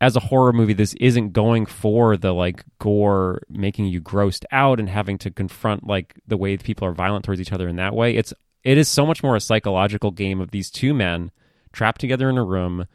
as 0.00 0.16
a 0.16 0.20
horror 0.20 0.52
movie 0.52 0.74
this 0.74 0.94
isn't 1.00 1.32
going 1.32 1.64
for 1.64 2.16
the 2.16 2.32
like 2.32 2.64
gore 2.78 3.42
making 3.48 3.86
you 3.86 4.00
grossed 4.00 4.44
out 4.50 4.78
and 4.78 4.88
having 4.88 5.16
to 5.18 5.30
confront 5.30 5.86
like 5.86 6.14
the 6.26 6.36
way 6.36 6.56
people 6.56 6.86
are 6.86 6.92
violent 6.92 7.24
towards 7.24 7.40
each 7.40 7.52
other 7.52 7.68
in 7.68 7.76
that 7.76 7.94
way. 7.94 8.14
It's 8.16 8.34
it 8.62 8.76
is 8.76 8.88
so 8.88 9.06
much 9.06 9.22
more 9.22 9.36
a 9.36 9.40
psychological 9.40 10.10
game 10.10 10.40
of 10.40 10.50
these 10.50 10.70
two 10.70 10.92
men 10.92 11.30
trapped 11.72 12.00
together 12.00 12.28
in 12.28 12.38
a 12.38 12.44
room 12.44 12.86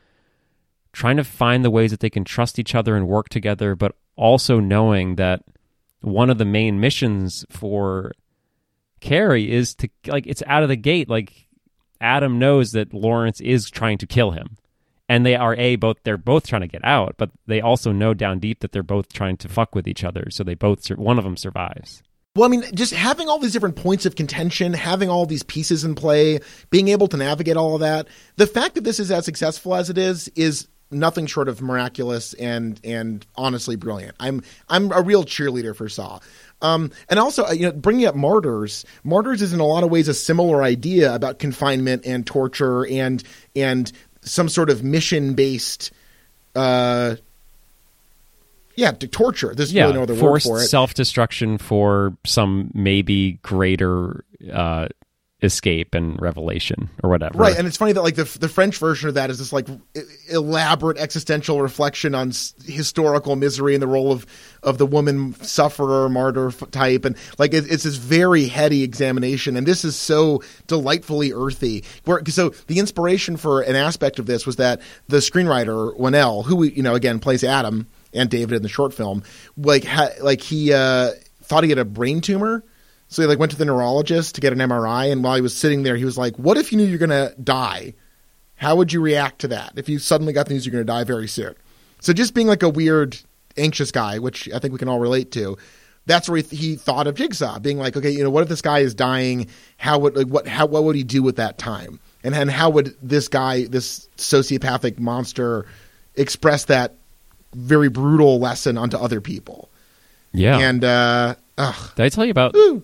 trying 0.99 1.15
to 1.15 1.23
find 1.23 1.63
the 1.63 1.71
ways 1.71 1.91
that 1.91 2.01
they 2.01 2.09
can 2.09 2.25
trust 2.25 2.59
each 2.59 2.75
other 2.75 2.97
and 2.97 3.07
work 3.07 3.29
together 3.29 3.73
but 3.73 3.95
also 4.17 4.59
knowing 4.59 5.15
that 5.15 5.41
one 6.01 6.29
of 6.29 6.37
the 6.37 6.43
main 6.43 6.77
missions 6.77 7.45
for 7.49 8.11
Cary 8.99 9.49
is 9.49 9.73
to 9.75 9.87
like 10.07 10.27
it's 10.27 10.43
out 10.45 10.61
of 10.61 10.67
the 10.67 10.75
gate 10.75 11.09
like 11.09 11.47
Adam 12.01 12.37
knows 12.37 12.73
that 12.73 12.93
Lawrence 12.93 13.39
is 13.39 13.69
trying 13.69 13.97
to 13.97 14.05
kill 14.05 14.31
him 14.31 14.57
and 15.07 15.25
they 15.25 15.37
are 15.37 15.55
a 15.55 15.77
both 15.77 15.95
they're 16.03 16.17
both 16.17 16.45
trying 16.45 16.63
to 16.63 16.67
get 16.67 16.83
out 16.83 17.15
but 17.17 17.31
they 17.47 17.61
also 17.61 17.93
know 17.93 18.13
down 18.13 18.37
deep 18.37 18.59
that 18.59 18.73
they're 18.73 18.83
both 18.83 19.13
trying 19.13 19.37
to 19.37 19.47
fuck 19.47 19.73
with 19.73 19.87
each 19.87 20.03
other 20.03 20.29
so 20.29 20.43
they 20.43 20.53
both 20.53 20.85
one 20.89 21.17
of 21.17 21.23
them 21.23 21.37
survives 21.37 22.03
Well, 22.35 22.43
I 22.43 22.49
mean, 22.49 22.63
just 22.73 22.93
having 22.93 23.29
all 23.29 23.39
these 23.39 23.53
different 23.53 23.77
points 23.77 24.05
of 24.05 24.17
contention, 24.17 24.73
having 24.73 25.09
all 25.09 25.25
these 25.25 25.43
pieces 25.43 25.85
in 25.85 25.95
play, 25.95 26.39
being 26.69 26.89
able 26.89 27.07
to 27.07 27.17
navigate 27.17 27.55
all 27.57 27.75
of 27.75 27.81
that. 27.81 28.07
The 28.35 28.47
fact 28.47 28.75
that 28.75 28.83
this 28.83 28.99
is 28.99 29.11
as 29.11 29.23
successful 29.23 29.73
as 29.75 29.89
it 29.89 29.97
is 29.97 30.27
is 30.35 30.67
nothing 30.91 31.25
short 31.25 31.47
of 31.47 31.61
miraculous 31.61 32.33
and 32.33 32.79
and 32.83 33.25
honestly 33.35 33.75
brilliant. 33.75 34.15
I'm 34.19 34.41
I'm 34.67 34.91
a 34.91 35.01
real 35.01 35.23
cheerleader 35.23 35.75
for 35.75 35.89
Saw. 35.89 36.19
Um, 36.61 36.91
and 37.07 37.19
also, 37.19 37.45
uh, 37.45 37.51
you 37.51 37.67
know, 37.67 37.71
bringing 37.71 38.05
up 38.05 38.15
Martyrs. 38.15 38.85
Martyrs 39.03 39.41
is 39.41 39.53
in 39.53 39.59
a 39.59 39.65
lot 39.65 39.83
of 39.83 39.89
ways 39.89 40.07
a 40.07 40.13
similar 40.13 40.61
idea 40.61 41.13
about 41.13 41.39
confinement 41.39 42.05
and 42.05 42.25
torture 42.25 42.85
and 42.87 43.23
and 43.55 43.91
some 44.21 44.49
sort 44.49 44.69
of 44.69 44.83
mission 44.83 45.33
based. 45.35 45.91
Uh, 46.55 47.15
yeah, 48.75 48.91
to 48.91 49.07
torture. 49.07 49.53
There's 49.53 49.73
yeah 49.73 49.83
really 49.83 49.95
no 49.95 50.03
other 50.03 50.15
word 50.15 50.41
for 50.41 50.61
it. 50.61 50.67
self-destruction 50.67 51.57
for 51.57 52.17
some 52.25 52.71
maybe 52.73 53.33
greater 53.41 54.23
uh, 54.51 54.87
escape 55.41 55.95
and 55.95 56.21
revelation 56.21 56.89
or 57.01 57.09
whatever 57.09 57.37
Right, 57.37 57.57
and 57.57 57.65
it's 57.65 57.77
funny 57.77 57.93
that 57.93 58.01
like 58.01 58.15
the 58.15 58.25
the 58.39 58.49
French 58.49 58.77
version 58.77 59.07
of 59.07 59.15
that 59.15 59.29
is 59.29 59.39
this 59.39 59.53
like 59.53 59.67
elaborate 60.29 60.97
existential 60.97 61.61
reflection 61.61 62.13
on 62.13 62.29
s- 62.29 62.53
historical 62.65 63.35
misery 63.35 63.73
and 63.73 63.81
the 63.81 63.87
role 63.87 64.11
of 64.11 64.25
of 64.63 64.77
the 64.77 64.85
woman 64.85 65.33
sufferer 65.35 66.09
martyr 66.09 66.51
type, 66.71 67.05
and 67.05 67.15
like 67.37 67.53
it, 67.53 67.71
it's 67.71 67.83
this 67.83 67.95
very 67.95 68.47
heady 68.47 68.83
examination, 68.83 69.55
and 69.55 69.65
this 69.65 69.85
is 69.85 69.95
so 69.95 70.43
delightfully 70.67 71.31
earthy. 71.31 71.83
Where 72.03 72.21
so 72.27 72.49
the 72.67 72.79
inspiration 72.79 73.37
for 73.37 73.61
an 73.61 73.77
aspect 73.77 74.19
of 74.19 74.25
this 74.25 74.45
was 74.45 74.57
that 74.57 74.81
the 75.07 75.17
screenwriter 75.17 75.97
Whannell, 75.97 76.43
who 76.43 76.63
you 76.63 76.83
know 76.83 76.95
again 76.95 77.19
plays 77.19 77.43
Adam 77.43 77.87
and 78.13 78.29
David 78.29 78.55
in 78.57 78.63
the 78.63 78.69
short 78.69 78.93
film, 78.93 79.23
like 79.55 79.85
ha- 79.85 80.09
like 80.21 80.41
he 80.41 80.73
uh, 80.73 81.11
thought 81.43 81.63
he 81.63 81.69
had 81.69 81.79
a 81.79 81.85
brain 81.85 82.19
tumor. 82.19 82.63
So 83.09 83.23
he 83.23 83.27
like 83.27 83.39
went 83.39 83.51
to 83.51 83.57
the 83.57 83.65
neurologist 83.65 84.35
to 84.35 84.41
get 84.41 84.53
an 84.53 84.59
MRI, 84.59 85.11
and 85.11 85.23
while 85.23 85.35
he 85.35 85.41
was 85.41 85.55
sitting 85.55 85.83
there, 85.83 85.97
he 85.97 86.05
was 86.05 86.17
like, 86.17 86.37
"What 86.37 86.57
if 86.57 86.71
you 86.71 86.77
knew 86.77 86.85
you're 86.85 86.99
gonna 86.99 87.33
die? 87.43 87.95
How 88.55 88.75
would 88.75 88.93
you 88.93 89.01
react 89.01 89.39
to 89.39 89.47
that 89.49 89.73
if 89.75 89.89
you 89.89 89.99
suddenly 89.99 90.31
got 90.31 90.47
the 90.47 90.53
news 90.53 90.65
you're 90.65 90.71
gonna 90.71 90.83
die 90.83 91.03
very 91.03 91.27
soon?" 91.27 91.55
So 92.01 92.13
just 92.13 92.33
being 92.33 92.47
like 92.47 92.63
a 92.63 92.69
weird, 92.69 93.17
anxious 93.57 93.91
guy, 93.91 94.19
which 94.19 94.47
I 94.53 94.59
think 94.59 94.73
we 94.73 94.79
can 94.79 94.87
all 94.87 94.99
relate 94.99 95.31
to. 95.33 95.57
That's 96.05 96.29
where 96.29 96.41
he, 96.41 96.55
he 96.55 96.75
thought 96.75 97.07
of 97.07 97.15
Jigsaw, 97.15 97.59
being 97.59 97.77
like, 97.77 97.95
okay, 97.95 98.09
you 98.09 98.23
know, 98.23 98.29
what 98.29 98.41
if 98.41 98.49
this 98.49 98.61
guy 98.61 98.79
is 98.79 98.95
dying? 98.95 99.47
How 99.77 99.99
would 99.99 100.15
like 100.15 100.27
what 100.27 100.47
how 100.47 100.65
what 100.65 100.83
would 100.83 100.95
he 100.95 101.03
do 101.03 101.27
at 101.27 101.35
that 101.35 101.57
time? 101.57 101.99
And 102.23 102.35
and 102.35 102.49
how 102.49 102.69
would 102.69 102.95
this 103.01 103.27
guy, 103.27 103.65
this 103.65 104.07
sociopathic 104.17 104.99
monster, 104.99 105.65
express 106.15 106.65
that 106.65 106.95
very 107.53 107.89
brutal 107.89 108.39
lesson 108.39 108.77
onto 108.77 108.97
other 108.97 109.21
people? 109.21 109.69
yeah 110.31 110.59
And 110.59 110.83
uh, 110.83 111.35
ugh, 111.57 111.91
did 111.95 112.03
i 112.03 112.09
tell 112.09 112.25
you 112.25 112.31
about 112.31 112.55
Ooh. 112.55 112.83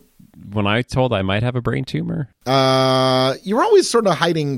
When 0.51 0.67
i 0.67 0.81
told 0.81 1.13
i 1.13 1.21
might 1.21 1.43
have 1.43 1.55
a 1.55 1.61
brain 1.61 1.85
tumor? 1.85 2.29
Uh, 2.45 3.35
you 3.43 3.55
were 3.55 3.63
always 3.63 3.89
sort 3.89 4.05
of 4.07 4.15
hiding 4.15 4.57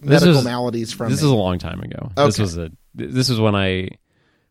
This 0.00 0.22
medical 0.22 0.34
was- 0.36 0.44
maladies 0.44 0.92
from 0.92 1.10
this 1.10 1.20
me. 1.22 1.26
is 1.28 1.32
a 1.32 1.36
long 1.36 1.58
time 1.58 1.80
ago. 1.80 2.10
This 2.16 2.38
was 2.38 2.56
a 2.56 2.70
this 2.94 3.28
was 3.28 3.38
when 3.40 3.54
i 3.54 3.88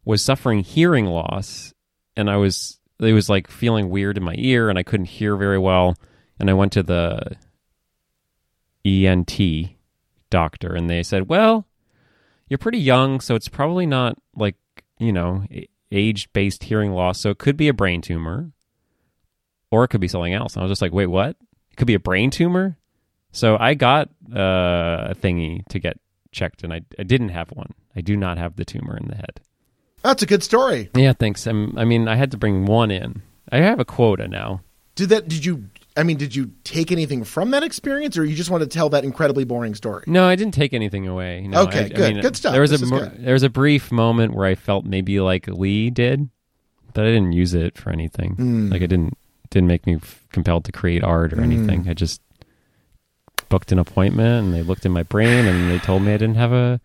was 0.05 0.21
suffering 0.21 0.59
hearing 0.61 1.05
loss 1.05 1.73
and 2.15 2.29
i 2.29 2.37
was 2.37 2.79
it 2.99 3.11
was 3.13 3.29
like 3.29 3.49
feeling 3.49 3.89
weird 3.89 4.17
in 4.17 4.23
my 4.23 4.35
ear 4.37 4.69
and 4.69 4.79
i 4.79 4.83
couldn't 4.83 5.07
hear 5.07 5.35
very 5.35 5.57
well 5.59 5.95
and 6.39 6.49
i 6.49 6.53
went 6.53 6.71
to 6.73 6.81
the 6.83 7.35
ent 8.85 9.39
doctor 10.29 10.73
and 10.73 10.89
they 10.89 11.03
said 11.03 11.27
well 11.27 11.65
you're 12.47 12.57
pretty 12.57 12.79
young 12.79 13.19
so 13.19 13.35
it's 13.35 13.49
probably 13.49 13.85
not 13.85 14.17
like 14.35 14.55
you 14.99 15.11
know 15.11 15.43
age 15.91 16.31
based 16.33 16.63
hearing 16.63 16.91
loss 16.91 17.19
so 17.19 17.29
it 17.29 17.37
could 17.37 17.57
be 17.57 17.67
a 17.67 17.73
brain 17.73 18.01
tumor 18.01 18.51
or 19.71 19.84
it 19.84 19.89
could 19.89 20.01
be 20.01 20.08
something 20.08 20.34
else 20.34 20.53
and 20.56 20.62
i 20.62 20.63
was 20.63 20.71
just 20.71 20.82
like 20.82 20.93
wait 20.93 21.08
what 21.08 21.30
it 21.32 21.75
could 21.77 21.88
be 21.88 21.93
a 21.93 21.99
brain 21.99 22.30
tumor 22.30 22.77
so 23.34 23.56
I 23.60 23.75
got 23.75 24.10
uh, 24.34 25.10
a 25.12 25.15
thingy 25.15 25.63
to 25.67 25.77
get 25.80 25.99
checked, 26.32 26.63
and 26.63 26.73
I, 26.73 26.82
I 26.97 27.03
didn't 27.03 27.30
have 27.30 27.49
one. 27.51 27.73
I 27.95 28.01
do 28.01 28.15
not 28.17 28.38
have 28.39 28.56
the 28.56 28.65
tumor 28.65 28.97
in 28.97 29.10
the 29.10 29.15
head. 29.15 29.41
That's 30.01 30.23
a 30.23 30.25
good 30.25 30.43
story. 30.43 30.89
Yeah, 30.95 31.13
thanks. 31.13 31.45
I'm, 31.45 31.77
I 31.77 31.84
mean, 31.86 32.08
I 32.08 32.15
had 32.15 32.32
to 32.32 32.38
bring 32.38 32.65
one 32.65 32.89
in. 32.89 33.21
I 33.51 33.58
have 33.58 33.80
a 33.80 33.86
quota 33.86 34.27
now. 34.27 34.62
Did 34.95 35.10
that? 35.10 35.27
Did 35.27 35.45
you? 35.45 35.65
I 35.95 36.01
mean, 36.03 36.17
did 36.17 36.36
you 36.36 36.51
take 36.63 36.91
anything 36.91 37.23
from 37.25 37.51
that 37.51 37.63
experience, 37.63 38.17
or 38.17 38.23
you 38.25 38.34
just 38.36 38.49
want 38.49 38.63
to 38.63 38.69
tell 38.69 38.89
that 38.89 39.03
incredibly 39.03 39.43
boring 39.43 39.75
story? 39.75 40.06
No, 40.08 40.25
I 40.25 40.36
didn't 40.36 40.53
take 40.56 40.73
anything 40.73 41.06
away. 41.08 41.45
No, 41.47 41.63
Okay, 41.63 41.82
I- 41.82 41.86
I 41.86 41.89
good. 41.89 42.13
mean, 42.15 42.21
Good 42.23 42.38
stuff. 42.38 42.53
There 42.53 42.62
was 42.62 42.71
This 42.71 42.82
a 42.82 42.86
mo- 42.88 43.12
there 43.17 43.34
was 43.34 43.43
a 43.43 43.49
brief 43.49 43.91
moment 43.91 44.34
where 44.34 44.47
I 44.47 44.56
felt 44.56 44.86
maybe 44.86 45.19
like 45.19 45.47
Leigh 45.47 45.91
did, 45.91 46.30
but 46.93 47.03
I 47.03 47.10
didn't 47.10 47.34
use 47.34 47.53
it 47.53 47.77
for 47.77 47.91
anything. 47.91 48.34
Hmm. 48.36 48.69
Like 48.71 48.82
I 48.82 48.88
didn't 48.88 49.15
didn't 49.57 49.67
make 49.67 49.87
me 49.87 49.95
f- 49.95 50.23
compelled 50.31 50.65
to 50.65 50.71
create 50.71 51.03
art 51.03 51.33
or 51.33 51.41
anything. 51.41 51.89
I 51.89 51.93
just 51.95 52.21
booked 53.49 53.71
an 53.71 53.79
appointment 53.79 54.45
and 54.45 54.53
they 54.53 54.61
looked 54.61 54.85
in 54.85 54.91
my 54.91 55.03
brain 55.03 55.45
and 55.47 55.71
they 55.71 55.79
told 55.79 56.03
me 56.03 56.13
I 56.13 56.17
didn't 56.17 56.35
have 56.35 56.53
a 56.53 56.79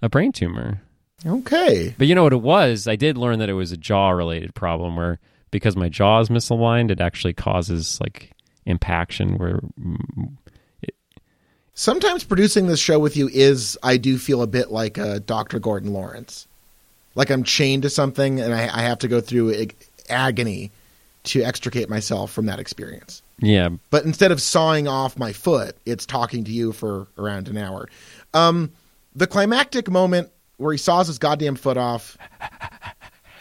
a 0.00 0.08
brain 0.08 0.32
tumor. 0.32 0.80
Okay. 1.26 1.94
But 1.98 2.06
you 2.06 2.14
know 2.14 2.22
what 2.22 2.32
it 2.32 2.40
was? 2.40 2.86
I 2.88 2.96
did 2.96 3.18
learn 3.18 3.40
that 3.40 3.48
it 3.48 3.54
was 3.54 3.72
a 3.72 3.76
jaw 3.76 4.10
related 4.10 4.54
problem 4.54 4.96
where 4.96 5.18
because 5.50 5.76
my 5.76 5.88
jaw 5.88 6.20
is 6.20 6.28
misaligned, 6.28 6.90
it 6.90 7.00
actually 7.00 7.34
causes 7.34 8.00
like 8.00 8.32
impaction 8.64 9.36
where 9.36 9.60
Sometimes 11.74 12.24
producing 12.24 12.66
this 12.66 12.80
show 12.80 12.98
with 12.98 13.16
you 13.16 13.28
is, 13.32 13.78
I 13.84 13.98
do 13.98 14.18
feel 14.18 14.42
a 14.42 14.48
bit 14.48 14.72
like 14.72 14.98
uh, 14.98 15.20
Dr. 15.20 15.60
Gordon 15.60 15.92
Lawrence. 15.92 16.48
Like 17.14 17.30
I'm 17.30 17.44
chained 17.44 17.82
to 17.82 17.90
something 17.90 18.40
and 18.40 18.52
I, 18.52 18.62
I 18.62 18.82
have 18.82 18.98
to 19.00 19.08
go 19.08 19.20
through 19.20 19.54
ag- 19.54 19.76
agony 20.08 20.72
to 21.24 21.42
extricate 21.42 21.88
myself 21.90 22.30
from 22.32 22.46
that 22.46 22.58
experience. 22.58 23.22
yeah, 23.40 23.68
But 23.90 24.04
instead 24.04 24.32
of 24.32 24.40
sawing 24.40 24.88
off 24.88 25.18
my 25.18 25.32
foot, 25.32 25.76
it's 25.84 26.06
talking 26.06 26.44
to 26.44 26.50
you 26.50 26.72
for 26.72 27.06
around 27.18 27.48
an 27.48 27.56
hour. 27.58 27.88
Um, 28.34 28.72
the 29.14 29.26
climactic 29.26 29.90
moment 29.90 30.30
where 30.56 30.72
he 30.72 30.78
saws 30.78 31.06
his 31.08 31.18
goddamn 31.18 31.56
foot 31.56 31.76
off, 31.76 32.16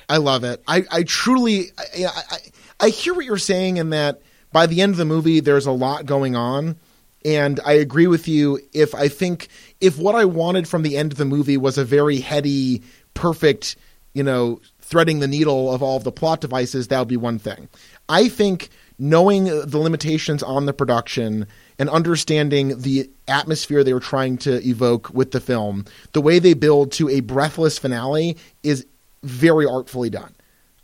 I 0.10 0.18
love 0.18 0.44
it. 0.44 0.64
I, 0.68 0.84
I 0.92 1.04
truly, 1.04 1.66
I, 1.78 2.06
I, 2.06 2.10
I- 2.32 2.38
I 2.80 2.90
hear 2.90 3.16
what 3.16 3.26
you're 3.26 3.40
saying 3.40 3.78
in 3.78 3.90
that 3.90 4.22
by 4.52 4.68
the 4.68 4.82
end 4.84 4.92
of 4.92 4.98
the 4.98 5.06
movie, 5.06 5.40
there's 5.40 5.66
a 5.66 5.72
lot 5.72 6.06
going 6.06 6.36
on. 6.36 6.78
And 7.26 7.60
I 7.66 7.72
agree 7.74 8.06
with 8.06 8.28
you. 8.28 8.60
If 8.72 8.94
I 8.94 9.08
think 9.08 9.48
if 9.82 9.98
what 9.98 10.14
I 10.14 10.26
wanted 10.26 10.68
from 10.68 10.84
the 10.84 10.96
end 10.96 11.12
of 11.12 11.18
the 11.18 11.26
movie 11.26 11.58
was 11.58 11.80
a 11.80 11.84
very 11.84 12.20
heady, 12.20 12.84
perfect, 13.16 13.78
you 14.14 14.22
know, 14.22 14.62
threading 14.88 15.20
the 15.20 15.28
needle 15.28 15.74
of 15.74 15.84
all 15.84 15.98
of 15.98 16.06
the 16.06 16.12
plot 16.14 16.40
devices, 16.40 16.88
that 16.88 17.00
would 17.00 17.08
be 17.10 17.18
one 17.18 17.38
thing. 17.38 17.68
I 18.08 18.30
think 18.30 18.70
knowing 18.98 19.44
the 19.44 19.78
limitations 19.78 20.42
on 20.42 20.66
the 20.66 20.74
production 20.74 21.46
and 21.78 21.90
understanding 21.90 22.80
the 22.80 23.10
atmosphere 23.28 23.84
they 23.84 23.94
were 23.94 24.00
trying 24.00 24.38
to 24.38 24.66
evoke 24.66 25.14
with 25.14 25.32
the 25.32 25.42
film, 25.42 25.84
the 26.14 26.22
way 26.22 26.40
they 26.40 26.54
build 26.54 26.94
to 26.94 27.10
a 27.10 27.20
breathless 27.20 27.78
finale 27.78 28.38
is 28.64 28.86
very 29.24 29.66
artfully 29.66 30.10
done. 30.10 30.34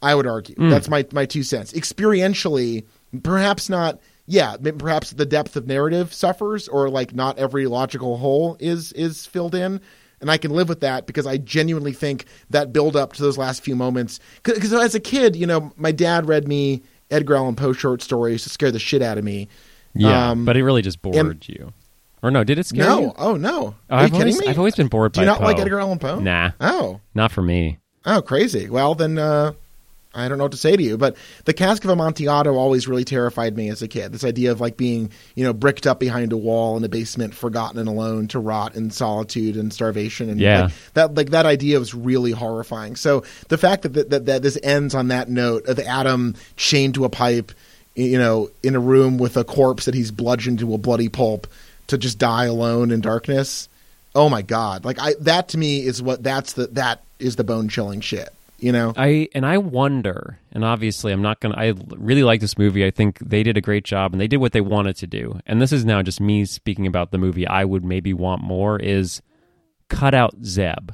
I 0.01 0.15
would 0.15 0.27
argue. 0.27 0.55
Hmm. 0.55 0.69
That's 0.69 0.89
my 0.89 1.05
my 1.13 1.25
two 1.25 1.43
cents. 1.43 1.71
Experientially, 1.71 2.85
perhaps 3.23 3.69
not. 3.69 3.99
Yeah, 4.25 4.55
perhaps 4.77 5.11
the 5.11 5.25
depth 5.25 5.55
of 5.55 5.67
narrative 5.67 6.13
suffers, 6.13 6.67
or 6.67 6.89
like 6.89 7.13
not 7.13 7.37
every 7.37 7.67
logical 7.67 8.17
hole 8.17 8.57
is 8.59 8.91
is 8.93 9.25
filled 9.25 9.55
in. 9.55 9.79
And 10.23 10.31
I 10.31 10.37
can 10.37 10.51
live 10.51 10.67
with 10.69 10.79
that 10.79 11.05
because 11.05 11.27
I 11.27 11.37
genuinely 11.37 11.93
think 11.93 12.25
that 12.49 12.73
build 12.73 12.95
up 12.95 13.13
to 13.13 13.21
those 13.21 13.37
last 13.37 13.61
few 13.63 13.75
moments. 13.75 14.19
Because 14.41 14.73
as 14.73 14.95
a 14.95 14.99
kid, 14.99 15.35
you 15.35 15.45
know, 15.45 15.71
my 15.77 15.91
dad 15.91 16.27
read 16.27 16.47
me 16.47 16.81
Edgar 17.11 17.35
Allan 17.35 17.55
Poe 17.55 17.73
short 17.73 18.01
stories 18.01 18.41
to 18.43 18.49
scare 18.49 18.71
the 18.71 18.79
shit 18.79 19.01
out 19.03 19.17
of 19.19 19.23
me. 19.23 19.47
Yeah, 19.93 20.31
Um, 20.31 20.45
but 20.45 20.57
it 20.57 20.63
really 20.63 20.81
just 20.81 21.01
bored 21.03 21.15
and- 21.15 21.47
you. 21.47 21.71
Or 22.23 22.31
no, 22.31 22.43
did 22.45 22.57
it 22.57 22.65
scare 22.65 22.85
no, 22.85 22.99
you? 23.01 23.11
oh 23.17 23.35
no, 23.35 23.75
Oh, 23.89 23.95
are 23.95 23.99
I've 23.99 24.03
you 24.05 24.11
kidding 24.13 24.21
always, 24.21 24.39
me? 24.39 24.47
I've 24.47 24.57
always 24.57 24.75
been 24.75 24.87
bored 24.87 25.11
Do 25.11 25.19
you 25.19 25.25
not 25.27 25.41
like 25.41 25.59
Edgar 25.59 25.79
Allan 25.81 25.99
Poe? 25.99 26.19
Nah, 26.21 26.51
Oh, 26.61 27.01
not 27.13 27.33
for 27.33 27.41
me. 27.41 27.79
oh, 28.05 28.21
crazy. 28.21 28.69
Well, 28.69 28.95
then 28.95 29.17
uh, 29.17 29.51
I 30.15 30.27
don't 30.27 30.37
know 30.37 30.43
what 30.45 30.51
to 30.51 30.57
say 30.57 30.75
to 30.75 30.83
you. 30.83 30.97
But 30.97 31.15
the 31.45 31.53
Cask 31.53 31.83
of 31.83 31.89
Amontillado 31.89 32.53
always 32.55 32.87
really 32.87 33.03
terrified 33.03 33.57
me 33.57 33.69
as 33.69 33.81
a 33.81 33.87
kid. 33.87 34.11
This 34.11 34.23
idea 34.23 34.51
of 34.51 34.61
like 34.61 34.77
being, 34.77 35.11
you 35.35 35.43
know, 35.43 35.53
bricked 35.53 35.87
up 35.87 35.99
behind 35.99 36.31
a 36.31 36.37
wall 36.37 36.77
in 36.77 36.83
a 36.83 36.89
basement, 36.89 37.33
forgotten 37.33 37.79
and 37.79 37.89
alone, 37.89 38.27
to 38.29 38.39
rot 38.39 38.75
in 38.75 38.91
solitude 38.91 39.55
and 39.55 39.73
starvation, 39.73 40.29
and 40.29 40.39
Yeah. 40.39 40.63
like, 40.63 40.71
that 40.93 41.15
like 41.15 41.29
that 41.31 41.45
idea 41.45 41.79
was 41.79 41.93
really 41.93 42.31
horrifying. 42.31 42.95
So 42.95 43.23
the 43.49 43.57
fact 43.57 43.83
that 43.83 44.09
that, 44.09 44.25
that, 44.25 44.41
this 44.43 44.57
ends 44.63 44.93
on 44.93 45.07
that 45.07 45.29
note 45.29 45.65
of 45.67 45.79
Adam 45.79 46.35
chained 46.57 46.93
to 46.95 47.05
a 47.05 47.09
pipe, 47.09 47.51
you 47.95 48.17
know, 48.17 48.49
in 48.61 48.75
a 48.75 48.79
room 48.79 49.17
with 49.17 49.35
a 49.37 49.43
corpse 49.43 49.85
that 49.85 49.95
he's 49.95 50.11
bludgeoned 50.11 50.59
to 50.59 50.73
a 50.73 50.77
bloody 50.77 51.09
pulp 51.09 51.47
to 51.87 51.97
just 51.97 52.17
die 52.17 52.45
alone 52.45 52.91
in 52.91 53.01
darkness. 53.01 53.67
Oh 54.15 54.29
my 54.29 54.43
god! 54.43 54.85
Like 54.85 54.99
I 54.99 55.15
that 55.21 55.49
to 55.49 55.57
me 55.57 55.83
is 55.83 56.01
what 56.01 56.21
that's 56.21 56.53
the 56.53 56.67
that 56.67 57.01
is 57.19 57.35
the 57.35 57.43
bone 57.43 57.67
chilling 57.67 57.99
shit. 58.01 58.29
You 58.59 58.71
know? 58.71 58.93
I 58.95 59.27
and 59.33 59.45
I 59.45 59.57
wonder, 59.57 60.39
and 60.51 60.63
obviously 60.63 61.11
I'm 61.11 61.21
not 61.21 61.39
gonna. 61.39 61.55
I 61.57 61.73
really 61.97 62.23
like 62.23 62.39
this 62.39 62.57
movie. 62.57 62.85
I 62.85 62.91
think 62.91 63.19
they 63.19 63.43
did 63.43 63.57
a 63.57 63.61
great 63.61 63.83
job, 63.83 64.13
and 64.13 64.21
they 64.21 64.27
did 64.27 64.37
what 64.37 64.53
they 64.53 64.61
wanted 64.61 64.95
to 64.97 65.07
do. 65.07 65.39
And 65.45 65.61
this 65.61 65.71
is 65.71 65.83
now 65.83 66.01
just 66.01 66.21
me 66.21 66.45
speaking 66.45 66.87
about 66.87 67.11
the 67.11 67.17
movie. 67.17 67.47
I 67.47 67.65
would 67.65 67.83
maybe 67.83 68.13
want 68.13 68.41
more 68.41 68.79
is 68.79 69.21
cut 69.89 70.13
out 70.13 70.35
Zep, 70.43 70.91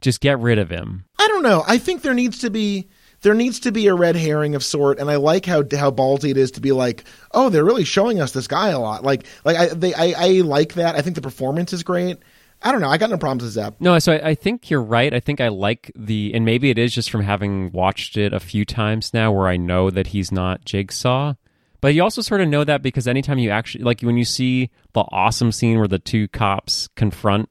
just 0.00 0.20
get 0.20 0.38
rid 0.38 0.58
of 0.58 0.70
him. 0.70 1.04
I 1.18 1.26
don't 1.28 1.42
know. 1.42 1.64
I 1.66 1.78
think 1.78 2.02
there 2.02 2.14
needs 2.14 2.38
to 2.40 2.50
be 2.50 2.88
there 3.24 3.34
needs 3.34 3.60
to 3.60 3.72
be 3.72 3.86
a 3.86 3.94
red 3.94 4.16
herring 4.16 4.54
of 4.54 4.62
sort, 4.62 4.98
and 4.98 5.10
I 5.10 5.16
like 5.16 5.46
how 5.46 5.62
how 5.72 5.90
ballsy 5.90 6.30
it 6.30 6.36
is 6.36 6.50
to 6.52 6.60
be 6.60 6.72
like, 6.72 7.04
oh, 7.32 7.48
they're 7.48 7.64
really 7.64 7.84
showing 7.84 8.20
us 8.20 8.32
this 8.32 8.46
guy 8.46 8.68
a 8.68 8.78
lot. 8.78 9.02
Like 9.02 9.26
like 9.44 9.56
I 9.56 9.66
they 9.68 9.94
I, 9.94 10.14
I 10.16 10.28
like 10.40 10.74
that. 10.74 10.94
I 10.94 11.00
think 11.00 11.16
the 11.16 11.22
performance 11.22 11.72
is 11.72 11.82
great. 11.82 12.18
I 12.64 12.72
don't 12.72 12.80
know. 12.80 12.88
I 12.88 12.96
got 12.96 13.10
no 13.10 13.18
problems 13.18 13.42
with 13.42 13.52
Zep. 13.52 13.76
No, 13.78 13.98
so 13.98 14.14
I, 14.14 14.30
I 14.30 14.34
think 14.34 14.70
you're 14.70 14.82
right. 14.82 15.12
I 15.12 15.20
think 15.20 15.40
I 15.40 15.48
like 15.48 15.92
the, 15.94 16.32
and 16.34 16.46
maybe 16.46 16.70
it 16.70 16.78
is 16.78 16.94
just 16.94 17.10
from 17.10 17.22
having 17.22 17.70
watched 17.72 18.16
it 18.16 18.32
a 18.32 18.40
few 18.40 18.64
times 18.64 19.12
now, 19.12 19.30
where 19.30 19.48
I 19.48 19.58
know 19.58 19.90
that 19.90 20.08
he's 20.08 20.32
not 20.32 20.64
Jigsaw. 20.64 21.34
But 21.82 21.92
you 21.92 22.02
also 22.02 22.22
sort 22.22 22.40
of 22.40 22.48
know 22.48 22.64
that 22.64 22.80
because 22.80 23.06
anytime 23.06 23.38
you 23.38 23.50
actually 23.50 23.84
like 23.84 24.00
when 24.00 24.16
you 24.16 24.24
see 24.24 24.70
the 24.94 25.04
awesome 25.12 25.52
scene 25.52 25.78
where 25.78 25.86
the 25.86 25.98
two 25.98 26.28
cops 26.28 26.88
confront 26.96 27.50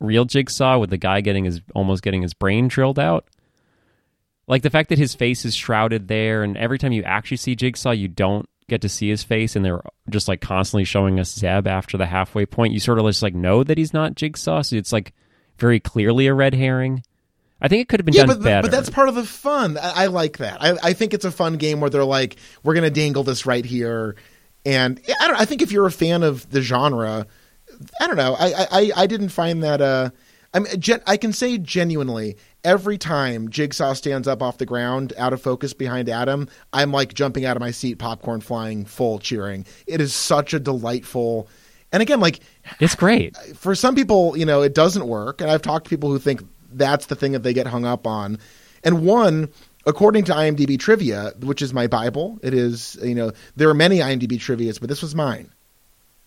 real 0.00 0.24
Jigsaw 0.24 0.78
with 0.78 0.90
the 0.90 0.96
guy 0.96 1.20
getting 1.20 1.44
his 1.44 1.60
almost 1.72 2.02
getting 2.02 2.22
his 2.22 2.34
brain 2.34 2.66
drilled 2.66 2.98
out. 2.98 3.28
Like 4.48 4.62
the 4.62 4.70
fact 4.70 4.88
that 4.88 4.98
his 4.98 5.14
face 5.14 5.44
is 5.44 5.54
shrouded 5.54 6.08
there, 6.08 6.42
and 6.42 6.56
every 6.56 6.78
time 6.78 6.90
you 6.90 7.04
actually 7.04 7.36
see 7.36 7.54
Jigsaw, 7.54 7.92
you 7.92 8.08
don't 8.08 8.48
get 8.70 8.80
to 8.82 8.88
see 8.88 9.10
his 9.10 9.22
face, 9.22 9.54
and 9.56 9.64
they're 9.64 9.82
just 10.08 10.28
like 10.28 10.40
constantly 10.40 10.84
showing 10.84 11.20
us 11.20 11.34
Zep 11.34 11.66
after 11.66 11.98
the 11.98 12.06
halfway 12.06 12.46
point. 12.46 12.72
You 12.72 12.80
sort 12.80 12.98
of 12.98 13.04
just 13.06 13.22
like 13.22 13.34
know 13.34 13.62
that 13.64 13.76
he's 13.76 13.92
not 13.92 14.14
Jigsaw, 14.14 14.62
so 14.62 14.76
it's 14.76 14.92
like 14.92 15.12
very 15.58 15.78
clearly 15.80 16.26
a 16.26 16.32
red 16.34 16.54
herring. 16.54 17.02
I 17.60 17.68
think 17.68 17.82
it 17.82 17.88
could 17.90 18.00
have 18.00 18.06
been 18.06 18.14
Yeah, 18.14 18.24
done 18.24 18.38
but, 18.38 18.42
better. 18.44 18.62
but 18.62 18.70
that's 18.70 18.88
part 18.88 19.10
of 19.10 19.14
the 19.14 19.24
fun. 19.24 19.76
I, 19.76 20.04
I 20.04 20.06
like 20.06 20.38
that. 20.38 20.62
I, 20.62 20.78
I 20.82 20.92
think 20.94 21.12
it's 21.12 21.26
a 21.26 21.30
fun 21.30 21.58
game 21.58 21.80
where 21.80 21.90
they're 21.90 22.04
like, 22.06 22.36
we're 22.62 22.72
going 22.72 22.84
to 22.84 22.90
dangle 22.90 23.22
this 23.22 23.44
right 23.44 23.64
here, 23.66 24.16
and 24.64 24.98
I 25.20 25.26
don't. 25.28 25.38
I 25.40 25.44
think 25.44 25.60
if 25.60 25.70
you're 25.70 25.86
a 25.86 25.92
fan 25.92 26.22
of 26.22 26.48
the 26.48 26.62
genre, 26.62 27.26
I 28.00 28.06
don't 28.06 28.16
know. 28.16 28.34
I 28.38 28.66
I, 28.70 28.90
I 28.96 29.06
didn't 29.06 29.28
find 29.28 29.62
that. 29.62 29.80
Uh, 29.82 30.10
I 30.52 30.58
mean, 30.58 30.80
gen, 30.80 31.00
I 31.06 31.16
can 31.16 31.32
say 31.32 31.58
genuinely, 31.58 32.36
every 32.64 32.98
time 32.98 33.50
Jigsaw 33.50 33.92
stands 33.92 34.26
up 34.26 34.42
off 34.42 34.58
the 34.58 34.66
ground, 34.66 35.12
out 35.16 35.32
of 35.32 35.40
focus 35.40 35.72
behind 35.72 36.08
Adam, 36.08 36.48
I'm 36.72 36.92
like 36.92 37.14
jumping 37.14 37.44
out 37.44 37.56
of 37.56 37.60
my 37.60 37.70
seat, 37.70 37.96
popcorn 37.96 38.40
flying, 38.40 38.84
full 38.84 39.18
cheering. 39.18 39.64
It 39.86 40.00
is 40.00 40.12
such 40.12 40.52
a 40.52 40.58
delightful. 40.58 41.48
And 41.92 42.02
again, 42.02 42.20
like 42.20 42.40
it's 42.80 42.94
great. 42.94 43.36
for 43.54 43.74
some 43.74 43.94
people, 43.94 44.36
you 44.36 44.44
know, 44.44 44.62
it 44.62 44.74
doesn't 44.74 45.06
work. 45.06 45.40
And 45.40 45.50
I've 45.50 45.62
talked 45.62 45.84
to 45.84 45.90
people 45.90 46.10
who 46.10 46.18
think 46.18 46.42
that's 46.72 47.06
the 47.06 47.16
thing 47.16 47.32
that 47.32 47.42
they 47.42 47.52
get 47.52 47.66
hung 47.66 47.84
up 47.84 48.06
on. 48.06 48.38
And 48.82 49.04
one, 49.04 49.50
according 49.86 50.24
to 50.24 50.32
IMDb 50.32 50.78
trivia, 50.78 51.32
which 51.40 51.62
is 51.62 51.72
my 51.72 51.86
Bible, 51.86 52.38
it 52.42 52.54
is, 52.54 52.98
you 53.02 53.14
know, 53.14 53.32
there 53.56 53.68
are 53.68 53.74
many 53.74 53.98
IMDb 53.98 54.32
trivias, 54.32 54.80
but 54.80 54.88
this 54.88 55.02
was 55.02 55.14
mine. 55.14 55.50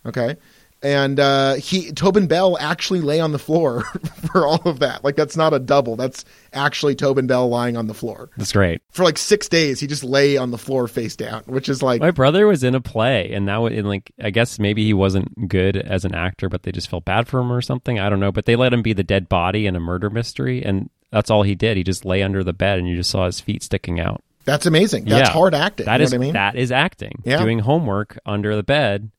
Okay. 0.05 0.37
And 0.83 1.17
uh, 1.17 1.53
he 1.55 1.93
Tobin 1.93 2.27
Bell 2.27 2.57
actually 2.59 2.99
lay 2.99 3.21
on 3.21 3.31
the 3.31 3.39
floor 3.39 3.83
for 4.33 4.45
all 4.45 4.61
of 4.65 4.79
that. 4.79 5.01
Like 5.03 5.15
that's 5.15 5.37
not 5.37 5.53
a 5.53 5.59
double. 5.59 5.95
That's 5.95 6.25
actually 6.51 6.95
Tobin 6.95 7.25
Bell 7.25 7.47
lying 7.47 7.77
on 7.77 7.87
the 7.87 7.93
floor 7.93 8.29
That's 8.35 8.51
great. 8.51 8.81
for 8.91 9.03
like 9.03 9.17
six 9.17 9.47
days. 9.47 9.79
He 9.79 9.87
just 9.87 10.03
lay 10.03 10.35
on 10.35 10.51
the 10.51 10.57
floor 10.57 10.89
face 10.89 11.15
down, 11.15 11.43
which 11.45 11.69
is 11.69 11.81
like 11.81 12.01
My 12.01 12.11
brother 12.11 12.45
was 12.47 12.63
in 12.65 12.75
a 12.75 12.81
play, 12.81 13.31
and 13.33 13.45
now 13.45 13.65
in 13.67 13.85
like 13.85 14.11
I 14.21 14.29
guess 14.29 14.59
maybe 14.59 14.83
he 14.83 14.93
wasn't 14.93 15.47
good 15.47 15.77
as 15.77 16.03
an 16.03 16.13
actor, 16.13 16.49
but 16.49 16.63
they 16.63 16.73
just 16.73 16.89
felt 16.89 17.05
bad 17.05 17.29
for 17.29 17.39
him 17.39 17.51
or 17.51 17.61
something. 17.61 17.97
I 17.97 18.09
don't 18.09 18.19
know. 18.19 18.33
But 18.33 18.45
they 18.45 18.57
let 18.57 18.73
him 18.73 18.81
be 18.81 18.91
the 18.93 19.03
dead 19.03 19.29
body 19.29 19.65
in 19.65 19.77
a 19.77 19.79
murder 19.79 20.09
mystery, 20.09 20.63
and 20.65 20.89
that's 21.11 21.31
all 21.31 21.43
he 21.43 21.55
did. 21.55 21.77
He 21.77 21.83
just 21.85 22.03
lay 22.03 22.21
under 22.23 22.43
the 22.43 22.51
bed, 22.53 22.77
and 22.79 22.89
you 22.89 22.97
just 22.97 23.09
saw 23.09 23.25
his 23.25 23.39
feet 23.39 23.63
sticking 23.63 24.01
out. 24.01 24.21
that's 24.43 24.65
amazing. 24.65 25.05
That's 25.05 25.29
Yeah. 25.29 25.33
hard 25.33 25.53
acting. 25.55 25.85
That 25.85 26.01
you 26.01 26.03
is 26.03 26.11
know 26.11 26.17
what 26.17 26.23
I 26.23 26.25
mean? 26.27 26.33
that 26.33 26.55
is 26.57 26.71
acting. 26.73 27.21
Yeah. 27.23 27.37
Doing 27.41 27.59
homework 27.59 28.19
under 28.25 28.57
the 28.57 28.63
bed, 28.63 29.09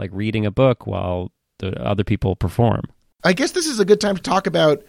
like 0.00 0.10
reading 0.12 0.46
a 0.46 0.50
book 0.50 0.86
while 0.86 1.30
the 1.58 1.80
other 1.80 2.02
people 2.02 2.34
perform. 2.34 2.82
I 3.22 3.34
guess 3.34 3.52
this 3.52 3.66
is 3.66 3.78
a 3.78 3.84
good 3.84 4.00
time 4.00 4.16
to 4.16 4.22
talk 4.22 4.46
about 4.46 4.82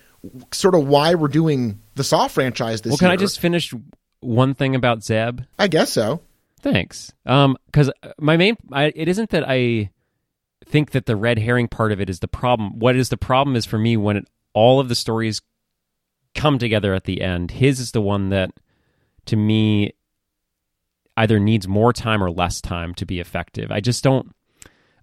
sort 0.51 0.73
of 0.73 0.87
why 0.87 1.15
we're 1.15 1.27
doing 1.27 1.81
the 1.95 2.03
Saw 2.03 2.27
franchise 2.27 2.81
this 2.81 2.91
well, 2.91 2.97
can 2.97 3.07
year. 3.07 3.13
I 3.13 3.17
just 3.17 3.39
finish 3.39 3.73
one 4.21 4.53
thing 4.53 4.73
about 4.73 5.03
Zep? 5.03 5.41
I 5.59 5.67
guess 5.67 5.91
so. 5.91 6.21
Thanks. 6.61 7.11
Um, 7.25 7.57
because 7.65 7.91
my 8.19 8.37
main, 8.37 8.55
I, 8.71 8.93
it 8.95 9.07
isn't 9.07 9.31
that 9.31 9.43
I 9.47 9.89
think 10.65 10.91
that 10.91 11.07
the 11.07 11.15
red 11.15 11.39
herring 11.39 11.67
part 11.67 11.91
of 11.91 11.99
it 11.99 12.09
is 12.09 12.19
the 12.19 12.27
problem. 12.27 12.79
What 12.79 12.95
is 12.95 13.09
the 13.09 13.17
problem 13.17 13.55
is 13.55 13.65
for 13.65 13.77
me 13.77 13.97
when 13.97 14.17
it, 14.17 14.27
all 14.53 14.79
of 14.79 14.87
the 14.87 14.95
stories 14.95 15.41
come 16.35 16.59
together 16.59 16.93
at 16.93 17.03
the 17.03 17.21
end. 17.21 17.51
His 17.51 17.79
is 17.79 17.91
the 17.91 18.01
one 18.01 18.29
that, 18.29 18.51
to 19.25 19.35
me, 19.35 19.93
either 21.17 21.39
needs 21.39 21.67
more 21.67 21.91
time 21.91 22.23
or 22.23 22.31
less 22.31 22.61
time 22.61 22.93
to 22.95 23.05
be 23.05 23.19
effective. 23.19 23.71
I 23.71 23.81
just 23.81 24.03
don't. 24.03 24.33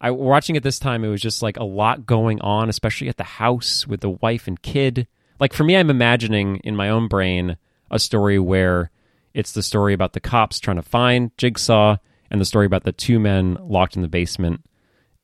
I 0.00 0.10
watching 0.10 0.56
it 0.56 0.62
this 0.62 0.78
time. 0.78 1.04
It 1.04 1.08
was 1.08 1.20
just 1.20 1.42
like 1.42 1.56
a 1.56 1.64
lot 1.64 2.06
going 2.06 2.40
on, 2.40 2.68
especially 2.68 3.08
at 3.08 3.16
the 3.16 3.24
house 3.24 3.86
with 3.86 4.00
the 4.00 4.10
wife 4.10 4.46
and 4.46 4.60
kid. 4.60 5.06
Like 5.40 5.52
for 5.52 5.64
me, 5.64 5.76
I'm 5.76 5.90
imagining 5.90 6.56
in 6.58 6.76
my 6.76 6.88
own 6.88 7.08
brain 7.08 7.56
a 7.90 7.98
story 7.98 8.38
where 8.38 8.90
it's 9.34 9.52
the 9.52 9.62
story 9.62 9.94
about 9.94 10.12
the 10.12 10.20
cops 10.20 10.60
trying 10.60 10.76
to 10.76 10.82
find 10.82 11.36
Jigsaw 11.36 11.96
and 12.30 12.40
the 12.40 12.44
story 12.44 12.66
about 12.66 12.84
the 12.84 12.92
two 12.92 13.18
men 13.18 13.56
locked 13.60 13.96
in 13.96 14.02
the 14.02 14.08
basement. 14.08 14.64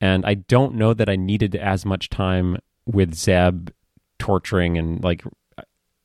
And 0.01 0.25
I 0.27 0.35
don't 0.35 0.75
know 0.75 0.95
that 0.95 1.09
I 1.09 1.17
needed 1.17 1.55
as 1.55 1.85
much 1.85 2.11
time 2.11 2.59
with 2.87 3.15
Zep 3.15 3.55
torturing 4.19 4.77
and 4.79 5.03
like 5.03 5.23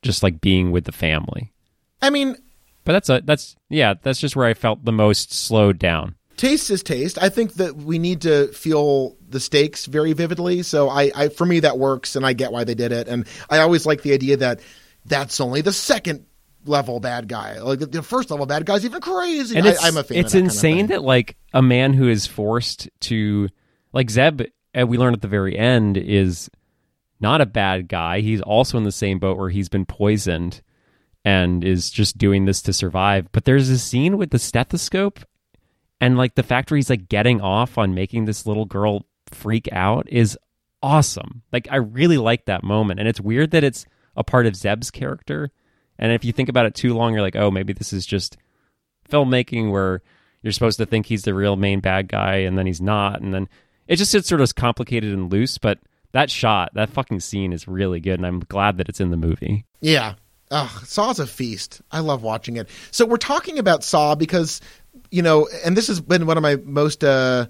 just 0.01 0.24
like 0.24 0.41
being 0.41 0.72
with 0.72 0.86
the 0.86 0.91
family. 0.91 1.51
I 2.01 2.09
mean, 2.09 2.36
But 2.86 2.93
that's 2.93 3.09
a 3.09 3.22
that's 3.24 3.55
yeah, 3.70 3.95
that's 4.01 4.20
just 4.20 4.36
where 4.36 4.47
I 4.47 4.53
felt 4.53 4.86
the 4.86 4.91
most 4.91 5.34
slowed 5.34 5.80
down. 5.80 6.15
Taste 6.40 6.70
is 6.70 6.84
taste. 6.84 7.22
I 7.22 7.28
think 7.28 7.56
that 7.56 7.76
we 7.76 8.00
need 8.00 8.22
to 8.22 8.48
feel 8.54 9.18
the 9.28 9.42
stakes 9.42 9.86
very 9.88 10.14
vividly. 10.14 10.64
So 10.64 10.88
I, 10.88 11.12
I 11.14 11.28
for 11.28 11.46
me 11.46 11.60
that 11.60 11.78
works, 11.78 12.16
and 12.16 12.26
I 12.26 12.32
get 12.32 12.54
why 12.54 12.64
they 12.64 12.76
did 12.76 12.94
it. 12.94 13.10
And 13.10 13.28
I 13.50 13.60
always 13.60 13.86
like 13.86 14.04
the 14.04 14.14
idea 14.14 14.38
that 14.38 14.62
that's 15.04 15.42
only 15.42 15.60
the 15.60 15.74
second 15.74 16.26
level 16.64 17.02
bad 17.02 17.28
guy. 17.28 17.60
Like 17.60 17.80
the, 17.80 18.02
first 18.02 18.32
level 18.32 18.46
bad 18.46 18.66
guy's 18.66 18.86
even 18.86 19.02
crazy. 19.02 19.58
And 19.58 19.68
I, 19.68 19.76
I'm 19.82 19.98
a 19.98 20.04
fan. 20.06 20.20
it's 20.20 20.28
of 20.28 20.32
that 20.32 20.38
kind 20.38 20.46
of 20.46 20.56
insane 20.56 20.88
that 20.88 21.04
like 21.04 21.36
a 21.54 21.62
man 21.62 21.92
who 21.92 22.08
is 22.08 22.26
forced 22.26 22.90
to 23.02 23.50
like 23.92 24.10
Zep, 24.10 24.40
uh, 24.80 24.88
we 24.88 24.98
learn 24.98 25.14
at 25.14 25.22
the 25.22 25.28
very 25.28 25.58
end, 25.58 25.98
is 25.98 26.50
not 27.20 27.42
a 27.42 27.46
bad 27.46 27.90
guy. 27.90 28.22
He's 28.22 28.40
also 28.40 28.78
in 28.78 28.86
the 28.86 28.94
same 28.94 29.20
boat 29.20 29.38
where 29.38 29.50
he's 29.50 29.68
been 29.68 29.86
poisoned 29.86 30.62
and 31.26 31.66
is 31.66 31.90
just 31.90 32.18
doing 32.18 32.46
this 32.46 32.62
to 32.62 32.72
survive. 32.72 33.30
But 33.34 33.44
there's 33.44 33.68
a 33.68 33.78
scene 33.78 34.18
with 34.18 34.30
the 34.30 34.40
stethoscope 34.40 35.20
and 36.02 36.18
like 36.18 36.36
the 36.36 36.43
fact 36.43 36.72
where 36.72 36.78
he's 36.78 36.89
like 36.89 37.10
getting 37.10 37.41
off 37.41 37.78
on 37.78 37.93
making 37.93 38.26
this 38.26 38.45
little 38.45 38.66
girl 38.66 39.06
freak 39.28 39.68
out 39.72 40.08
is 40.10 40.38
awesome. 40.82 41.43
Like 41.52 41.68
I 41.72 41.78
really 41.78 42.18
like 42.18 42.45
that 42.45 42.64
moment. 42.64 43.00
And 43.00 43.10
it's 43.10 43.22
weird 43.22 43.52
that 43.52 43.64
it's 43.64 43.86
a 44.16 44.24
part 44.24 44.45
of 44.45 44.56
Zep's 44.56 44.91
character. 44.91 45.52
And 45.97 46.12
if 46.12 46.24
you 46.24 46.32
think 46.32 46.50
about 46.50 46.66
it 46.66 46.76
too 46.76 46.93
long, 46.93 47.14
you're 47.14 47.22
like, 47.22 47.36
oh, 47.36 47.52
maybe 47.52 47.74
this 47.74 47.91
is 47.91 48.06
just 48.06 48.38
filmmaking 49.10 49.72
where 49.72 50.02
you're 50.41 50.54
supposed 50.54 50.78
to 50.78 50.86
think 50.86 51.06
he's 51.06 51.24
the 51.24 51.34
real 51.34 51.58
main 51.58 51.82
bad 51.82 52.08
guy 52.08 52.36
and 52.38 52.58
then 52.58 52.66
he's 52.66 52.82
not. 52.82 53.22
And 53.22 53.34
then 53.34 53.50
it 53.88 53.97
just 53.97 54.16
it's 54.16 54.30
sort 54.30 54.41
of 54.41 54.56
complicated 54.56 55.14
and 55.14 55.32
loose. 55.32 55.58
But 55.58 55.80
that 56.14 56.32
shot, 56.32 56.74
that 56.76 56.89
fucking 56.89 57.20
scene 57.20 57.52
is 57.52 57.68
really 57.68 58.00
good. 58.00 58.20
And 58.20 58.26
I'm 58.26 58.39
glad 58.39 58.78
that 58.78 58.88
it's 58.88 59.02
in 59.02 59.12
the 59.12 59.18
movie. 59.18 59.66
Yeah. 59.82 60.16
Ugh, 60.52 60.86
Saw's 60.86 61.20
a 61.20 61.28
feast. 61.28 61.82
I 61.91 62.00
love 62.00 62.24
watching 62.24 62.58
it. 62.58 62.70
So 62.89 63.06
we're 63.06 63.18
talking 63.18 63.60
about 63.60 63.84
Saw 63.84 64.16
because, 64.16 64.62
you 65.12 65.22
know, 65.22 65.48
and 65.66 65.76
this 65.78 65.88
has 65.88 66.00
been 66.02 66.26
one 66.26 66.38
of 66.38 66.44
my 66.44 66.56
most. 66.58 67.04
Uh, 67.04 67.48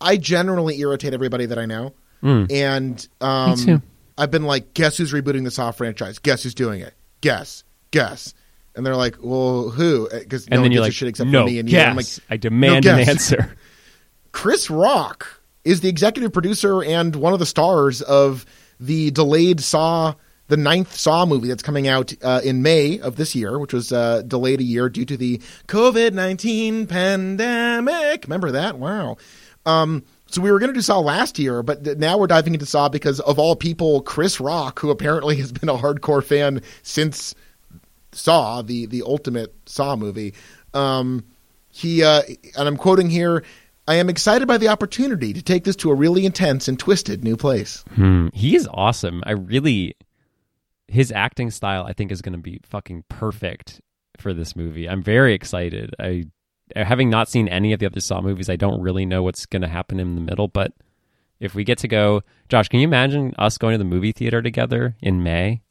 I 0.00 0.16
generally 0.16 0.78
irritate 0.80 1.14
everybody 1.14 1.46
that 1.46 1.58
I 1.58 1.66
know, 1.66 1.94
Mm. 2.22 2.50
and 2.52 3.08
um, 3.20 3.50
Me 3.50 3.64
too. 3.64 3.82
I've 4.18 4.30
been 4.30 4.44
like, 4.44 4.74
guess 4.74 4.96
who's 4.96 5.12
rebooting 5.12 5.44
the 5.44 5.50
Saw 5.50 5.70
franchise? 5.70 6.18
Guess 6.18 6.42
who's 6.42 6.54
doing 6.54 6.80
it? 6.80 6.94
Guess, 7.20 7.64
guess. 7.90 8.34
And 8.74 8.84
they're 8.84 8.96
like, 8.96 9.16
well, 9.22 9.70
who? 9.70 10.08
Because 10.10 10.48
no 10.50 10.54
and 10.54 10.60
one 10.60 10.64
then 10.64 10.72
you're 10.72 10.80
gives 10.84 10.86
a 10.86 10.88
like, 10.88 10.92
shit 10.94 11.08
except 11.08 11.30
no, 11.30 11.42
for 11.42 11.46
me 11.50 11.58
and 11.58 11.68
yes, 11.70 11.82
you. 11.84 11.90
I'm 11.90 11.96
like, 11.96 12.06
I 12.30 12.36
demand 12.36 12.84
no 12.84 12.94
an 12.94 13.08
answer. 13.08 13.56
Chris 14.32 14.68
Rock 14.70 15.40
is 15.64 15.80
the 15.80 15.88
executive 15.88 16.32
producer 16.32 16.82
and 16.82 17.14
one 17.16 17.32
of 17.32 17.38
the 17.38 17.46
stars 17.46 18.02
of 18.02 18.44
the 18.78 19.10
delayed 19.10 19.60
Saw, 19.60 20.14
the 20.48 20.56
ninth 20.56 20.94
Saw 20.94 21.26
movie 21.26 21.48
that's 21.48 21.62
coming 21.62 21.88
out 21.88 22.12
uh, 22.22 22.40
in 22.44 22.62
May 22.62 22.98
of 23.00 23.16
this 23.16 23.34
year, 23.34 23.58
which 23.58 23.72
was 23.72 23.92
uh, 23.92 24.22
delayed 24.22 24.60
a 24.60 24.64
year 24.64 24.88
due 24.88 25.04
to 25.04 25.16
the 25.16 25.38
COVID 25.68 26.12
19 26.12 26.86
pandemic. 26.86 28.24
Remember 28.24 28.50
that? 28.52 28.78
Wow. 28.78 29.16
Um, 29.64 30.04
so 30.28 30.40
we 30.40 30.50
were 30.50 30.58
going 30.58 30.70
to 30.70 30.74
do 30.74 30.80
Saw 30.82 30.98
last 30.98 31.38
year, 31.38 31.62
but 31.62 31.84
th- 31.84 31.98
now 31.98 32.18
we're 32.18 32.26
diving 32.26 32.54
into 32.54 32.66
Saw 32.66 32.88
because 32.88 33.20
of 33.20 33.38
all 33.38 33.56
people, 33.56 34.02
Chris 34.02 34.40
Rock, 34.40 34.78
who 34.80 34.90
apparently 34.90 35.36
has 35.36 35.52
been 35.52 35.68
a 35.68 35.76
hardcore 35.76 36.24
fan 36.24 36.62
since 36.82 37.34
Saw, 38.12 38.62
the 38.62 38.86
the 38.86 39.02
ultimate 39.02 39.54
Saw 39.66 39.96
movie. 39.96 40.34
Um, 40.74 41.24
he 41.70 42.02
uh, 42.02 42.22
and 42.56 42.68
I'm 42.68 42.76
quoting 42.76 43.10
here. 43.10 43.44
I 43.88 43.96
am 43.96 44.08
excited 44.08 44.48
by 44.48 44.58
the 44.58 44.66
opportunity 44.66 45.32
to 45.32 45.42
take 45.42 45.62
this 45.62 45.76
to 45.76 45.92
a 45.92 45.94
really 45.94 46.26
intense 46.26 46.66
and 46.66 46.76
twisted 46.76 47.22
new 47.22 47.36
place. 47.36 47.84
Hmm. 47.94 48.28
He 48.34 48.56
is 48.56 48.68
awesome. 48.72 49.22
I 49.26 49.32
really, 49.32 49.94
his 50.88 51.12
acting 51.12 51.50
style, 51.50 51.84
I 51.84 51.92
think, 51.92 52.12
is 52.12 52.22
going 52.22 52.32
to 52.34 52.38
be 52.38 52.60
fucking 52.64 53.04
perfect 53.08 53.80
for 54.18 54.32
this 54.32 54.56
movie. 54.56 54.88
I'm 54.88 55.02
very 55.02 55.34
excited. 55.34 55.94
I, 55.98 56.24
uh, 56.74 56.84
having 56.84 57.10
not 57.10 57.28
seen 57.28 57.48
any 57.48 57.72
of 57.72 57.80
the 57.80 57.86
other 57.86 58.00
Saw 58.00 58.20
movies, 58.20 58.48
I 58.48 58.56
don't 58.56 58.80
really 58.80 59.06
know 59.06 59.22
what's 59.22 59.46
going 59.46 59.62
to 59.62 59.68
happen 59.68 60.00
in 60.00 60.14
the 60.14 60.20
middle. 60.20 60.48
But 60.48 60.72
if 61.40 61.54
we 61.54 61.64
get 61.64 61.78
to 61.78 61.88
go, 61.88 62.22
Josh, 62.48 62.68
can 62.68 62.80
you 62.80 62.88
imagine 62.88 63.34
us 63.38 63.58
going 63.58 63.72
to 63.74 63.78
the 63.78 63.84
movie 63.84 64.12
theater 64.12 64.42
together 64.42 64.96
in 65.00 65.22
May 65.22 65.62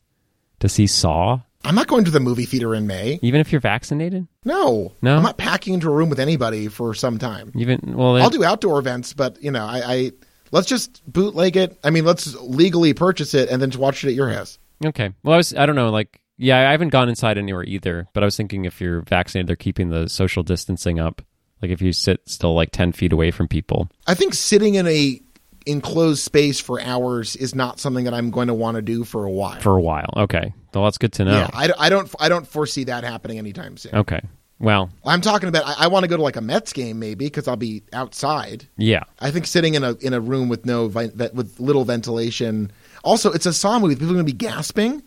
to 0.59 0.69
see 0.69 0.87
Saw? 0.87 1.39
I'm 1.63 1.75
not 1.75 1.87
going 1.87 2.05
to 2.05 2.11
the 2.11 2.19
movie 2.19 2.45
theater 2.45 2.75
in 2.75 2.85
May. 2.85 3.19
Even 3.23 3.41
if 3.41 3.51
you're 3.51 3.61
vaccinated? 3.61 4.27
No, 4.43 4.93
No? 5.01 5.17
I'm 5.17 5.23
not 5.23 5.37
packing 5.37 5.73
into 5.73 5.87
a 5.87 5.91
room 5.91 6.09
with 6.09 6.19
anybody 6.19 6.67
for 6.67 6.93
some 6.93 7.17
time. 7.17 7.51
Even 7.55 7.79
well, 7.95 8.17
I'll 8.17 8.29
do 8.29 8.43
outdoor 8.43 8.77
events, 8.77 9.13
but 9.13 9.41
you 9.41 9.49
know, 9.49 9.65
I, 9.65 9.81
I 9.83 10.11
let's 10.51 10.67
just 10.67 11.01
bootleg 11.11 11.57
it. 11.57 11.79
I 11.83 11.89
mean, 11.89 12.05
let's 12.05 12.35
legally 12.35 12.93
purchase 12.93 13.33
it 13.33 13.49
and 13.49 13.59
then 13.59 13.71
to 13.71 13.79
watch 13.79 14.03
it 14.03 14.09
at 14.09 14.13
your 14.13 14.29
house. 14.29 14.59
Okay. 14.83 15.11
Well, 15.23 15.33
I 15.33 15.37
was 15.37 15.53
I 15.53 15.65
don't 15.65 15.75
know, 15.75 15.89
like 15.89 16.21
yeah, 16.37 16.67
I 16.67 16.71
haven't 16.71 16.89
gone 16.89 17.07
inside 17.07 17.37
anywhere 17.37 17.63
either, 17.63 18.07
but 18.13 18.23
I 18.23 18.25
was 18.25 18.35
thinking 18.35 18.65
if 18.65 18.81
you're 18.81 19.01
vaccinated, 19.01 19.47
they're 19.47 19.55
keeping 19.55 19.89
the 19.89 20.09
social 20.09 20.43
distancing 20.43 20.99
up. 20.99 21.21
Like 21.61 21.71
if 21.71 21.81
you 21.81 21.93
sit 21.93 22.21
still 22.27 22.53
like 22.53 22.71
10 22.71 22.91
feet 22.91 23.13
away 23.13 23.31
from 23.31 23.47
people. 23.47 23.89
I 24.05 24.13
think 24.15 24.33
sitting 24.33 24.75
in 24.75 24.85
a 24.87 25.21
enclosed 25.65 26.21
space 26.21 26.59
for 26.59 26.79
hours 26.81 27.35
is 27.35 27.55
not 27.55 27.79
something 27.79 28.05
that 28.05 28.13
I'm 28.13 28.29
going 28.29 28.47
to 28.49 28.53
want 28.53 28.75
to 28.75 28.81
do 28.81 29.03
for 29.03 29.23
a 29.25 29.31
while. 29.31 29.59
for 29.61 29.75
a 29.77 29.81
while. 29.81 30.13
Okay. 30.17 30.53
Well, 30.73 30.83
that's 30.83 30.97
good 30.97 31.13
to 31.13 31.25
know. 31.25 31.31
Yeah, 31.39 31.49
I, 31.53 31.71
I 31.79 31.89
don't 31.89 32.13
I 32.19 32.27
don't 32.29 32.45
foresee 32.47 32.83
that 32.83 33.03
happening 33.03 33.37
anytime 33.37 33.77
soon. 33.77 33.95
Okay. 33.95 34.21
Well, 34.59 34.89
I'm 35.05 35.21
talking 35.21 35.49
about 35.49 35.63
I, 35.65 35.85
I 35.85 35.87
want 35.87 36.03
to 36.03 36.07
go 36.07 36.17
to 36.17 36.21
like 36.23 36.35
a 36.35 36.41
Mets 36.41 36.71
game 36.73 36.99
maybe 36.99 37.25
because 37.25 37.47
I'll 37.47 37.55
be 37.55 37.83
outside. 37.93 38.67
yeah. 38.77 39.03
I 39.19 39.31
think 39.31 39.47
sitting 39.47 39.73
in 39.73 39.83
a 39.83 39.93
in 39.95 40.13
a 40.13 40.19
room 40.19 40.49
with 40.49 40.65
no 40.65 40.87
with 40.87 41.55
little 41.59 41.85
ventilation. 41.85 42.71
Also, 43.05 43.31
it's 43.31 43.45
a 43.45 43.53
Saw 43.53 43.79
movie. 43.79 43.95
People 43.95 44.09
are 44.09 44.13
going 44.15 44.25
to 44.25 44.31
be 44.31 44.37
gasping. 44.37 45.01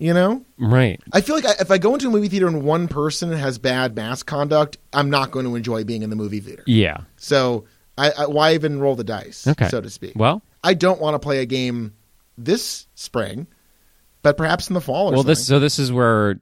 You 0.00 0.14
know, 0.14 0.44
Right. 0.58 1.00
I 1.12 1.20
feel 1.20 1.34
like 1.34 1.44
I, 1.44 1.54
if 1.58 1.72
I 1.72 1.78
go 1.78 1.92
into 1.94 2.06
a 2.06 2.10
movie 2.12 2.28
theater 2.28 2.46
and 2.46 2.62
one 2.62 2.86
person 2.86 3.32
has 3.32 3.58
bad 3.58 3.96
mask 3.96 4.26
conduct, 4.26 4.78
I'm 4.92 5.10
not 5.10 5.32
going 5.32 5.44
to 5.44 5.56
enjoy 5.56 5.82
being 5.82 6.02
in 6.02 6.10
the 6.10 6.14
movie 6.14 6.38
theater. 6.38 6.62
Yeah. 6.68 6.98
So, 7.16 7.64
I, 7.98 8.12
I 8.16 8.26
why 8.26 8.54
even 8.54 8.78
roll 8.78 8.94
the 8.94 9.02
dice, 9.02 9.44
Okay. 9.48 9.68
so 9.68 9.80
to 9.80 9.90
speak? 9.90 10.12
Well, 10.14 10.40
I 10.62 10.74
don't 10.74 11.00
want 11.00 11.14
to 11.14 11.18
play 11.18 11.40
a 11.40 11.46
game 11.46 11.94
this 12.36 12.86
spring, 12.94 13.48
but 14.22 14.36
perhaps 14.36 14.68
in 14.68 14.74
the 14.74 14.80
fall 14.80 15.08
or 15.08 15.10
well 15.10 15.16
something. 15.22 15.30
this 15.32 15.46
so 15.48 15.58
this 15.58 15.80
is 15.80 15.90
where 15.90 16.40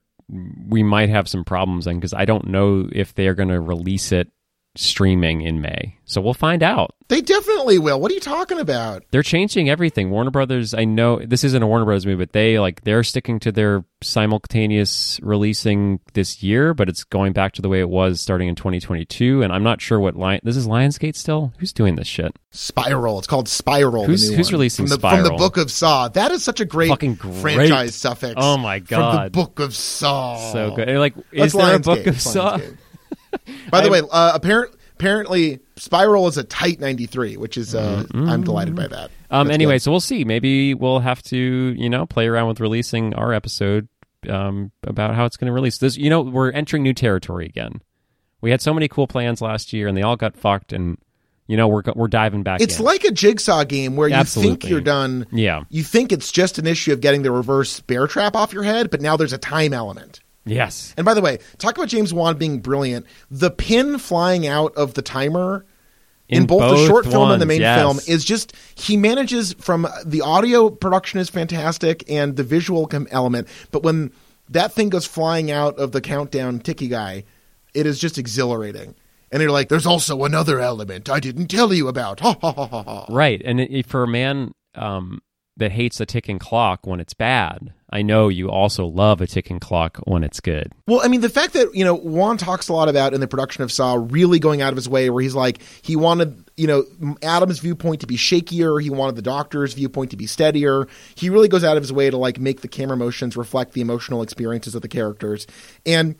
we 0.68 0.82
might 0.82 1.08
have 1.08 1.26
some 1.26 1.42
problems 1.42 1.86
then 1.86 1.94
because 1.96 2.12
I 2.12 2.26
don't 2.26 2.48
know 2.48 2.86
if 2.92 3.14
they 3.14 3.26
are 3.26 3.34
going 3.34 3.48
to 3.48 3.60
release 3.60 4.12
it 4.12 4.28
streaming 4.76 5.40
in 5.42 5.60
May. 5.60 5.98
So 6.08 6.20
we'll 6.20 6.34
find 6.34 6.62
out. 6.62 6.94
they 7.08 7.20
definitely 7.20 7.78
will. 7.80 8.00
What 8.00 8.12
are 8.12 8.14
you 8.14 8.20
talking 8.20 8.60
about? 8.60 9.02
They're 9.10 9.24
changing 9.24 9.68
everything. 9.68 10.10
Warner 10.10 10.30
Brothers, 10.30 10.72
I 10.72 10.84
know 10.84 11.18
this 11.18 11.42
isn't 11.42 11.60
a 11.62 11.66
Warner 11.66 11.84
Brothers 11.84 12.06
movie, 12.06 12.22
but 12.24 12.32
they 12.32 12.60
like 12.60 12.82
they're 12.84 13.02
sticking 13.02 13.40
to 13.40 13.50
their 13.50 13.84
simultaneous 14.02 15.18
releasing 15.22 16.00
this 16.14 16.42
year, 16.42 16.74
but 16.74 16.88
it's 16.88 17.04
going 17.04 17.32
back 17.32 17.52
to 17.54 17.62
the 17.62 17.68
way 17.68 17.80
it 17.80 17.88
was 17.88 18.20
starting 18.20 18.48
in 18.48 18.54
2022. 18.54 19.42
And 19.42 19.52
I'm 19.52 19.62
not 19.62 19.80
sure 19.80 19.98
what 19.98 20.14
line 20.16 20.40
This 20.42 20.56
is 20.56 20.66
Lionsgate 20.66 21.16
still. 21.16 21.52
Who's 21.58 21.72
doing 21.72 21.96
this 21.96 22.06
shit? 22.06 22.36
Spiral. 22.50 23.18
It's 23.18 23.26
called 23.26 23.48
Spiral. 23.48 24.02
the 24.02 24.08
Who's- 24.08 24.30
new 24.30 24.36
who's 24.36 24.52
releasing 24.52 24.86
from 24.86 24.96
the, 25.00 25.08
From 25.08 25.22
the 25.24 25.30
Book 25.32 25.56
of 25.56 25.70
Saw. 25.70 26.08
That 26.08 26.30
is 26.32 26.42
such 26.44 26.60
a 26.60 26.64
great, 26.64 26.88
Fucking 26.88 27.14
great. 27.14 27.40
franchise 27.42 27.94
suffix. 27.94 28.34
Oh 28.36 28.56
my 28.56 28.80
From 28.80 29.24
the 29.24 29.30
Book 29.30 29.58
of 29.60 29.74
Saw. 29.74 30.52
So 30.52 30.76
good. 30.76 30.88
Like, 30.98 31.14
That's 31.32 31.46
is 31.46 31.52
there 31.54 31.74
a 31.74 31.78
book 31.80 32.06
of 32.06 32.20
Saw? 32.20 32.58
By 33.70 33.80
the 33.80 33.84
I'm- 33.84 33.92
way, 33.92 34.02
uh, 34.10 34.32
apparent, 34.34 34.74
apparently, 34.94 35.60
Spiral 35.76 36.26
is 36.28 36.36
a 36.38 36.44
tight 36.44 36.80
93, 36.80 37.36
which 37.36 37.56
is 37.56 37.74
uh, 37.74 38.04
I'm 38.14 38.44
delighted 38.44 38.74
by 38.76 38.86
that. 38.88 39.10
Um. 39.30 39.48
That's 39.48 39.54
Anyway, 39.54 39.74
good. 39.74 39.82
so 39.82 39.90
we'll 39.90 40.00
see. 40.00 40.24
Maybe 40.24 40.74
we'll 40.74 41.00
have 41.00 41.22
to, 41.24 41.36
you 41.36 41.90
know, 41.90 42.06
play 42.06 42.26
around 42.28 42.48
with 42.48 42.60
releasing 42.60 43.12
our 43.14 43.32
episode 43.32 43.88
um, 44.28 44.70
about 44.84 45.14
how 45.14 45.24
it's 45.24 45.36
going 45.36 45.46
to 45.48 45.52
release. 45.52 45.78
This, 45.78 45.96
you 45.96 46.08
know, 46.10 46.22
we're 46.22 46.50
entering 46.50 46.82
new 46.82 46.94
territory 46.94 47.46
again. 47.46 47.82
We 48.40 48.50
had 48.50 48.60
so 48.62 48.72
many 48.72 48.88
cool 48.88 49.06
plans 49.06 49.40
last 49.40 49.72
year, 49.72 49.88
and 49.88 49.96
they 49.96 50.02
all 50.02 50.16
got 50.16 50.36
fucked. 50.36 50.72
And 50.72 50.98
you 51.48 51.56
know, 51.56 51.68
we're 51.68 51.82
we're 51.94 52.08
diving 52.08 52.42
back. 52.42 52.60
it's 52.60 52.78
in. 52.78 52.84
like 52.84 53.04
a 53.04 53.10
jigsaw 53.12 53.64
game 53.64 53.96
where 53.96 54.08
you 54.08 54.24
think 54.24 54.68
you're 54.68 54.80
done. 54.80 55.26
yeah, 55.32 55.62
You 55.68 55.82
think 55.84 56.10
it's 56.12 56.32
just 56.32 56.58
an 56.58 56.66
issue 56.66 56.92
of 56.92 57.00
getting 57.00 57.22
the 57.22 57.30
reverse 57.30 57.80
bear 57.80 58.06
trap 58.06 58.34
off 58.34 58.52
your 58.52 58.62
head, 58.64 58.90
but 58.90 59.00
now 59.00 59.16
there's 59.16 59.32
a 59.32 59.38
time 59.38 59.72
element. 59.72 60.20
Yes, 60.46 60.94
And 60.96 61.04
by 61.04 61.14
the 61.14 61.20
way, 61.20 61.38
talk 61.58 61.76
about 61.76 61.88
James 61.88 62.14
Wan 62.14 62.38
being 62.38 62.60
brilliant. 62.60 63.06
The 63.30 63.50
pin 63.50 63.98
flying 63.98 64.46
out 64.46 64.74
of 64.76 64.94
the 64.94 65.02
timer 65.02 65.66
in, 66.28 66.46
both, 66.46 66.76
the 66.76 66.86
short 66.86 67.04
film 67.06 67.30
and 67.30 67.40
the 67.40 67.46
main 67.46 67.60
yes. 67.60 67.78
film 67.78 67.98
is 68.08 68.24
just 68.24 68.54
he 68.74 68.96
manages 68.96 69.52
from 69.54 69.86
the 70.04 70.22
audio 70.22 70.70
production 70.70 71.20
is 71.20 71.28
fantastic 71.28 72.08
and 72.10 72.36
the 72.36 72.42
visual 72.42 72.90
element, 73.10 73.48
but 73.70 73.82
when 73.82 74.12
that 74.48 74.72
thing 74.72 74.88
goes 74.88 75.06
flying 75.06 75.50
out 75.50 75.78
of 75.78 75.92
the 75.92 76.00
countdown 76.00 76.60
ticky 76.60 76.88
guy, 76.88 77.24
it 77.74 77.86
is 77.86 77.98
just 77.98 78.18
exhilarating. 78.18 78.94
And 79.32 79.42
you're 79.42 79.50
like, 79.50 79.68
there's 79.68 79.86
also 79.86 80.24
another 80.24 80.60
element 80.60 81.08
I 81.10 81.20
didn't 81.20 81.48
tell 81.48 81.72
you 81.72 81.88
about. 81.88 82.20
Ha 82.20 82.36
ha 82.40 82.52
ha 82.52 82.66
ha 82.66 82.82
ha. 82.82 83.06
right. 83.08 83.42
And 83.44 83.60
it, 83.60 83.86
for 83.86 84.04
a 84.04 84.08
man 84.08 84.52
um, 84.74 85.20
that 85.56 85.72
hates 85.72 86.00
a 86.00 86.06
ticking 86.06 86.38
clock 86.38 86.86
when 86.86 87.00
it's 87.00 87.14
bad, 87.14 87.72
I 87.90 88.02
know 88.02 88.28
you 88.28 88.50
also 88.50 88.84
love 88.84 89.20
a 89.20 89.28
ticking 89.28 89.60
clock 89.60 89.98
when 90.04 90.24
it's 90.24 90.40
good. 90.40 90.72
Well, 90.88 91.00
I 91.04 91.08
mean, 91.08 91.20
the 91.20 91.28
fact 91.28 91.52
that, 91.52 91.72
you 91.72 91.84
know, 91.84 91.94
Wan 91.94 92.36
talks 92.36 92.68
a 92.68 92.72
lot 92.72 92.88
about 92.88 93.14
in 93.14 93.20
the 93.20 93.28
production 93.28 93.62
of 93.62 93.70
Saw 93.70 94.04
really 94.10 94.40
going 94.40 94.60
out 94.60 94.72
of 94.72 94.76
his 94.76 94.88
way 94.88 95.08
where 95.08 95.22
he's 95.22 95.36
like, 95.36 95.60
he 95.82 95.94
wanted, 95.94 96.50
you 96.56 96.66
know, 96.66 96.84
Adam's 97.22 97.60
viewpoint 97.60 98.00
to 98.00 98.06
be 98.08 98.16
shakier. 98.16 98.82
He 98.82 98.90
wanted 98.90 99.14
the 99.14 99.22
doctor's 99.22 99.74
viewpoint 99.74 100.10
to 100.10 100.16
be 100.16 100.26
steadier. 100.26 100.88
He 101.14 101.30
really 101.30 101.48
goes 101.48 101.62
out 101.62 101.76
of 101.76 101.82
his 101.84 101.92
way 101.92 102.10
to, 102.10 102.16
like, 102.16 102.40
make 102.40 102.62
the 102.62 102.68
camera 102.68 102.96
motions 102.96 103.36
reflect 103.36 103.72
the 103.74 103.82
emotional 103.82 104.20
experiences 104.20 104.74
of 104.74 104.82
the 104.82 104.88
characters. 104.88 105.46
And 105.84 106.16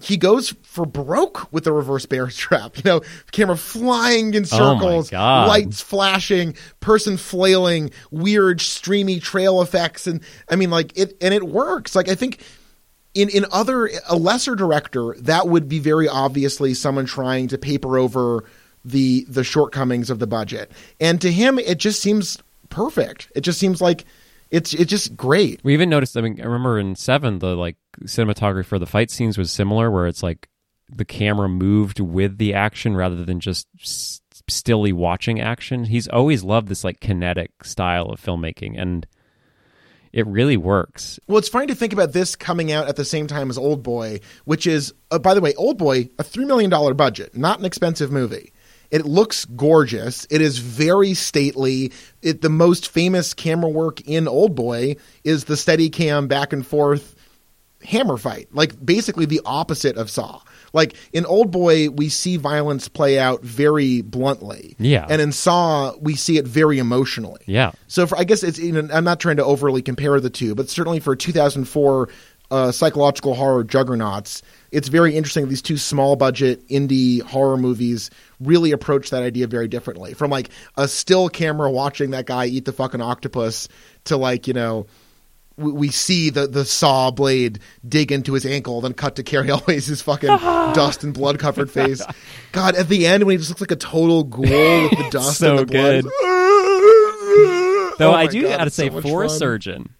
he 0.00 0.16
goes 0.16 0.50
for 0.62 0.86
broke 0.86 1.52
with 1.52 1.64
the 1.64 1.72
reverse 1.72 2.06
bear 2.06 2.26
trap. 2.28 2.76
You 2.76 2.82
know, 2.84 3.00
camera 3.32 3.56
flying 3.56 4.34
in 4.34 4.42
Oh 4.44 4.78
circles, 4.78 5.10
God. 5.10 5.48
lights 5.48 5.80
flashing, 5.80 6.54
person 6.80 7.16
flailing, 7.16 7.90
weird 8.10 8.60
streamy 8.60 9.20
trail 9.20 9.62
effects, 9.62 10.06
and 10.06 10.22
I 10.48 10.56
mean, 10.56 10.70
like 10.70 10.96
it, 10.96 11.16
and 11.20 11.34
it 11.34 11.42
works. 11.44 11.94
Like 11.94 12.08
I 12.08 12.14
think 12.14 12.42
in 13.14 13.28
in 13.28 13.44
other 13.52 13.90
a 14.08 14.16
lesser 14.16 14.54
director 14.54 15.14
that 15.18 15.48
would 15.48 15.68
be 15.68 15.78
very 15.78 16.08
obviously 16.08 16.74
someone 16.74 17.06
trying 17.06 17.48
to 17.48 17.58
paper 17.58 17.98
over 17.98 18.44
the 18.84 19.26
the 19.28 19.44
shortcomings 19.44 20.10
of 20.10 20.18
the 20.18 20.26
budget, 20.26 20.70
and 21.00 21.20
to 21.20 21.30
him 21.30 21.58
it 21.58 21.78
just 21.78 22.00
seems 22.00 22.38
perfect. 22.70 23.30
It 23.34 23.42
just 23.42 23.58
seems 23.58 23.80
like 23.80 24.04
it's 24.50 24.74
it's 24.74 24.90
just 24.90 25.16
great. 25.16 25.60
We 25.62 25.72
even 25.74 25.88
noticed. 25.88 26.16
I 26.16 26.20
mean, 26.20 26.40
I 26.40 26.44
remember 26.44 26.78
in 26.78 26.96
Seven, 26.96 27.38
the 27.38 27.54
like 27.56 27.76
cinematography 28.02 28.64
for 28.64 28.78
the 28.78 28.86
fight 28.86 29.10
scenes 29.10 29.38
was 29.38 29.50
similar, 29.52 29.90
where 29.90 30.06
it's 30.06 30.22
like 30.22 30.48
the 30.88 31.04
camera 31.04 31.48
moved 31.48 32.00
with 32.00 32.38
the 32.38 32.54
action 32.54 32.96
rather 32.96 33.24
than 33.24 33.38
just 33.40 33.68
s- 33.80 34.20
stilly 34.48 34.92
watching 34.92 35.40
action. 35.40 35.84
He's 35.84 36.08
always 36.08 36.42
loved 36.42 36.68
this 36.68 36.84
like 36.84 37.00
kinetic 37.00 37.64
style 37.64 38.06
of 38.06 38.20
filmmaking, 38.20 38.80
and 38.80 39.06
it 40.12 40.26
really 40.26 40.56
works. 40.56 41.20
Well, 41.28 41.38
it's 41.38 41.48
funny 41.48 41.68
to 41.68 41.74
think 41.74 41.92
about 41.92 42.12
this 42.12 42.34
coming 42.34 42.72
out 42.72 42.88
at 42.88 42.96
the 42.96 43.04
same 43.04 43.26
time 43.28 43.50
as 43.50 43.56
Old 43.58 43.82
Boy, 43.82 44.20
which 44.44 44.66
is, 44.66 44.92
uh, 45.12 45.20
by 45.20 45.34
the 45.34 45.40
way, 45.40 45.54
Old 45.54 45.78
Boy, 45.78 46.10
a 46.18 46.24
$3 46.24 46.46
million 46.46 46.96
budget, 46.96 47.36
not 47.36 47.60
an 47.60 47.64
expensive 47.64 48.10
movie. 48.10 48.52
It 48.90 49.06
looks 49.06 49.44
gorgeous. 49.44 50.26
It 50.30 50.40
is 50.40 50.58
very 50.58 51.14
stately. 51.14 51.92
It, 52.22 52.42
the 52.42 52.48
most 52.48 52.88
famous 52.88 53.34
camera 53.34 53.70
work 53.70 54.00
in 54.02 54.26
Old 54.26 54.54
Boy 54.54 54.96
is 55.22 55.44
the 55.44 55.56
steady 55.56 55.90
cam 55.90 56.26
back 56.26 56.52
and 56.52 56.66
forth 56.66 57.14
hammer 57.82 58.16
fight, 58.16 58.48
like 58.52 58.84
basically 58.84 59.26
the 59.26 59.40
opposite 59.44 59.96
of 59.96 60.10
Saw. 60.10 60.40
Like 60.72 60.94
in 61.12 61.26
Old 61.26 61.50
Boy, 61.50 61.90
we 61.90 62.08
see 62.08 62.36
violence 62.36 62.88
play 62.88 63.18
out 63.18 63.42
very 63.42 64.02
bluntly. 64.02 64.76
Yeah. 64.78 65.06
And 65.08 65.20
in 65.20 65.32
Saw, 65.32 65.96
we 66.00 66.14
see 66.14 66.38
it 66.38 66.46
very 66.46 66.78
emotionally. 66.78 67.40
Yeah. 67.46 67.72
So 67.88 68.06
for, 68.06 68.16
I 68.18 68.24
guess 68.24 68.42
it's. 68.42 68.58
You 68.58 68.72
know, 68.72 68.88
I'm 68.92 69.04
not 69.04 69.18
trying 69.18 69.36
to 69.38 69.44
overly 69.44 69.82
compare 69.82 70.20
the 70.20 70.30
two, 70.30 70.54
but 70.54 70.68
certainly 70.68 71.00
for 71.00 71.16
2004 71.16 72.08
uh, 72.50 72.72
psychological 72.72 73.34
horror 73.34 73.64
juggernauts, 73.64 74.42
it's 74.72 74.88
very 74.88 75.16
interesting. 75.16 75.48
These 75.48 75.62
two 75.62 75.76
small 75.76 76.16
budget 76.16 76.66
indie 76.68 77.22
horror 77.22 77.56
movies 77.56 78.10
really 78.40 78.72
approach 78.72 79.10
that 79.10 79.22
idea 79.22 79.46
very 79.46 79.68
differently. 79.68 80.14
From 80.14 80.30
like 80.30 80.50
a 80.76 80.88
still 80.88 81.28
camera 81.28 81.70
watching 81.70 82.10
that 82.10 82.26
guy 82.26 82.46
eat 82.46 82.64
the 82.64 82.72
fucking 82.72 83.00
octopus 83.00 83.68
to 84.04 84.16
like 84.16 84.46
you 84.46 84.54
know. 84.54 84.86
We 85.56 85.72
we 85.72 85.88
see 85.90 86.30
the, 86.30 86.46
the 86.46 86.64
saw 86.64 87.10
blade 87.10 87.58
dig 87.86 88.12
into 88.12 88.32
his 88.32 88.46
ankle, 88.46 88.80
then 88.80 88.94
cut 88.94 89.16
to 89.16 89.22
Cary 89.22 89.50
Elwes' 89.50 90.00
fucking 90.00 90.28
dust 90.38 91.04
and 91.04 91.12
blood 91.12 91.38
covered 91.38 91.70
face. 91.70 92.00
God, 92.52 92.76
at 92.76 92.88
the 92.88 93.06
end 93.06 93.24
when 93.24 93.34
he 93.34 93.36
just 93.38 93.50
looks 93.50 93.60
like 93.60 93.70
a 93.72 93.76
total 93.76 94.24
ghoul 94.24 94.42
with 94.44 94.90
the 94.98 95.08
dust 95.10 95.38
so 95.38 95.50
and 95.50 95.58
the 95.58 95.66
blood. 95.66 96.04
good. 96.04 96.12
Oh 96.12 97.94
Though 97.98 98.12
I 98.12 98.26
do 98.26 98.42
God, 98.42 98.48
gotta 98.48 98.66
it's 98.66 98.76
so 98.76 98.84
say, 98.84 98.90
much 98.90 99.02
for 99.02 99.22
a 99.24 99.28
surgeon, 99.28 99.90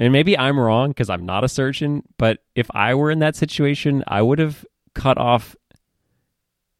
and 0.00 0.12
maybe 0.12 0.36
I'm 0.36 0.58
wrong 0.58 0.88
because 0.88 1.10
I'm 1.10 1.26
not 1.26 1.44
a 1.44 1.48
surgeon, 1.48 2.02
but 2.16 2.38
if 2.54 2.68
I 2.74 2.94
were 2.94 3.10
in 3.10 3.18
that 3.18 3.36
situation, 3.36 4.02
I 4.08 4.22
would 4.22 4.38
have 4.38 4.64
cut 4.94 5.18
off 5.18 5.54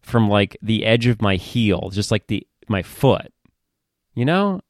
from 0.01 0.31
like 0.31 0.57
the 0.63 0.87
edge 0.87 1.07
of 1.07 1.21
my 1.21 1.37
heel, 1.37 1.91
just 1.91 2.11
like 2.11 2.27
the 2.29 2.47
my 2.67 2.83
foot. 2.83 3.31
You 4.15 4.25
know, 4.25 4.63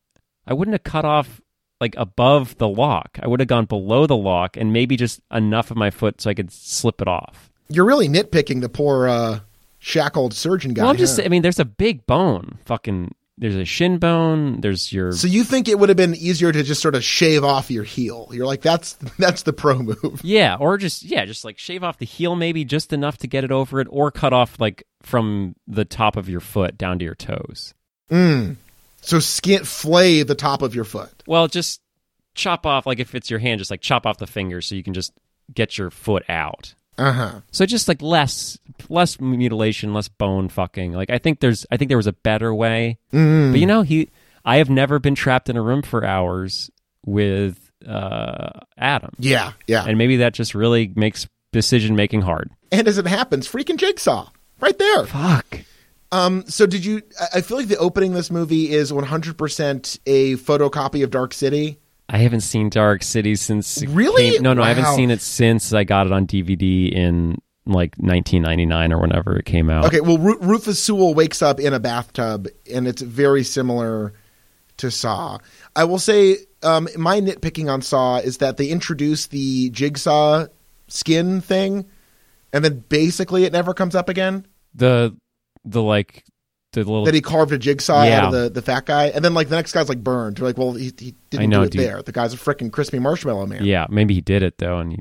I 0.46 0.52
wouldn't 0.52 0.74
have 0.74 0.82
cut 0.82 1.04
off 1.04 1.40
like 1.80 1.94
above 1.96 2.58
the 2.58 2.68
lock. 2.68 3.18
I 3.22 3.28
would 3.28 3.38
have 3.38 3.48
gone 3.48 3.66
below 3.66 4.06
the 4.06 4.16
lock 4.16 4.56
and 4.56 4.72
maybe 4.72 4.96
just 4.96 5.20
enough 5.32 5.70
of 5.70 5.76
my 5.76 5.90
foot 5.90 6.20
so 6.20 6.28
I 6.28 6.34
could 6.34 6.52
slip 6.52 7.00
it 7.00 7.08
off. 7.08 7.50
You're 7.68 7.86
really 7.86 8.08
nitpicking 8.08 8.62
the 8.62 8.68
poor 8.68 9.08
uh, 9.08 9.40
shackled 9.78 10.34
surgeon 10.34 10.74
guy. 10.74 10.82
well, 10.82 10.90
I'm 10.90 10.96
just, 10.96 11.18
huh? 11.18 11.22
I 11.24 11.28
mean, 11.28 11.42
there's 11.42 11.60
a 11.60 11.64
big 11.64 12.04
bone. 12.06 12.58
Fucking, 12.64 13.14
there's 13.40 13.56
a 13.56 13.64
shin 13.64 13.96
bone. 13.96 14.60
There's 14.60 14.92
your 14.92 15.12
So 15.12 15.26
you 15.26 15.44
think 15.44 15.66
it 15.66 15.78
would 15.78 15.88
have 15.88 15.96
been 15.96 16.14
easier 16.14 16.52
to 16.52 16.62
just 16.62 16.82
sort 16.82 16.94
of 16.94 17.02
shave 17.02 17.42
off 17.42 17.70
your 17.70 17.84
heel? 17.84 18.28
You're 18.32 18.46
like, 18.46 18.60
that's 18.60 18.92
that's 19.18 19.42
the 19.42 19.54
pro 19.54 19.78
move. 19.78 20.20
Yeah, 20.30 20.56
or 20.60 20.76
just 20.76 21.02
yeah, 21.02 21.24
just 21.24 21.44
like 21.44 21.58
shave 21.58 21.82
off 21.82 21.98
the 21.98 22.04
heel 22.04 22.36
maybe 22.36 22.64
just 22.64 22.92
enough 22.92 23.16
to 23.18 23.26
get 23.26 23.42
it 23.42 23.50
over 23.50 23.80
it, 23.80 23.88
or 23.90 24.10
cut 24.10 24.34
off 24.34 24.60
like 24.60 24.84
from 25.02 25.56
the 25.66 25.86
top 25.86 26.16
of 26.16 26.28
your 26.28 26.40
foot 26.40 26.76
down 26.76 26.98
to 26.98 27.04
your 27.04 27.14
toes. 27.14 27.72
Mm. 28.10 28.56
So 29.00 29.18
skin 29.18 29.64
flay 29.64 30.22
the 30.22 30.34
top 30.34 30.60
of 30.60 30.74
your 30.74 30.84
foot. 30.84 31.10
Well, 31.26 31.48
just 31.48 31.80
chop 32.34 32.66
off 32.66 32.84
like 32.84 33.00
if 33.00 33.14
it's 33.14 33.30
your 33.30 33.38
hand, 33.38 33.58
just 33.58 33.70
like 33.70 33.80
chop 33.80 34.04
off 34.04 34.18
the 34.18 34.26
fingers 34.26 34.66
so 34.66 34.74
you 34.74 34.82
can 34.82 34.94
just 34.94 35.12
get 35.52 35.78
your 35.78 35.90
foot 35.90 36.24
out. 36.28 36.74
Uh 37.00 37.12
huh. 37.12 37.40
So 37.50 37.64
just 37.64 37.88
like 37.88 38.02
less 38.02 38.58
less 38.90 39.18
mutilation, 39.18 39.94
less 39.94 40.08
bone 40.08 40.50
fucking. 40.50 40.92
Like 40.92 41.08
I 41.08 41.16
think 41.16 41.40
there's 41.40 41.64
I 41.70 41.78
think 41.78 41.88
there 41.88 41.96
was 41.96 42.06
a 42.06 42.12
better 42.12 42.54
way. 42.54 42.98
Mm. 43.12 43.52
But 43.52 43.60
you 43.60 43.66
know, 43.66 43.80
he 43.82 44.10
I 44.44 44.56
have 44.58 44.68
never 44.68 44.98
been 44.98 45.14
trapped 45.14 45.48
in 45.48 45.56
a 45.56 45.62
room 45.62 45.80
for 45.80 46.04
hours 46.04 46.70
with 47.06 47.72
uh 47.88 48.50
Adam. 48.76 49.12
Yeah, 49.18 49.52
yeah. 49.66 49.84
And 49.86 49.96
maybe 49.96 50.18
that 50.18 50.34
just 50.34 50.54
really 50.54 50.92
makes 50.94 51.26
decision 51.52 51.96
making 51.96 52.20
hard. 52.20 52.50
And 52.70 52.86
as 52.86 52.98
it 52.98 53.06
happens, 53.06 53.48
freaking 53.48 53.78
jigsaw 53.78 54.28
right 54.60 54.78
there. 54.78 55.06
Fuck. 55.06 55.60
Um. 56.12 56.44
So 56.48 56.66
did 56.66 56.84
you? 56.84 57.00
I- 57.34 57.40
feel 57.40 57.56
like 57.56 57.68
the 57.68 57.78
opening 57.78 58.10
of 58.10 58.16
this 58.16 58.30
movie 58.30 58.70
is 58.70 58.92
100 58.92 59.38
percent 59.38 59.98
a 60.04 60.34
photocopy 60.36 61.02
of 61.02 61.10
Dark 61.10 61.32
City. 61.32 61.78
I 62.12 62.18
haven't 62.18 62.40
seen 62.40 62.68
Dark 62.70 63.04
City 63.04 63.36
since. 63.36 63.82
Really? 63.86 64.32
came- 64.32 64.42
no, 64.42 64.52
no, 64.52 64.62
I 64.62 64.68
haven't 64.68 64.96
seen 64.96 65.10
it 65.10 65.20
since 65.22 65.72
I 65.72 65.84
got 65.84 66.06
it 66.06 66.12
on 66.12 66.26
DVD 66.26 66.92
in 66.92 67.38
like 67.66 67.94
1999 67.98 68.92
or 68.92 69.00
whenever 69.00 69.36
it 69.36 69.44
came 69.44 69.70
out. 69.70 69.84
Okay. 69.86 70.00
Well, 70.00 70.18
Ru- 70.18 70.38
Rufus 70.40 70.82
Sewell 70.82 71.14
wakes 71.14 71.40
up 71.40 71.60
in 71.60 71.72
a 71.72 71.78
bathtub, 71.78 72.48
and 72.72 72.88
it's 72.88 73.00
very 73.00 73.44
similar 73.44 74.12
to 74.78 74.90
Saw. 74.90 75.38
I 75.76 75.84
will 75.84 76.00
say, 76.00 76.38
um, 76.64 76.88
my 76.96 77.20
nitpicking 77.20 77.70
on 77.70 77.80
Saw 77.80 78.16
is 78.16 78.38
that 78.38 78.56
they 78.56 78.68
introduce 78.68 79.28
the 79.28 79.70
jigsaw 79.70 80.46
skin 80.88 81.40
thing, 81.40 81.86
and 82.52 82.64
then 82.64 82.82
basically 82.88 83.44
it 83.44 83.52
never 83.52 83.72
comes 83.72 83.94
up 83.94 84.08
again. 84.08 84.46
The 84.74 85.16
the 85.64 85.82
like 85.82 86.24
the 86.72 86.80
little 86.80 87.04
That 87.04 87.14
he 87.14 87.20
carved 87.20 87.52
a 87.52 87.58
jigsaw 87.58 88.04
Yeah. 88.04 88.18
out 88.26 88.34
of 88.34 88.40
the, 88.42 88.50
the 88.50 88.62
fat 88.62 88.86
guy, 88.86 89.06
and 89.06 89.24
then 89.24 89.34
like 89.34 89.48
the 89.48 89.56
next 89.56 89.72
guy's 89.72 89.88
like 89.88 90.02
burned. 90.04 90.38
You're 90.38 90.48
like, 90.48 90.58
well, 90.58 90.72
he, 90.72 90.92
he 90.98 91.14
didn't 91.30 91.42
I 91.42 91.46
know, 91.46 91.58
do 91.60 91.62
it 91.64 91.70
dude. 91.72 91.80
there. 91.82 92.02
The 92.02 92.12
guy's 92.12 92.32
a 92.32 92.36
freaking 92.36 92.70
crispy 92.70 92.98
marshmallow 92.98 93.46
man. 93.46 93.64
yeah, 93.64 93.86
maybe 93.90 94.14
he 94.14 94.20
did 94.20 94.42
it 94.42 94.58
though, 94.58 94.78
and 94.78 94.92
he, 94.92 94.98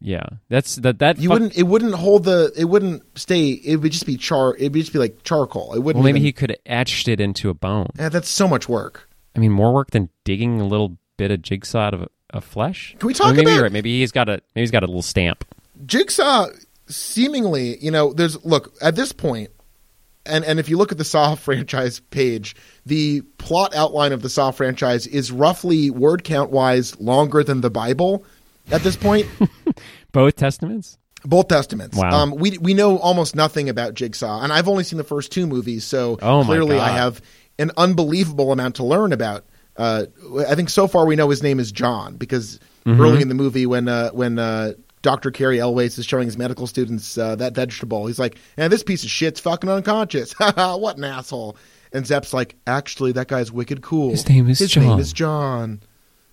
yeah, 0.00 0.24
that's 0.48 0.76
that 0.76 0.98
that 1.00 1.18
You 1.18 1.28
fuck- 1.28 1.34
wouldn't. 1.34 1.56
It 1.58 1.64
wouldn't 1.64 1.94
hold 1.94 2.24
the. 2.24 2.52
It 2.56 2.64
wouldn't 2.64 3.02
stay. 3.18 3.50
It 3.50 3.76
would 3.76 3.92
just 3.92 4.06
be 4.06 4.16
char. 4.16 4.56
It 4.56 4.72
would 4.72 4.80
just 4.80 4.92
be 4.92 4.98
like 4.98 5.22
charcoal. 5.24 5.74
It 5.74 5.80
wouldn't. 5.80 5.96
Well, 6.02 6.04
maybe 6.04 6.18
even- 6.20 6.26
he 6.26 6.32
could 6.32 6.50
have 6.50 6.58
etched 6.66 7.06
it 7.06 7.20
into 7.20 7.50
a 7.50 7.54
bone. 7.54 7.88
Yeah, 7.98 8.08
that's 8.08 8.28
so 8.28 8.48
much 8.48 8.68
work. 8.68 9.08
I 9.36 9.38
mean, 9.40 9.52
more 9.52 9.72
work 9.74 9.90
than 9.90 10.08
digging 10.24 10.60
a 10.60 10.66
little 10.66 10.96
bit 11.18 11.30
of 11.30 11.42
jigsaw 11.42 11.80
out 11.80 11.94
of 11.94 12.08
of 12.30 12.44
flesh. 12.44 12.96
Can 12.98 13.06
we 13.08 13.14
talk 13.14 13.34
maybe 13.34 13.42
about- 13.42 13.54
you're 13.54 13.62
right. 13.64 13.72
Maybe 13.72 14.00
he's 14.00 14.10
got 14.12 14.28
a 14.28 14.40
maybe 14.54 14.62
he's 14.62 14.70
got 14.70 14.82
a 14.82 14.86
little 14.86 15.02
stamp. 15.02 15.44
Jigsaw 15.84 16.46
seemingly, 16.88 17.78
you 17.84 17.90
know, 17.90 18.12
there's 18.12 18.42
look 18.44 18.74
at 18.82 18.96
this 18.96 19.12
point, 19.12 19.50
and 20.30 20.44
and 20.44 20.58
if 20.60 20.68
you 20.68 20.76
look 20.76 20.92
at 20.92 20.98
the 20.98 21.04
Saw 21.04 21.34
franchise 21.46 22.00
page, 22.00 22.54
the 22.86 23.20
plot 23.38 23.74
outline 23.74 24.12
of 24.12 24.22
the 24.22 24.28
Saw 24.30 24.50
franchise 24.50 25.06
is 25.06 25.30
roughly 25.32 25.90
word 25.90 26.24
count 26.24 26.50
wise 26.50 26.98
longer 27.00 27.42
than 27.44 27.60
the 27.60 27.70
Bible. 27.70 28.24
At 28.70 28.82
this 28.82 28.96
point, 28.96 29.26
Both 30.12 30.36
testaments. 30.36 30.96
both 31.24 31.48
testaments. 31.48 31.96
Wow. 31.96 32.10
Um, 32.10 32.30
we 32.36 32.56
we 32.58 32.72
know 32.74 32.98
almost 32.98 33.34
nothing 33.34 33.68
about 33.68 33.94
Jigsaw, 33.94 34.42
and 34.42 34.52
I've 34.52 34.68
only 34.68 34.84
seen 34.84 34.96
the 34.96 35.04
first 35.04 35.32
two 35.32 35.46
movies, 35.46 35.84
so 35.84 36.18
Oh, 36.22 36.44
clearly 36.44 36.78
I 36.78 36.90
have 36.90 37.20
an 37.58 37.70
unbelievable 37.76 38.52
amount 38.52 38.76
to 38.76 38.84
learn 38.84 39.12
about. 39.12 39.44
Uh, 39.76 40.06
I 40.48 40.54
think 40.54 40.68
so 40.70 40.86
far 40.88 41.06
we 41.06 41.16
know 41.16 41.30
his 41.30 41.42
name 41.42 41.58
is 41.60 41.72
John 41.72 42.16
because 42.16 42.58
Mm-hmm. 42.86 43.00
early 43.02 43.20
in 43.20 43.28
the 43.28 43.34
movie 43.34 43.66
when 43.66 43.88
uh, 43.88 44.08
when 44.10 44.38
uh, 44.38 44.72
Dr. 45.02 45.30
Cary 45.30 45.60
Elwes 45.60 45.98
is 45.98 46.04
showing 46.06 46.26
his 46.26 46.36
medical 46.36 46.66
students 46.66 47.16
uh, 47.16 47.36
that 47.36 47.54
vegetable, 47.54 48.06
he's 48.06 48.18
like, 48.18 48.36
"And 48.56 48.72
this 48.72 48.82
piece 48.82 49.02
of 49.04 49.10
shit's 49.10 49.40
fucking 49.40 49.70
unconscious. 49.70 50.32
what 50.54 50.96
an 50.98 51.04
asshole!" 51.04 51.56
And 51.92 52.06
Zep's 52.06 52.32
like, 52.32 52.56
"Actually, 52.66 53.12
that 53.12 53.28
guy's 53.28 53.50
wicked 53.50 53.82
cool. 53.82 54.10
His 54.10 54.28
name 54.28 54.48
is 54.48 54.58
his 54.58 54.70
John." 54.70 54.84
name 54.84 54.98
is 54.98 55.12
John." 55.12 55.80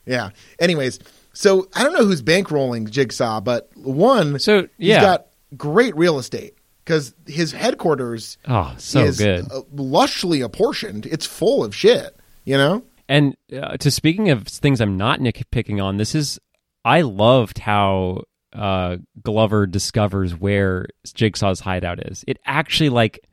Yeah. 0.05 0.30
Anyways, 0.59 0.99
so 1.34 1.68
I 1.76 1.84
don't 1.84 1.93
know 1.93 2.05
who's 2.05 2.22
bankrolling 2.22 2.89
Jigsaw, 2.89 3.41
but 3.41 3.70
one, 3.76 4.39
So, 4.39 4.68
yeah. 4.78 4.95
he's 4.95 5.03
got 5.03 5.28
great 5.57 5.95
real 5.97 6.18
estate 6.20 6.55
because 6.86 7.13
his 7.26 7.51
headquarters 7.51 8.38
Oh, 8.47 8.74
so 8.78 9.01
is 9.03 9.18
good. 9.18 9.45
uh, 9.51 9.61
lushly 9.76 10.43
apportioned. 10.43 11.05
It's 11.05 11.26
full 11.26 11.63
of 11.63 11.76
shit. 11.76 12.15
You 12.45 12.57
know. 12.57 12.84
And 13.09 13.36
uh, 13.53 13.78
to 13.78 13.89
speaking 13.91 14.30
of 14.30 14.47
things 14.47 14.82
I'm 14.82 14.97
not 14.97 15.20
nitpicking 15.20 15.82
on, 15.84 15.97
this 15.97 16.13
is 16.15 16.39
I 16.86 17.01
loved 17.01 17.59
how 17.59 18.24
uh, 18.54 18.98
Glover 19.22 19.68
discovers 19.68 20.36
where 20.36 20.88
Jigsaw's 21.06 21.60
hideout 21.60 22.08
is. 22.08 22.24
It 22.28 22.39
actually 22.45 22.89
like 22.89 23.28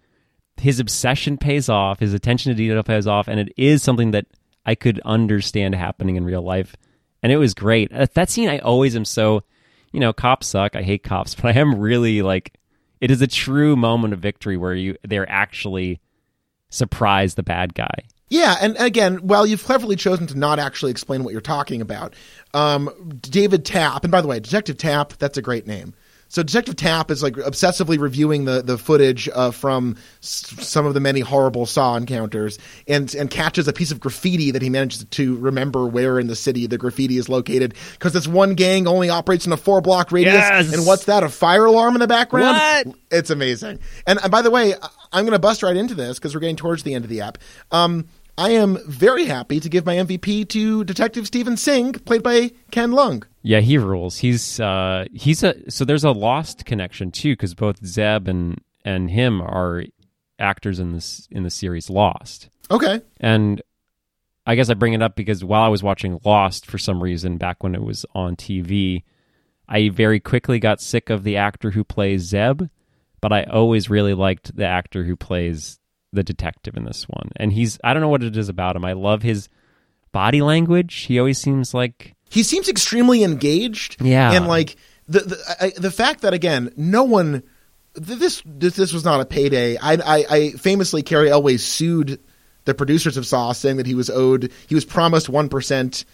his 0.56 0.80
obsession 0.80 1.36
pays 1.38 1.68
off, 1.68 2.00
his 2.00 2.14
attention 2.14 2.50
to 2.50 2.56
detail 2.56 2.82
pays 2.82 3.06
off, 3.06 3.28
and 3.28 3.40
it 3.40 3.52
is 3.56 3.82
something 3.82 4.12
that 4.12 4.26
I 4.66 4.74
could 4.74 5.00
understand 5.04 5.74
happening 5.74 6.16
in 6.16 6.24
real 6.24 6.42
life. 6.42 6.76
And 7.22 7.32
it 7.32 7.36
was 7.36 7.54
great. 7.54 7.92
Uh, 7.92 8.06
That 8.14 8.30
scene, 8.30 8.48
I 8.48 8.58
always 8.58 8.96
am 8.96 9.04
so, 9.04 9.42
you 9.92 10.00
know, 10.00 10.12
cops 10.12 10.46
suck. 10.46 10.76
I 10.76 10.82
hate 10.82 11.02
cops, 11.02 11.34
but 11.40 11.56
I 11.56 11.60
am 11.60 11.78
really 11.78 12.22
like, 12.22 12.54
it 13.00 13.10
is 13.10 13.20
a 13.22 13.26
true 13.26 13.76
moment 13.76 14.14
of 14.14 14.20
victory 14.20 14.56
where 14.56 14.74
you 14.74 14.96
they're 15.02 15.30
actually 15.30 16.00
surprise 16.70 17.34
the 17.34 17.42
bad 17.42 17.74
guy. 17.74 18.04
Yeah, 18.28 18.56
and 18.60 18.76
again, 18.78 19.18
while 19.18 19.46
you've 19.46 19.62
cleverly 19.64 19.96
chosen 19.96 20.26
to 20.28 20.38
not 20.38 20.58
actually 20.58 20.90
explain 20.90 21.24
what 21.24 21.32
you're 21.32 21.40
talking 21.40 21.80
about, 21.80 22.14
um, 22.54 22.90
David 23.20 23.64
Tapp, 23.64 24.02
and 24.04 24.10
by 24.10 24.20
the 24.20 24.28
way, 24.28 24.40
Detective 24.40 24.78
Tapp, 24.78 25.12
that's 25.18 25.36
a 25.38 25.42
great 25.42 25.66
name. 25.66 25.94
So 26.28 26.42
Detective 26.42 26.74
Tapp 26.74 27.12
is 27.12 27.22
like 27.22 27.34
obsessively 27.34 27.96
reviewing 27.96 28.44
the 28.44 28.60
the 28.60 28.76
footage 28.76 29.28
uh, 29.32 29.52
from 29.52 29.94
s- 30.20 30.52
some 30.66 30.84
of 30.84 30.92
the 30.94 30.98
many 30.98 31.20
horrible 31.20 31.64
Saw 31.64 31.94
encounters, 31.96 32.58
and 32.88 33.14
and 33.14 33.30
catches 33.30 33.68
a 33.68 33.72
piece 33.72 33.92
of 33.92 34.00
graffiti 34.00 34.50
that 34.50 34.60
he 34.60 34.68
manages 34.68 35.04
to 35.04 35.36
remember 35.36 35.86
where 35.86 36.18
in 36.18 36.26
the 36.26 36.34
city 36.34 36.66
the 36.66 36.78
graffiti 36.78 37.18
is 37.18 37.28
located 37.28 37.74
because 37.92 38.14
this 38.14 38.26
one 38.26 38.54
gang 38.54 38.88
only 38.88 39.10
operates 39.10 39.46
in 39.46 39.52
a 39.52 39.56
four 39.56 39.80
block 39.80 40.10
radius. 40.10 40.34
Yes! 40.34 40.72
And 40.74 40.84
what's 40.86 41.04
that? 41.04 41.22
A 41.22 41.28
fire 41.28 41.66
alarm 41.66 41.94
in 41.94 42.00
the 42.00 42.08
background? 42.08 42.56
What? 42.86 42.96
It's 43.12 43.30
amazing. 43.30 43.78
And, 44.04 44.18
and 44.20 44.32
by 44.32 44.42
the 44.42 44.50
way, 44.50 44.74
I'm 45.14 45.24
going 45.24 45.32
to 45.32 45.38
bust 45.38 45.62
right 45.62 45.76
into 45.76 45.94
this 45.94 46.18
because 46.18 46.34
we're 46.34 46.40
getting 46.40 46.56
towards 46.56 46.82
the 46.82 46.92
end 46.92 47.04
of 47.04 47.08
the 47.08 47.20
app. 47.20 47.38
Um, 47.70 48.08
I 48.36 48.50
am 48.50 48.78
very 48.88 49.26
happy 49.26 49.60
to 49.60 49.68
give 49.68 49.86
my 49.86 49.94
MVP 49.94 50.48
to 50.48 50.82
Detective 50.82 51.28
Steven 51.28 51.56
Singh, 51.56 51.92
played 51.92 52.24
by 52.24 52.50
Ken 52.72 52.90
Leung. 52.90 53.22
Yeah, 53.42 53.60
he 53.60 53.78
rules. 53.78 54.18
He's 54.18 54.58
uh 54.58 55.04
he's 55.12 55.44
a 55.44 55.70
so 55.70 55.84
there's 55.84 56.02
a 56.02 56.10
lost 56.10 56.64
connection 56.64 57.12
too 57.12 57.34
because 57.34 57.54
both 57.54 57.84
Zep 57.86 58.26
and 58.26 58.60
and 58.84 59.10
him 59.10 59.40
are 59.40 59.84
actors 60.38 60.80
in 60.80 60.92
this 60.92 61.28
in 61.30 61.44
the 61.44 61.50
series 61.50 61.88
Lost. 61.88 62.48
Okay. 62.70 63.00
And 63.20 63.62
I 64.46 64.56
guess 64.56 64.68
I 64.68 64.74
bring 64.74 64.94
it 64.94 65.02
up 65.02 65.14
because 65.14 65.44
while 65.44 65.62
I 65.62 65.68
was 65.68 65.82
watching 65.82 66.18
Lost 66.24 66.66
for 66.66 66.78
some 66.78 67.02
reason 67.02 67.36
back 67.36 67.62
when 67.62 67.76
it 67.76 67.82
was 67.82 68.04
on 68.14 68.34
TV, 68.34 69.04
I 69.68 69.90
very 69.90 70.18
quickly 70.18 70.58
got 70.58 70.80
sick 70.80 71.08
of 71.08 71.22
the 71.22 71.36
actor 71.36 71.70
who 71.70 71.84
plays 71.84 72.22
Zep 72.22 72.62
but 73.24 73.32
I 73.32 73.44
always 73.44 73.88
really 73.88 74.12
liked 74.12 74.54
the 74.54 74.66
actor 74.66 75.02
who 75.02 75.16
plays 75.16 75.78
the 76.12 76.22
detective 76.22 76.76
in 76.76 76.84
this 76.84 77.04
one. 77.04 77.30
And 77.36 77.50
he's 77.50 77.78
I 77.82 77.94
don't 77.94 78.02
know 78.02 78.10
what 78.10 78.22
it 78.22 78.36
is 78.36 78.50
about 78.50 78.76
him. 78.76 78.84
I 78.84 78.92
love 78.92 79.22
his 79.22 79.48
body 80.12 80.42
language. 80.42 80.94
He 81.04 81.18
always 81.18 81.38
seems 81.38 81.72
like 81.72 82.14
he 82.28 82.42
seems 82.42 82.68
extremely 82.68 83.24
engaged. 83.24 83.96
Yeah. 84.04 84.32
and 84.32 84.46
like 84.46 84.76
the 85.08 85.20
the 85.20 85.56
I, 85.58 85.72
the 85.74 85.90
fact 85.90 86.20
that 86.20 86.34
again, 86.34 86.70
no 86.76 87.04
one 87.04 87.44
this 87.94 88.42
this, 88.44 88.76
this 88.76 88.92
was 88.92 89.06
not 89.06 89.22
a 89.22 89.24
payday. 89.24 89.78
I, 89.78 89.94
I, 89.94 90.24
I 90.28 90.50
famously 90.50 91.02
Cary 91.02 91.30
Elwes 91.30 91.64
sued 91.64 92.20
the 92.66 92.74
producers 92.74 93.16
of 93.16 93.24
Saw, 93.24 93.52
saying 93.52 93.78
that 93.78 93.86
he 93.86 93.94
was 93.94 94.10
owed 94.10 94.52
he 94.66 94.74
was 94.74 94.84
promised 94.84 95.30
one 95.30 95.48
percent 95.48 96.04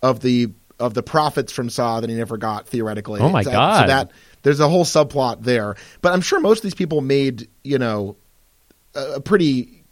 of 0.00 0.20
the 0.20 0.52
of 0.78 0.94
the 0.94 1.02
profits 1.02 1.52
from 1.52 1.70
Saw 1.70 1.98
that 1.98 2.08
he 2.08 2.14
never 2.14 2.36
got 2.36 2.68
theoretically. 2.68 3.20
Oh 3.20 3.30
my 3.30 3.42
so, 3.42 3.50
God. 3.50 3.80
So 3.80 3.86
that 3.88 4.12
there's 4.42 4.60
a 4.60 4.68
whole 4.68 4.84
subplot 4.84 5.42
there, 5.42 5.76
but 6.00 6.12
I'm 6.12 6.20
sure 6.20 6.40
most 6.40 6.58
of 6.58 6.62
these 6.62 6.74
people 6.74 7.00
made 7.00 7.48
you 7.64 7.78
know 7.78 8.16
a, 8.94 9.14
a 9.14 9.20
pretty 9.20 9.82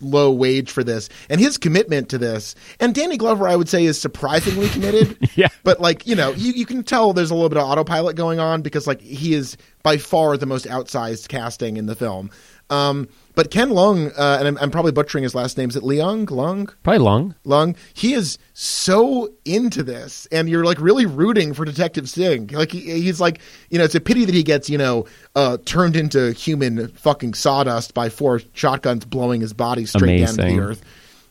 low 0.00 0.30
wage 0.30 0.70
for 0.70 0.82
this. 0.82 1.08
And 1.28 1.40
his 1.40 1.58
commitment 1.58 2.08
to 2.08 2.18
this 2.18 2.54
and 2.80 2.94
danny 2.94 3.16
glover 3.16 3.46
i 3.46 3.54
would 3.54 3.68
say 3.68 3.84
is 3.84 4.00
surprisingly 4.00 4.68
committed. 4.70 5.16
Yeah. 5.34 5.48
but 5.62 5.80
like 5.80 6.06
you 6.06 6.14
know 6.14 6.32
you, 6.32 6.52
you 6.52 6.66
can 6.66 6.82
tell 6.82 7.12
there's 7.12 7.30
a 7.30 7.34
little 7.34 7.48
bit 7.48 7.58
of 7.58 7.64
autopilot 7.64 8.16
going 8.16 8.40
on 8.40 8.62
because 8.62 8.86
like 8.86 9.00
he 9.00 9.34
is 9.34 9.56
by 9.82 9.96
far 9.98 10.36
the 10.36 10.46
most 10.46 10.66
outsized 10.66 11.28
casting 11.28 11.76
in 11.76 11.86
the 11.86 11.94
film 11.94 12.30
um, 12.70 13.08
but 13.34 13.50
ken 13.50 13.70
lung 13.70 14.10
uh, 14.18 14.36
and 14.38 14.48
I'm, 14.48 14.58
I'm 14.58 14.70
probably 14.70 14.92
butchering 14.92 15.22
his 15.24 15.34
last 15.34 15.58
name 15.58 15.68
is 15.68 15.76
it 15.76 15.82
leung 15.82 16.30
lung 16.30 16.68
probably 16.82 16.98
long. 17.00 17.34
lung 17.44 17.74
he 17.94 18.14
is 18.14 18.38
so 18.54 19.28
into 19.44 19.82
this 19.82 20.26
and 20.32 20.48
you're 20.48 20.64
like 20.64 20.80
really 20.80 21.06
rooting 21.06 21.52
for 21.54 21.64
detective 21.64 22.08
singh 22.08 22.48
like 22.48 22.70
he, 22.72 22.80
he's 23.02 23.20
like 23.20 23.40
you 23.70 23.78
know 23.78 23.84
it's 23.84 23.94
a 23.94 24.00
pity 24.00 24.24
that 24.24 24.34
he 24.34 24.42
gets 24.42 24.70
you 24.70 24.78
know 24.78 25.04
uh, 25.34 25.56
turned 25.64 25.96
into 25.96 26.32
human 26.32 26.88
fucking 26.88 27.34
sawdust 27.34 27.92
by 27.94 28.08
four 28.08 28.40
shotguns 28.52 29.04
blowing 29.04 29.40
his 29.40 29.52
body 29.52 29.84
straight 29.86 30.18
down 30.24 30.34
to 30.36 30.42
the 30.42 30.58
earth 30.60 30.82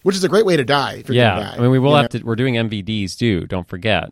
which 0.03 0.15
is 0.15 0.23
a 0.23 0.29
great 0.29 0.45
way 0.45 0.55
to 0.57 0.63
die 0.63 0.93
if 0.95 1.07
you're 1.09 1.15
Yeah. 1.15 1.35
die, 1.39 1.55
I 1.57 1.59
mean 1.59 1.71
we 1.71 1.79
will 1.79 1.95
have 1.95 2.11
know? 2.13 2.19
to 2.19 2.25
we're 2.25 2.35
doing 2.35 2.55
MVDs 2.55 3.17
too, 3.17 3.45
don't 3.47 3.67
forget. 3.67 4.09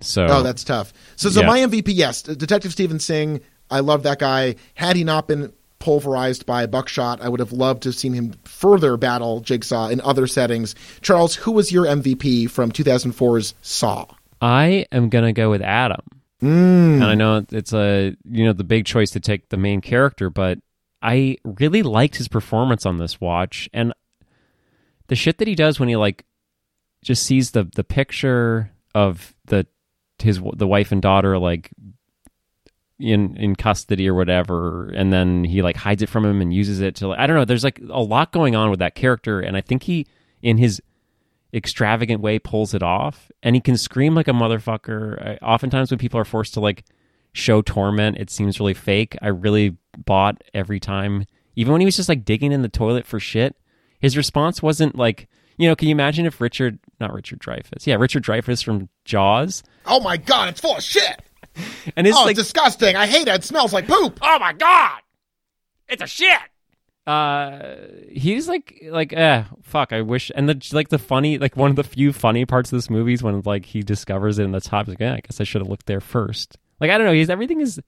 So 0.00 0.26
Oh, 0.28 0.42
that's 0.42 0.64
tough. 0.64 0.92
So, 1.16 1.30
so 1.30 1.40
Yeah. 1.40 1.46
my 1.46 1.58
MVP, 1.60 1.88
yes, 1.88 2.20
Detective 2.22 2.72
Steven 2.72 2.98
Singh. 2.98 3.40
I 3.70 3.80
love 3.80 4.02
that 4.04 4.18
guy. 4.18 4.56
Had 4.74 4.96
he 4.96 5.04
not 5.04 5.26
been 5.28 5.52
pulverized 5.86 6.44
by 6.46 6.66
buckshot, 6.66 7.20
I 7.20 7.28
would 7.28 7.38
have 7.38 7.52
loved 7.52 7.84
to 7.84 7.90
have 7.90 7.94
seen 7.94 8.12
him 8.12 8.32
further 8.42 8.96
battle 8.96 9.38
Jigsaw 9.38 9.86
in 9.86 10.00
other 10.00 10.26
settings. 10.26 10.74
Charles, 11.00 11.36
who 11.36 11.52
was 11.52 11.70
your 11.70 11.84
MVP 11.84 12.50
from 12.50 12.72
2004's 12.72 13.54
Saw? 13.62 14.06
I 14.40 14.86
am 14.90 15.08
gonna 15.10 15.32
go 15.32 15.48
with 15.48 15.62
Adam. 15.62 16.00
Mm. 16.42 16.94
And 16.94 17.04
I 17.04 17.14
know 17.14 17.46
it's 17.52 17.72
a 17.72 18.16
you 18.28 18.44
know 18.44 18.52
the 18.52 18.64
big 18.64 18.84
choice 18.84 19.12
to 19.12 19.20
take 19.20 19.48
the 19.48 19.56
main 19.56 19.80
character, 19.80 20.28
but 20.28 20.58
I 21.00 21.36
really 21.44 21.84
liked 21.84 22.16
his 22.16 22.26
performance 22.26 22.84
on 22.84 22.98
this 22.98 23.20
watch, 23.20 23.70
and 23.72 23.92
the 25.06 25.14
shit 25.14 25.38
that 25.38 25.46
he 25.46 25.54
does 25.54 25.78
when 25.78 25.88
he 25.88 25.94
like 25.94 26.24
just 27.04 27.22
sees 27.22 27.52
the 27.52 27.70
the 27.76 27.84
picture 27.84 28.72
of 28.92 29.36
the 29.44 29.68
his 30.18 30.40
the 30.54 30.66
wife 30.66 30.90
and 30.90 31.00
daughter 31.00 31.38
like 31.38 31.70
in 32.98 33.36
in 33.36 33.56
custody 33.56 34.08
or 34.08 34.14
whatever, 34.14 34.88
and 34.94 35.12
then 35.12 35.44
he 35.44 35.62
like 35.62 35.76
hides 35.76 36.02
it 36.02 36.08
from 36.08 36.24
him 36.24 36.40
and 36.40 36.52
uses 36.52 36.80
it 36.80 36.96
to 36.96 37.08
like, 37.08 37.18
I 37.18 37.26
don't 37.26 37.36
know. 37.36 37.44
There's 37.44 37.64
like 37.64 37.80
a 37.90 38.00
lot 38.00 38.32
going 38.32 38.56
on 38.56 38.70
with 38.70 38.78
that 38.80 38.94
character, 38.94 39.40
and 39.40 39.56
I 39.56 39.60
think 39.60 39.82
he 39.82 40.06
in 40.42 40.58
his 40.58 40.80
extravagant 41.54 42.20
way 42.20 42.38
pulls 42.38 42.74
it 42.74 42.82
off 42.82 43.30
and 43.42 43.54
he 43.54 43.60
can 43.60 43.76
scream 43.78 44.14
like 44.14 44.28
a 44.28 44.32
motherfucker 44.32 45.38
I, 45.40 45.44
oftentimes 45.44 45.90
when 45.90 45.98
people 45.98 46.20
are 46.20 46.24
forced 46.24 46.54
to 46.54 46.60
like 46.60 46.84
show 47.32 47.62
torment 47.62 48.18
it 48.18 48.30
seems 48.30 48.58
really 48.58 48.74
fake 48.74 49.16
i 49.22 49.28
really 49.28 49.76
bought 49.96 50.42
every 50.52 50.80
time 50.80 51.24
even 51.54 51.72
when 51.72 51.80
he 51.80 51.84
was 51.86 51.96
just 51.96 52.08
like 52.08 52.24
digging 52.24 52.50
in 52.52 52.62
the 52.62 52.68
toilet 52.68 53.06
for 53.06 53.20
shit 53.20 53.56
his 54.00 54.16
response 54.16 54.60
wasn't 54.60 54.96
like 54.96 55.28
you 55.56 55.68
know 55.68 55.76
can 55.76 55.88
you 55.88 55.94
imagine 55.94 56.26
if 56.26 56.40
richard 56.40 56.78
not 57.00 57.12
richard 57.14 57.38
dreyfuss 57.38 57.86
yeah 57.86 57.94
richard 57.94 58.24
dreyfuss 58.24 58.62
from 58.62 58.88
jaws 59.04 59.62
Oh 59.86 60.00
my 60.00 60.16
god, 60.16 60.48
it's 60.48 60.60
full 60.60 60.76
of 60.76 60.82
shit. 60.82 61.22
and 61.96 62.06
it's 62.06 62.16
oh, 62.16 62.24
like 62.24 62.36
disgusting. 62.36 62.96
I 62.96 63.06
hate 63.06 63.28
it. 63.28 63.34
It 63.34 63.44
smells 63.44 63.72
like 63.72 63.86
poop. 63.86 64.18
oh 64.22 64.38
my 64.38 64.52
god 64.52 65.00
it's 65.88 66.02
a 66.02 66.06
shit 66.06 66.38
uh 67.06 67.76
he's 68.10 68.48
like 68.48 68.82
like 68.88 69.12
eh 69.12 69.44
fuck 69.62 69.92
i 69.92 70.00
wish 70.00 70.32
and 70.34 70.48
the 70.48 70.70
like 70.72 70.88
the 70.88 70.98
funny 70.98 71.38
like 71.38 71.56
one 71.56 71.70
of 71.70 71.76
the 71.76 71.84
few 71.84 72.12
funny 72.12 72.44
parts 72.44 72.72
of 72.72 72.76
this 72.76 72.90
movie 72.90 73.12
is 73.12 73.22
when 73.22 73.40
like 73.42 73.64
he 73.64 73.80
discovers 73.80 74.38
it 74.38 74.44
in 74.44 74.50
the 74.50 74.60
top 74.60 74.86
he's 74.86 74.94
like 74.94 75.00
yeah, 75.00 75.14
i 75.14 75.20
guess 75.20 75.40
i 75.40 75.44
should 75.44 75.60
have 75.60 75.68
looked 75.68 75.86
there 75.86 76.00
first 76.00 76.58
like 76.80 76.90
i 76.90 76.98
don't 76.98 77.06
know 77.06 77.12
he's 77.12 77.30
everything 77.30 77.60
is 77.60 77.80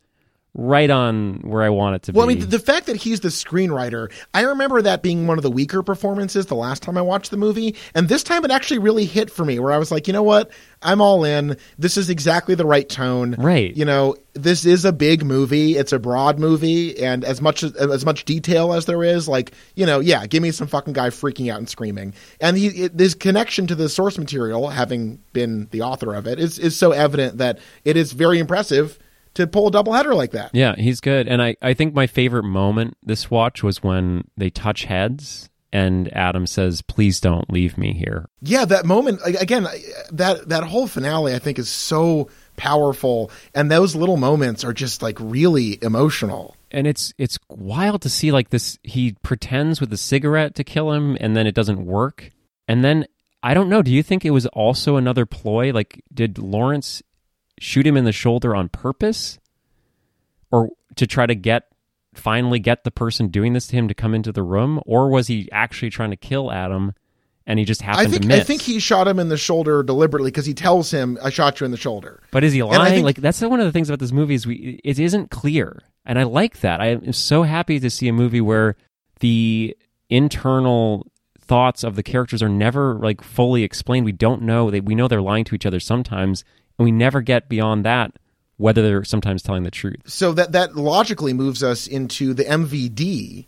right 0.59 0.91
on 0.91 1.41
where 1.45 1.63
i 1.63 1.69
want 1.69 1.95
it 1.95 2.03
to 2.03 2.13
Well, 2.13 2.27
be 2.27 2.35
Well, 2.35 2.37
I 2.37 2.41
mean, 2.41 2.51
the 2.51 2.59
fact 2.59 2.87
that 2.87 2.97
he's 2.97 3.21
the 3.21 3.29
screenwriter, 3.29 4.13
I 4.35 4.43
remember 4.43 4.83
that 4.83 5.03
being 5.03 5.29
one 5.29 5.39
of 5.39 5.43
the 5.43 5.51
weaker 5.51 5.85
performances 5.85 6.47
the 6.47 6.57
last 6.57 6.83
time 6.83 6.99
I 6.99 7.03
watched 7.03 7.31
the 7.31 7.37
movie. 7.37 7.77
And 7.95 8.09
this 8.09 8.25
time 8.25 8.45
it 8.45 8.51
actually 8.51 8.81
really 8.81 9.05
hit 9.05 9.31
for 9.31 9.45
me, 9.45 9.61
where 9.61 9.73
I 9.73 9.79
was 9.79 9.93
like, 9.93 10.09
you 10.09 10.13
know 10.13 10.25
what? 10.25 10.51
I'm 10.83 11.01
all 11.01 11.25
in. 11.25 11.57
This 11.79 11.97
is 11.97 12.11
exactly 12.11 12.57
the 12.57 12.67
right 12.67 12.89
tone. 12.89 13.35
Right. 13.39 13.77
You 13.77 13.85
know, 13.85 14.17
this 14.35 14.65
is 14.65 14.85
a 14.85 14.93
big 14.93 15.25
movie. 15.25 15.77
It's 15.77 15.93
a 15.93 15.99
broad 15.99 16.39
movie. 16.39 17.01
And 17.03 17.25
as 17.25 17.41
much 17.41 17.63
as, 17.63 17.75
as 17.75 18.05
much 18.05 18.25
detail 18.25 18.73
as 18.73 18.87
there 18.87 19.05
is, 19.05 19.29
like, 19.29 19.53
you 19.77 19.87
know, 19.87 20.01
yeah, 20.01 20.27
give 20.27 20.43
me 20.43 20.51
some 20.51 20.67
fucking 20.67 20.93
guy 20.93 21.11
freaking 21.11 21.53
out 21.53 21.59
and 21.59 21.69
screaming. 21.69 22.15
And 22.41 22.57
he, 22.57 22.67
it, 22.69 22.99
his 22.99 23.15
connection 23.15 23.69
to 23.69 23.75
the 23.75 23.89
source 23.89 24.19
material, 24.19 24.69
having 24.69 25.21
been 25.33 25.69
the 25.71 25.83
author 25.83 26.15
of 26.15 26.27
it, 26.27 26.39
is, 26.41 26.59
is 26.59 26.77
so 26.77 26.93
evident 26.93 27.39
that 27.39 27.59
it 27.85 27.97
is 27.97 28.13
very 28.13 28.39
impressive 28.39 28.99
to 29.39 29.47
pull 29.47 29.69
a 29.69 29.71
doubleheader 29.73 30.15
like 30.15 30.33
that. 30.33 30.51
yeah 30.55 30.77
he's 30.77 31.01
good 31.01 31.27
and 31.27 31.41
i 31.43 31.57
i 31.63 31.73
think 31.73 31.95
my 31.95 32.07
favorite 32.07 32.45
moment 32.45 32.97
this 33.03 33.31
watch 33.31 33.63
was 33.63 33.83
when 33.83 34.23
they 34.37 34.51
touch 34.51 34.85
heads 34.85 35.49
and 35.73 36.13
adam 36.15 36.47
says 36.47 36.83
please 36.83 37.21
don't 37.21 37.51
leave 37.51 37.77
me 37.79 37.93
here 37.93 38.27
Yeah, 38.41 38.65
that 38.67 38.85
moment 38.87 39.21
again. 39.25 39.67
That 40.13 40.49
that 40.49 40.65
whole 40.65 40.87
finale, 40.87 41.35
I 41.35 41.39
think, 41.39 41.59
is 41.59 41.69
so 41.69 42.29
powerful, 42.57 43.31
and 43.55 43.71
those 43.71 43.95
little 43.95 44.17
moments 44.17 44.65
are 44.65 44.73
just 44.73 45.03
like 45.03 45.17
really 45.21 45.79
emotional. 45.83 46.57
and 46.71 46.87
it's 46.87 47.13
it's 47.19 47.39
wild 47.51 48.01
to 48.03 48.09
see 48.09 48.33
like 48.33 48.49
this 48.51 48.79
he 48.83 49.15
pretends 49.23 49.81
with 49.81 49.93
a 49.93 49.97
cigarette 49.99 50.55
to 50.55 50.65
kill 50.65 50.93
him 50.93 51.17
and 51.21 51.37
then 51.37 51.47
it 51.47 51.55
doesn't 51.55 51.85
work 51.85 52.31
and 52.67 52.83
then 52.85 53.05
i 53.43 53.53
don't 53.55 53.69
know 53.69 53.81
do 53.83 53.91
you 53.93 54.03
think 54.03 54.25
it 54.25 54.31
was 54.39 54.47
also 54.49 54.97
another 54.97 55.25
ploy 55.27 55.71
like 55.73 56.03
did 56.13 56.37
lawrence 56.39 57.03
shoot 57.61 57.87
him 57.87 57.97
in 57.97 58.05
the 58.05 58.13
shoulder 58.13 58.55
on 58.55 58.69
purpose 58.69 59.39
or 60.51 60.71
to 60.97 61.07
try 61.07 61.27
to 61.27 61.35
get 61.35 61.69
finally 62.15 62.59
get 62.59 62.85
the 62.85 62.91
person 62.91 63.29
doing 63.29 63.53
this 63.53 63.69
to 63.69 63.77
him 63.77 63.87
to 63.87 63.95
come 63.95 64.15
into 64.15 64.33
the 64.33 64.43
room 64.43 64.81
or 64.87 65.09
was 65.09 65.29
he 65.29 65.49
actually 65.53 65.91
trying 65.91 66.11
to 66.11 66.17
kill 66.17 66.51
adam 66.51 66.93
and 67.49 67.59
he 67.59 67.65
just 67.65 67.81
happened 67.81 68.07
I 68.07 68.11
think 68.11 68.23
to 68.23 68.29
miss 68.29 68.41
I 68.41 68.45
think 68.45 68.61
he 68.63 68.79
shot 68.79 69.09
him 69.09 69.19
in 69.19 69.31
the 69.31 69.37
shoulder 69.37 69.83
deliberately 69.83 70.31
because 70.31 70.45
he 70.45 70.53
tells 70.53 70.91
him, 70.91 71.19
"I 71.25 71.31
shot 71.31 71.59
you 71.59 71.65
in 71.65 71.71
the 71.71 71.79
shoulder." 71.79 72.23
But 72.31 72.45
is 72.45 72.53
he 72.53 72.63
lying? 72.63 72.93
think- 72.93 73.05
like 73.07 73.17
that's 73.17 73.41
one 73.41 73.59
of 73.59 73.65
the 73.65 73.73
things 73.73 73.89
about 73.89 74.01
this 74.01 74.13
movie 74.13 74.35
is 74.35 74.47
we 74.47 74.79
it 74.85 74.99
isn't 74.99 75.31
clear, 75.31 75.83
and 76.05 76.19
I 76.19 76.25
like 76.25 76.61
that. 76.61 76.83
I 76.83 76.89
am 76.89 77.13
so 77.15 77.45
happy 77.45 77.81
to 77.81 77.89
see 77.89 78.07
a 78.07 78.13
movie 78.13 78.43
where 78.43 78.77
the 79.21 79.75
internal 80.11 81.11
thoughts 81.41 81.83
of 81.83 81.97
the 81.97 82.03
characters 82.03 82.43
are 82.43 82.51
never 82.51 82.99
like 82.99 83.23
fully 83.23 83.65
explained. 83.65 84.05
We 84.05 84.13
don't 84.13 84.43
know 84.43 84.71
they 84.71 84.81
we 84.81 84.95
know 84.95 85.09
they're 85.09 85.23
lying 85.23 85.45
to 85.45 85.55
each 85.55 85.65
other 85.65 85.81
sometimes, 85.81 86.45
and 86.79 86.85
we 86.85 86.93
never 86.93 87.21
get 87.21 87.49
beyond 87.49 87.85
that 87.85 88.13
whether 88.59 88.83
they're 88.83 89.05
sometimes 89.05 89.43
telling 89.43 89.63
the 89.63 89.71
truth. 89.71 90.03
So 90.07 90.33
that 90.33 90.53
that 90.53 90.77
logically 90.77 91.33
moves 91.33 91.63
us 91.63 91.87
into 91.87 92.35
the 92.35 92.45
MVD, 92.45 93.47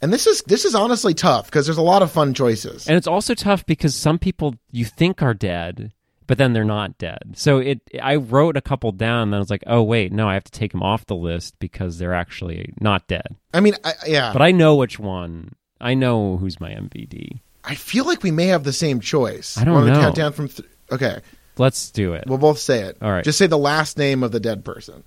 and 0.00 0.12
this 0.12 0.26
is 0.26 0.42
this 0.42 0.64
is 0.64 0.74
honestly 0.74 1.14
tough 1.14 1.46
because 1.46 1.66
there's 1.66 1.78
a 1.78 1.82
lot 1.82 2.02
of 2.02 2.12
fun 2.12 2.34
choices. 2.34 2.86
And 2.86 2.96
it's 2.96 3.06
also 3.08 3.34
tough 3.34 3.66
because 3.66 3.94
some 3.96 4.18
people 4.18 4.54
you 4.70 4.84
think 4.84 5.22
are 5.22 5.34
dead, 5.34 5.92
but 6.26 6.38
then 6.38 6.52
they're 6.52 6.64
not 6.64 6.98
dead. 6.98 7.32
So 7.34 7.58
it 7.58 7.80
I 8.00 8.16
wrote 8.16 8.56
a 8.56 8.60
couple 8.60 8.92
down, 8.92 9.28
and 9.28 9.34
I 9.34 9.38
was 9.38 9.50
like, 9.50 9.64
oh 9.66 9.82
wait, 9.82 10.12
no, 10.12 10.28
I 10.28 10.34
have 10.34 10.44
to 10.44 10.52
take 10.52 10.72
them 10.72 10.82
off 10.82 11.06
the 11.06 11.16
list 11.16 11.58
because 11.58 11.98
they're 11.98 12.14
actually 12.14 12.74
not 12.78 13.08
dead. 13.08 13.34
I 13.52 13.60
mean, 13.60 13.74
I, 13.82 13.94
yeah, 14.06 14.32
But 14.32 14.42
I 14.42 14.52
know 14.52 14.76
which 14.76 14.98
one. 14.98 15.54
I 15.80 15.94
know 15.94 16.36
who's 16.36 16.60
my 16.60 16.70
MVD. 16.70 17.40
I 17.64 17.74
feel 17.74 18.04
like 18.04 18.22
we 18.22 18.30
may 18.30 18.46
have 18.48 18.64
the 18.64 18.72
same 18.72 19.00
choice. 19.00 19.56
I 19.56 19.64
don't 19.64 19.74
Want 19.74 19.86
to 19.86 19.92
know. 19.94 20.00
Count 20.00 20.14
down 20.14 20.32
from 20.32 20.48
th- 20.48 20.68
okay. 20.92 21.20
Let's 21.58 21.90
do 21.90 22.14
it. 22.14 22.24
We'll 22.26 22.38
both 22.38 22.58
say 22.58 22.82
it. 22.82 22.98
All 23.02 23.10
right. 23.10 23.24
Just 23.24 23.38
say 23.38 23.46
the 23.46 23.58
last 23.58 23.98
name 23.98 24.22
of 24.22 24.32
the 24.32 24.40
dead 24.40 24.64
person. 24.64 25.04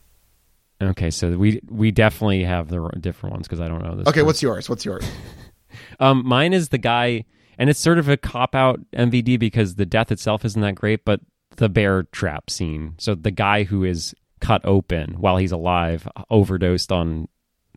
Okay, 0.81 1.09
so 1.09 1.37
we 1.37 1.61
we 1.69 1.91
definitely 1.91 2.43
have 2.43 2.67
the 2.67 2.89
different 2.99 3.33
ones 3.33 3.47
because 3.47 3.61
I 3.61 3.67
don't 3.67 3.83
know 3.83 3.95
this. 3.95 4.07
Okay, 4.07 4.21
one. 4.21 4.27
what's 4.27 4.41
yours? 4.41 4.69
What's 4.69 4.85
yours? 4.85 5.09
um 5.99 6.25
mine 6.25 6.53
is 6.53 6.69
the 6.69 6.77
guy, 6.77 7.25
and 7.57 7.69
it's 7.69 7.79
sort 7.79 7.97
of 7.97 8.09
a 8.09 8.17
cop 8.17 8.55
out 8.55 8.79
MVD 8.93 9.39
because 9.39 9.75
the 9.75 9.85
death 9.85 10.11
itself 10.11 10.43
isn't 10.43 10.61
that 10.61 10.75
great, 10.75 11.05
but 11.05 11.21
the 11.55 11.69
bear 11.69 12.03
trap 12.03 12.49
scene. 12.49 12.95
So 12.97 13.15
the 13.15 13.31
guy 13.31 13.63
who 13.63 13.83
is 13.83 14.13
cut 14.41 14.61
open 14.65 15.13
while 15.13 15.37
he's 15.37 15.53
alive, 15.53 16.07
overdosed 16.29 16.91
on 16.91 17.29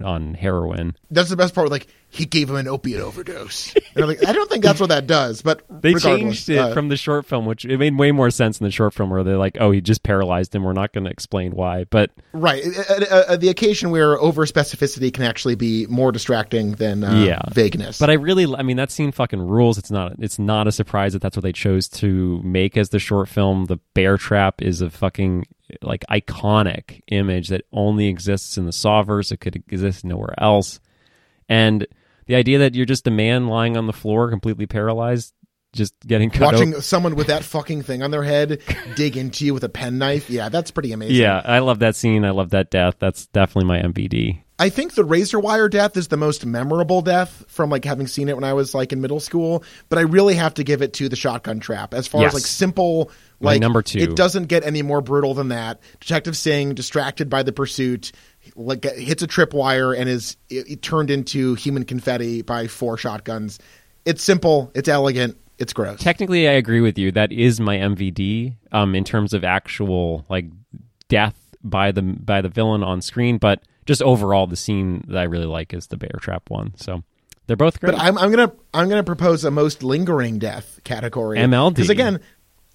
on 0.03 0.35
heroin. 0.35 0.97
That's 1.11 1.31
the 1.31 1.37
best 1.37 1.55
part. 1.55 1.71
Like 1.71 1.87
he 2.11 2.25
gave 2.25 2.49
him 2.49 2.57
an 2.57 2.67
opiate 2.69 3.01
overdose. 3.01 3.75
And 3.95 4.05
I'm 4.05 4.07
like, 4.09 4.25
I 4.25 4.33
don't 4.33 4.49
think 4.51 4.65
that's 4.65 4.81
what 4.81 4.89
that 4.89 5.07
does. 5.07 5.43
But 5.43 5.63
They 5.83 5.95
changed 5.95 6.49
it 6.49 6.59
uh, 6.59 6.73
from 6.73 6.89
the 6.89 6.97
short 6.97 7.27
film, 7.27 7.45
which 7.47 7.65
it 7.65 7.77
made 7.79 7.99
way 7.99 8.13
more 8.13 8.31
sense 8.31 8.61
in 8.61 8.65
the 8.65 8.71
short 8.71 8.95
film 8.95 9.11
where 9.11 9.23
they're 9.23 9.37
like, 9.37 9.57
"Oh, 9.61 9.71
he 9.71 9.81
just 9.81 10.03
paralyzed 10.03 10.55
him." 10.55 10.63
We're 10.65 10.73
not 10.73 10.93
going 10.93 11.05
to 11.05 11.11
explain 11.11 11.53
why, 11.53 11.85
but 11.85 12.11
right. 12.33 12.63
Uh, 12.65 12.95
uh, 13.11 13.25
uh, 13.29 13.37
the 13.37 13.49
occasion 13.49 13.91
where 13.91 14.19
over 14.19 14.47
specificity 14.47 15.13
can 15.13 15.25
actually 15.25 15.55
be 15.55 15.87
more 15.89 16.13
distracting 16.13 16.73
than 16.73 17.05
uh, 17.05 17.25
Yeah. 17.25 17.41
vagueness. 17.53 17.99
But 17.99 18.11
I 18.11 18.15
really, 18.15 18.47
I 18.55 18.63
mean, 18.63 18.77
that 18.79 18.91
scene 18.91 19.13
fucking 19.13 19.41
rules. 19.41 19.79
It's 19.79 19.91
not, 19.91 20.15
it's 20.19 20.39
not 20.39 20.67
a 20.67 20.73
surprise 20.73 21.13
that 21.13 21.23
that's 21.23 21.37
what 21.37 21.43
they 21.43 21.53
chose 21.53 21.89
to 21.89 22.41
make 22.43 22.77
as 22.77 22.89
the 22.91 22.99
short 22.99 23.29
film. 23.29 23.67
The 23.67 23.79
bear 23.95 24.17
trap 24.17 24.63
is 24.63 24.81
a 24.81 24.91
fucking 24.91 25.47
like 25.83 26.05
iconic 26.11 27.03
image 27.09 27.49
that 27.49 27.65
only 27.73 28.07
exists 28.07 28.57
in 28.57 28.67
the 28.67 28.73
Sawverse. 28.73 29.33
It 29.33 29.39
could 29.39 29.57
exist 29.57 30.05
nowhere 30.05 30.35
else. 30.39 30.81
And 31.49 31.87
the 32.27 32.35
idea 32.35 32.59
that 32.59 32.75
you're 32.75 32.87
just 32.87 33.07
a 33.07 33.11
man 33.11 33.49
lying 33.49 33.77
on 33.77 33.87
the 33.87 33.93
floor, 33.93 34.31
completely 34.31 34.67
paralyzed, 34.67 35.33
just 35.73 35.95
getting 36.07 36.31
cut 36.31 36.53
watching 36.53 36.71
open. 36.71 36.83
someone 36.83 37.15
with 37.15 37.27
that 37.29 37.45
fucking 37.45 37.83
thing 37.83 38.03
on 38.03 38.11
their 38.11 38.23
head 38.23 38.61
dig 38.97 39.17
into 39.17 39.45
you 39.45 39.55
with 39.55 39.65
a 39.65 39.69
penknife, 39.69 40.31
yeah, 40.31 40.49
that's 40.49 40.71
pretty 40.71 40.93
amazing. 40.93 41.17
Yeah, 41.17 41.41
I 41.45 41.61
love 41.61 41.79
that 41.81 41.97
scene. 41.97 42.25
I 42.25 42.31
love 42.31 42.51
that 42.51 42.71
death. 42.71 42.97
That's 42.99 43.27
definitely 43.27 43.69
my 43.69 43.81
MVD. 43.81 44.43
I 44.61 44.71
think 44.71 44.95
the 44.95 45.05
razor 45.05 45.39
wire 45.39 45.69
death 45.69 45.97
is 45.97 46.09
the 46.09 46.17
most 46.17 46.45
memorable 46.45 47.01
death 47.01 47.45
from 47.47 47.71
like 47.71 47.85
having 47.85 48.09
seen 48.09 48.29
it 48.29 48.35
when 48.35 48.43
I 48.43 48.55
was 48.55 48.75
like 48.75 48.93
in 48.93 49.01
middle 49.01 49.21
school. 49.21 49.63
But 49.89 49.99
I 49.99 50.03
really 50.03 50.35
have 50.35 50.55
to 50.55 50.65
give 50.65 50.83
it 50.83 50.95
to 50.95 51.09
the 51.09 51.15
shotgun 51.15 51.61
trap 51.61 51.95
as 51.95 52.09
far 52.09 52.23
Yes. 52.23 52.31
as 52.31 52.35
like 52.35 52.47
simple. 52.47 53.11
My 53.41 53.53
Like 53.53 53.61
number 53.61 53.83
two. 53.83 54.01
it 54.01 54.17
doesn't 54.17 54.47
get 54.47 54.65
any 54.65 54.83
more 54.83 55.01
brutal 55.01 55.33
than 55.35 55.49
that. 55.51 55.81
Detective 56.01 56.37
Singh, 56.37 56.75
distracted 56.75 57.31
by 57.31 57.45
the 57.45 57.53
pursuit, 57.53 58.11
like 58.57 58.83
hits 58.85 59.23
a 59.23 59.29
tripwire 59.29 59.97
and 59.97 60.09
is 60.09 60.37
it, 60.51 60.69
it 60.69 60.83
turned 60.83 61.11
into 61.11 61.55
human 61.55 61.85
confetti 61.85 62.43
by 62.43 62.67
four 62.67 62.97
shotguns. 62.99 63.61
It's 64.05 64.25
simple. 64.25 64.73
It's 64.75 64.89
elegant. 64.89 65.37
It's 65.59 65.73
gross. 65.73 66.01
Technically, 66.01 66.49
I 66.49 66.53
agree 66.53 66.81
with 66.81 66.99
you. 66.99 67.13
That 67.13 67.31
is 67.31 67.61
my 67.61 67.77
MVD 67.77 68.57
um, 68.73 68.95
in 68.97 69.05
terms 69.05 69.35
of 69.35 69.45
actual 69.45 70.25
like 70.29 70.47
death 71.09 71.37
by 71.63 71.93
the 71.93 72.03
by 72.03 72.41
the 72.41 72.49
villain 72.49 72.83
on 72.83 73.03
screen, 73.03 73.39
but 73.39 73.61
just 73.89 74.03
overall, 74.03 74.47
the 74.47 74.55
scene 74.55 75.03
that 75.09 75.19
I 75.19 75.23
really 75.25 75.47
like 75.47 75.73
is 75.73 75.87
the 75.87 75.97
bear 75.97 76.19
trap 76.21 76.51
one. 76.51 76.75
So 76.77 77.03
they're 77.47 77.57
both 77.57 77.81
great. 77.81 77.93
But 77.93 78.01
I'm, 78.01 78.19
I'm 78.19 78.31
gonna 78.31 78.53
I'm 78.75 78.91
gonna 78.91 79.03
propose 79.03 79.45
a 79.45 79.51
most 79.51 79.83
lingering 79.83 80.39
death 80.39 80.79
category. 80.85 81.39
MLD. 81.39 81.75
because 81.75 81.89
again, 81.89 82.21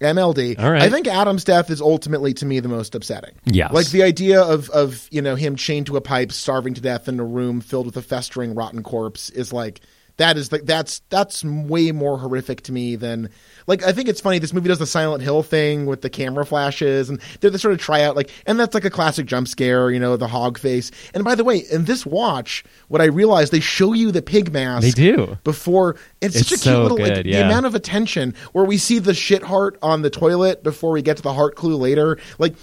MLD. 0.01 0.57
All 0.57 0.71
right. 0.71 0.81
I 0.81 0.89
think 0.89 1.07
Adam's 1.07 1.43
death 1.43 1.69
is 1.69 1.81
ultimately 1.81 2.33
to 2.33 2.47
me 2.47 2.59
the 2.59 2.67
most 2.67 2.95
upsetting. 2.95 3.35
Yes. 3.45 3.71
like 3.71 3.91
the 3.91 4.01
idea 4.01 4.41
of 4.41 4.71
of 4.71 5.07
you 5.11 5.21
know 5.21 5.35
him 5.35 5.55
chained 5.55 5.85
to 5.85 5.97
a 5.97 6.01
pipe, 6.01 6.31
starving 6.31 6.73
to 6.73 6.81
death 6.81 7.07
in 7.07 7.19
a 7.19 7.23
room 7.23 7.61
filled 7.61 7.85
with 7.85 7.95
a 7.95 8.01
festering 8.01 8.55
rotten 8.55 8.83
corpse 8.83 9.29
is 9.29 9.53
like. 9.53 9.79
That 10.17 10.37
is 10.37 10.51
like 10.51 10.65
that's 10.65 11.01
that's 11.09 11.43
way 11.43 11.91
more 11.91 12.19
horrific 12.19 12.61
to 12.63 12.71
me 12.71 12.95
than 12.95 13.29
like 13.65 13.83
I 13.83 13.91
think 13.91 14.07
it's 14.07 14.21
funny 14.21 14.37
this 14.37 14.53
movie 14.53 14.67
does 14.67 14.77
the 14.77 14.85
Silent 14.85 15.23
Hill 15.23 15.41
thing 15.41 15.87
with 15.87 16.01
the 16.01 16.09
camera 16.09 16.45
flashes 16.45 17.09
and 17.09 17.19
they're 17.39 17.49
the 17.49 17.57
sort 17.57 17.73
of 17.73 17.79
tryout 17.79 18.15
like 18.15 18.29
and 18.45 18.59
that's 18.59 18.75
like 18.75 18.85
a 18.85 18.91
classic 18.91 19.25
jump 19.25 19.47
scare 19.47 19.89
you 19.89 19.99
know 19.99 20.15
the 20.15 20.27
hog 20.27 20.59
face. 20.59 20.91
And 21.15 21.23
by 21.23 21.33
the 21.33 21.43
way 21.43 21.57
in 21.71 21.85
this 21.85 22.05
watch 22.05 22.63
what 22.89 23.01
I 23.01 23.05
realized 23.05 23.51
they 23.51 23.59
show 23.59 23.93
you 23.93 24.11
the 24.11 24.21
pig 24.21 24.53
mask 24.53 24.83
They 24.83 24.91
do. 24.91 25.37
before. 25.43 25.95
It's, 26.21 26.35
such 26.35 26.51
It's 26.51 26.61
a 26.61 26.65
cute 26.65 26.73
so 26.75 26.83
little 26.83 26.99
like 26.99 27.13
good, 27.15 27.25
the 27.25 27.43
amount 27.43 27.65
of 27.65 27.73
attention 27.73 28.35
where 28.51 28.65
we 28.65 28.77
see 28.77 28.99
the 28.99 29.15
shit 29.15 29.41
heart 29.41 29.79
on 29.81 30.03
the 30.03 30.11
toilet 30.11 30.63
before 30.63 30.91
we 30.91 31.01
get 31.01 31.17
to 31.17 31.23
the 31.23 31.33
heart 31.33 31.55
clue 31.55 31.75
later. 31.75 32.19
Like 32.37 32.53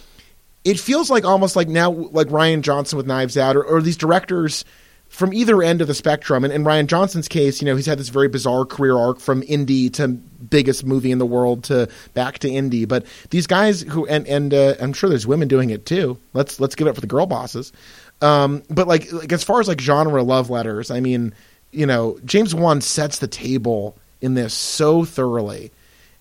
it 0.63 0.79
feels 0.79 1.11
like 1.11 1.25
almost 1.25 1.57
like 1.57 1.69
now 1.69 1.91
like 1.91 2.29
Rian 2.29 2.61
Johnson 2.63 2.97
with 2.97 3.07
Knives 3.07 3.37
Out 3.37 3.57
or, 3.57 3.65
or 3.65 3.83
these 3.83 3.97
directors 3.97 4.65
from 5.11 5.35
either 5.35 5.63
end 5.63 5.83
of 5.83 5.89
the 5.89 5.95
spectrum. 5.95 6.45
And 6.45 6.53
in 6.53 6.65
Rian 6.65 6.87
Johnson's 6.87 7.29
case 7.29 7.61
you 7.61 7.67
know 7.67 7.77
he's 7.77 7.87
had 7.87 7.99
this 7.99 8.09
very 8.09 8.29
bizarre 8.29 8.65
career 8.65 8.97
arc 8.97 9.21
from 9.21 9.43
indie 9.43 9.93
to 9.95 10.09
biggest 10.09 10.87
movie 10.87 11.11
in 11.11 11.19
the 11.19 11.27
world 11.27 11.65
to 11.65 11.89
back 12.15 12.39
to 12.39 12.49
indie. 12.49 12.89
But 12.89 13.05
these 13.31 13.47
guys 13.47 13.83
who 13.83 14.07
and 14.07 14.27
and 14.27 14.55
uh, 14.55 14.77
I'm 14.81 14.93
sure 14.95 15.11
there's 15.11 15.27
women 15.27 15.49
doing 15.49 15.71
it 15.71 15.85
too. 15.85 16.19
Let's 16.33 16.59
let's 16.59 16.75
give 16.75 16.87
it 16.87 16.91
up 16.91 16.97
for 16.97 17.03
the 17.03 17.07
girl 17.07 17.27
bosses. 17.27 17.73
Um, 18.23 18.63
but 18.71 18.89
like 18.89 19.13
like 19.13 19.33
as 19.33 19.45
far 19.45 19.61
as 19.61 19.69
like 19.69 19.81
genre 19.81 20.23
love 20.23 20.49
letters 20.49 20.91
I 20.91 21.01
mean 21.01 21.35
you 21.73 21.87
know 21.87 22.19
James 22.25 22.55
Wan 22.55 22.81
sets 22.81 23.19
the 23.19 23.29
table 23.29 23.99
in 24.21 24.35
this 24.35 24.55
so 24.55 25.05
thoroughly 25.05 25.73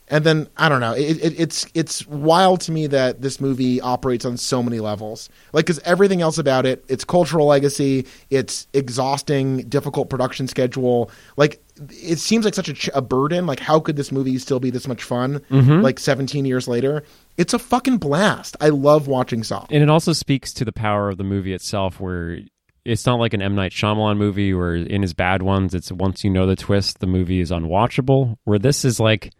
and 0.09 0.23
then 0.23 0.47
I 0.57 0.69
don't 0.69 0.81
know. 0.81 0.93
It, 0.93 1.23
it, 1.23 1.39
it's 1.39 1.67
it's 1.73 2.05
wild 2.07 2.61
to 2.61 2.71
me 2.71 2.87
that 2.87 3.21
this 3.21 3.39
movie 3.39 3.79
operates 3.79 4.25
on 4.25 4.37
so 4.37 4.63
many 4.63 4.79
levels. 4.79 5.29
Like, 5.53 5.65
because 5.65 5.79
everything 5.85 6.21
else 6.21 6.37
about 6.37 6.65
it, 6.65 6.83
its 6.87 7.03
cultural 7.03 7.45
legacy, 7.45 8.07
its 8.29 8.67
exhausting, 8.73 9.67
difficult 9.69 10.09
production 10.09 10.47
schedule. 10.47 11.11
Like, 11.37 11.63
it 11.91 12.17
seems 12.19 12.43
like 12.43 12.55
such 12.55 12.69
a, 12.69 12.73
ch- 12.73 12.89
a 12.93 13.01
burden. 13.01 13.45
Like, 13.45 13.59
how 13.59 13.79
could 13.79 13.95
this 13.95 14.11
movie 14.11 14.37
still 14.39 14.59
be 14.59 14.71
this 14.71 14.87
much 14.87 15.03
fun? 15.03 15.39
Mm-hmm. 15.51 15.81
Like 15.81 15.99
17 15.99 16.43
years 16.45 16.67
later, 16.67 17.03
it's 17.37 17.53
a 17.53 17.59
fucking 17.59 17.97
blast. 17.97 18.57
I 18.59 18.69
love 18.69 19.07
watching 19.07 19.43
Saw. 19.43 19.65
and 19.69 19.83
it 19.83 19.89
also 19.89 20.13
speaks 20.13 20.53
to 20.53 20.65
the 20.65 20.73
power 20.73 21.09
of 21.09 21.17
the 21.17 21.23
movie 21.23 21.53
itself, 21.53 21.99
where 21.99 22.39
it's 22.83 23.05
not 23.05 23.19
like 23.19 23.33
an 23.33 23.41
M 23.41 23.53
Night 23.55 23.71
Shyamalan 23.71 24.17
movie 24.17 24.53
where 24.53 24.75
in 24.75 25.03
his 25.03 25.13
bad 25.13 25.43
ones, 25.43 25.75
it's 25.75 25.91
once 25.91 26.23
you 26.23 26.31
know 26.31 26.47
the 26.47 26.55
twist, 26.55 26.99
the 26.99 27.07
movie 27.07 27.39
is 27.39 27.51
unwatchable. 27.51 28.37
Where 28.45 28.59
this 28.59 28.83
is 28.83 28.99
like, 28.99 29.31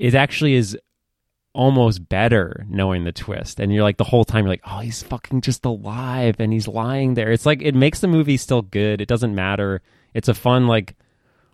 it 0.00 0.14
actually 0.14 0.54
is 0.54 0.78
almost 1.52 2.08
better 2.08 2.64
knowing 2.70 3.04
the 3.04 3.12
twist, 3.12 3.60
and 3.60 3.72
you're 3.72 3.82
like 3.82 3.98
the 3.98 4.04
whole 4.04 4.24
time 4.24 4.44
you're 4.44 4.52
like, 4.52 4.62
oh, 4.66 4.78
he's 4.78 5.02
fucking 5.02 5.42
just 5.42 5.64
alive 5.66 6.36
and 6.38 6.52
he's 6.52 6.66
lying 6.66 7.14
there. 7.14 7.30
It's 7.30 7.44
like 7.44 7.60
it 7.60 7.74
makes 7.74 8.00
the 8.00 8.08
movie 8.08 8.38
still 8.38 8.62
good. 8.62 9.02
It 9.02 9.08
doesn't 9.08 9.34
matter. 9.34 9.82
It's 10.14 10.28
a 10.28 10.34
fun 10.34 10.66
like 10.66 10.96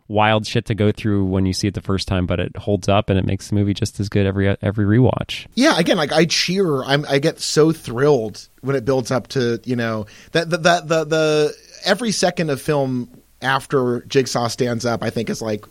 wild 0.06 0.46
shit 0.46 0.66
to 0.66 0.76
go 0.76 0.92
through 0.92 1.24
when 1.24 1.44
you 1.44 1.52
see 1.52 1.66
it 1.66 1.74
the 1.74 1.80
first 1.80 2.06
time, 2.06 2.24
but 2.24 2.38
it 2.38 2.56
holds 2.56 2.88
up 2.88 3.10
and 3.10 3.18
it 3.18 3.24
makes 3.24 3.48
the 3.48 3.56
movie 3.56 3.74
just 3.74 3.98
as 3.98 4.08
good 4.08 4.26
every 4.26 4.56
every 4.62 4.84
rewatch. 4.84 5.46
Yeah, 5.54 5.76
again, 5.76 5.96
like 5.96 6.12
I 6.12 6.26
cheer. 6.26 6.84
I'm, 6.84 7.04
I 7.08 7.18
get 7.18 7.40
so 7.40 7.72
thrilled 7.72 8.48
when 8.60 8.76
it 8.76 8.84
builds 8.84 9.10
up 9.10 9.26
to 9.28 9.60
you 9.64 9.74
know 9.74 10.06
that 10.30 10.50
the 10.50 10.58
the 10.58 10.82
the, 10.84 11.04
the 11.04 11.56
every 11.84 12.12
second 12.12 12.50
of 12.50 12.62
film 12.62 13.10
after 13.42 14.02
Jigsaw 14.02 14.46
stands 14.46 14.86
up, 14.86 15.02
I 15.02 15.10
think 15.10 15.30
is 15.30 15.42
like 15.42 15.64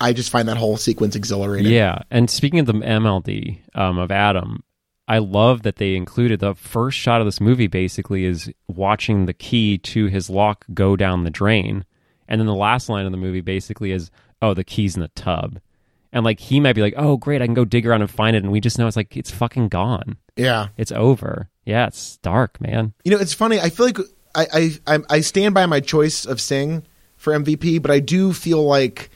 I 0.00 0.12
just 0.12 0.30
find 0.30 0.48
that 0.48 0.56
whole 0.56 0.76
sequence 0.76 1.16
exhilarating. 1.16 1.72
Yeah, 1.72 2.02
and 2.10 2.28
speaking 2.30 2.58
of 2.58 2.66
the 2.66 2.72
MLD 2.74 3.58
um, 3.74 3.98
of 3.98 4.10
Adam, 4.10 4.62
I 5.06 5.18
love 5.18 5.62
that 5.62 5.76
they 5.76 5.94
included 5.96 6.40
the 6.40 6.54
first 6.54 6.98
shot 6.98 7.20
of 7.20 7.26
this 7.26 7.40
movie. 7.40 7.66
Basically, 7.66 8.24
is 8.24 8.50
watching 8.68 9.26
the 9.26 9.34
key 9.34 9.78
to 9.78 10.06
his 10.06 10.30
lock 10.30 10.64
go 10.72 10.96
down 10.96 11.24
the 11.24 11.30
drain, 11.30 11.84
and 12.28 12.40
then 12.40 12.46
the 12.46 12.54
last 12.54 12.88
line 12.88 13.06
of 13.06 13.12
the 13.12 13.18
movie 13.18 13.40
basically 13.40 13.92
is, 13.92 14.10
"Oh, 14.40 14.54
the 14.54 14.64
key's 14.64 14.96
in 14.96 15.02
the 15.02 15.08
tub," 15.08 15.58
and 16.12 16.24
like 16.24 16.40
he 16.40 16.60
might 16.60 16.74
be 16.74 16.82
like, 16.82 16.94
"Oh, 16.96 17.16
great, 17.16 17.42
I 17.42 17.46
can 17.46 17.54
go 17.54 17.64
dig 17.64 17.86
around 17.86 18.00
and 18.02 18.10
find 18.10 18.34
it," 18.34 18.42
and 18.42 18.52
we 18.52 18.60
just 18.60 18.78
know 18.78 18.86
it's 18.86 18.96
like 18.96 19.16
it's 19.16 19.30
fucking 19.30 19.68
gone. 19.68 20.16
yeah. 20.36 20.68
It's 20.76 20.92
over. 20.92 21.50
Yeah, 21.64 21.86
it's 21.86 22.18
dark, 22.18 22.60
man. 22.60 22.92
You 23.04 23.12
know, 23.12 23.18
it's 23.18 23.32
funny. 23.32 23.60
I 23.60 23.70
feel 23.70 23.86
like 23.86 23.98
I 24.34 24.70
I 24.86 24.98
I 25.08 25.20
stand 25.20 25.54
by 25.54 25.66
my 25.66 25.80
choice 25.80 26.24
of 26.26 26.40
Singh 26.40 26.82
for 27.16 27.32
MVP, 27.32 27.80
but 27.80 27.90
I 27.90 28.00
do 28.00 28.32
feel 28.32 28.64
like 28.64 29.10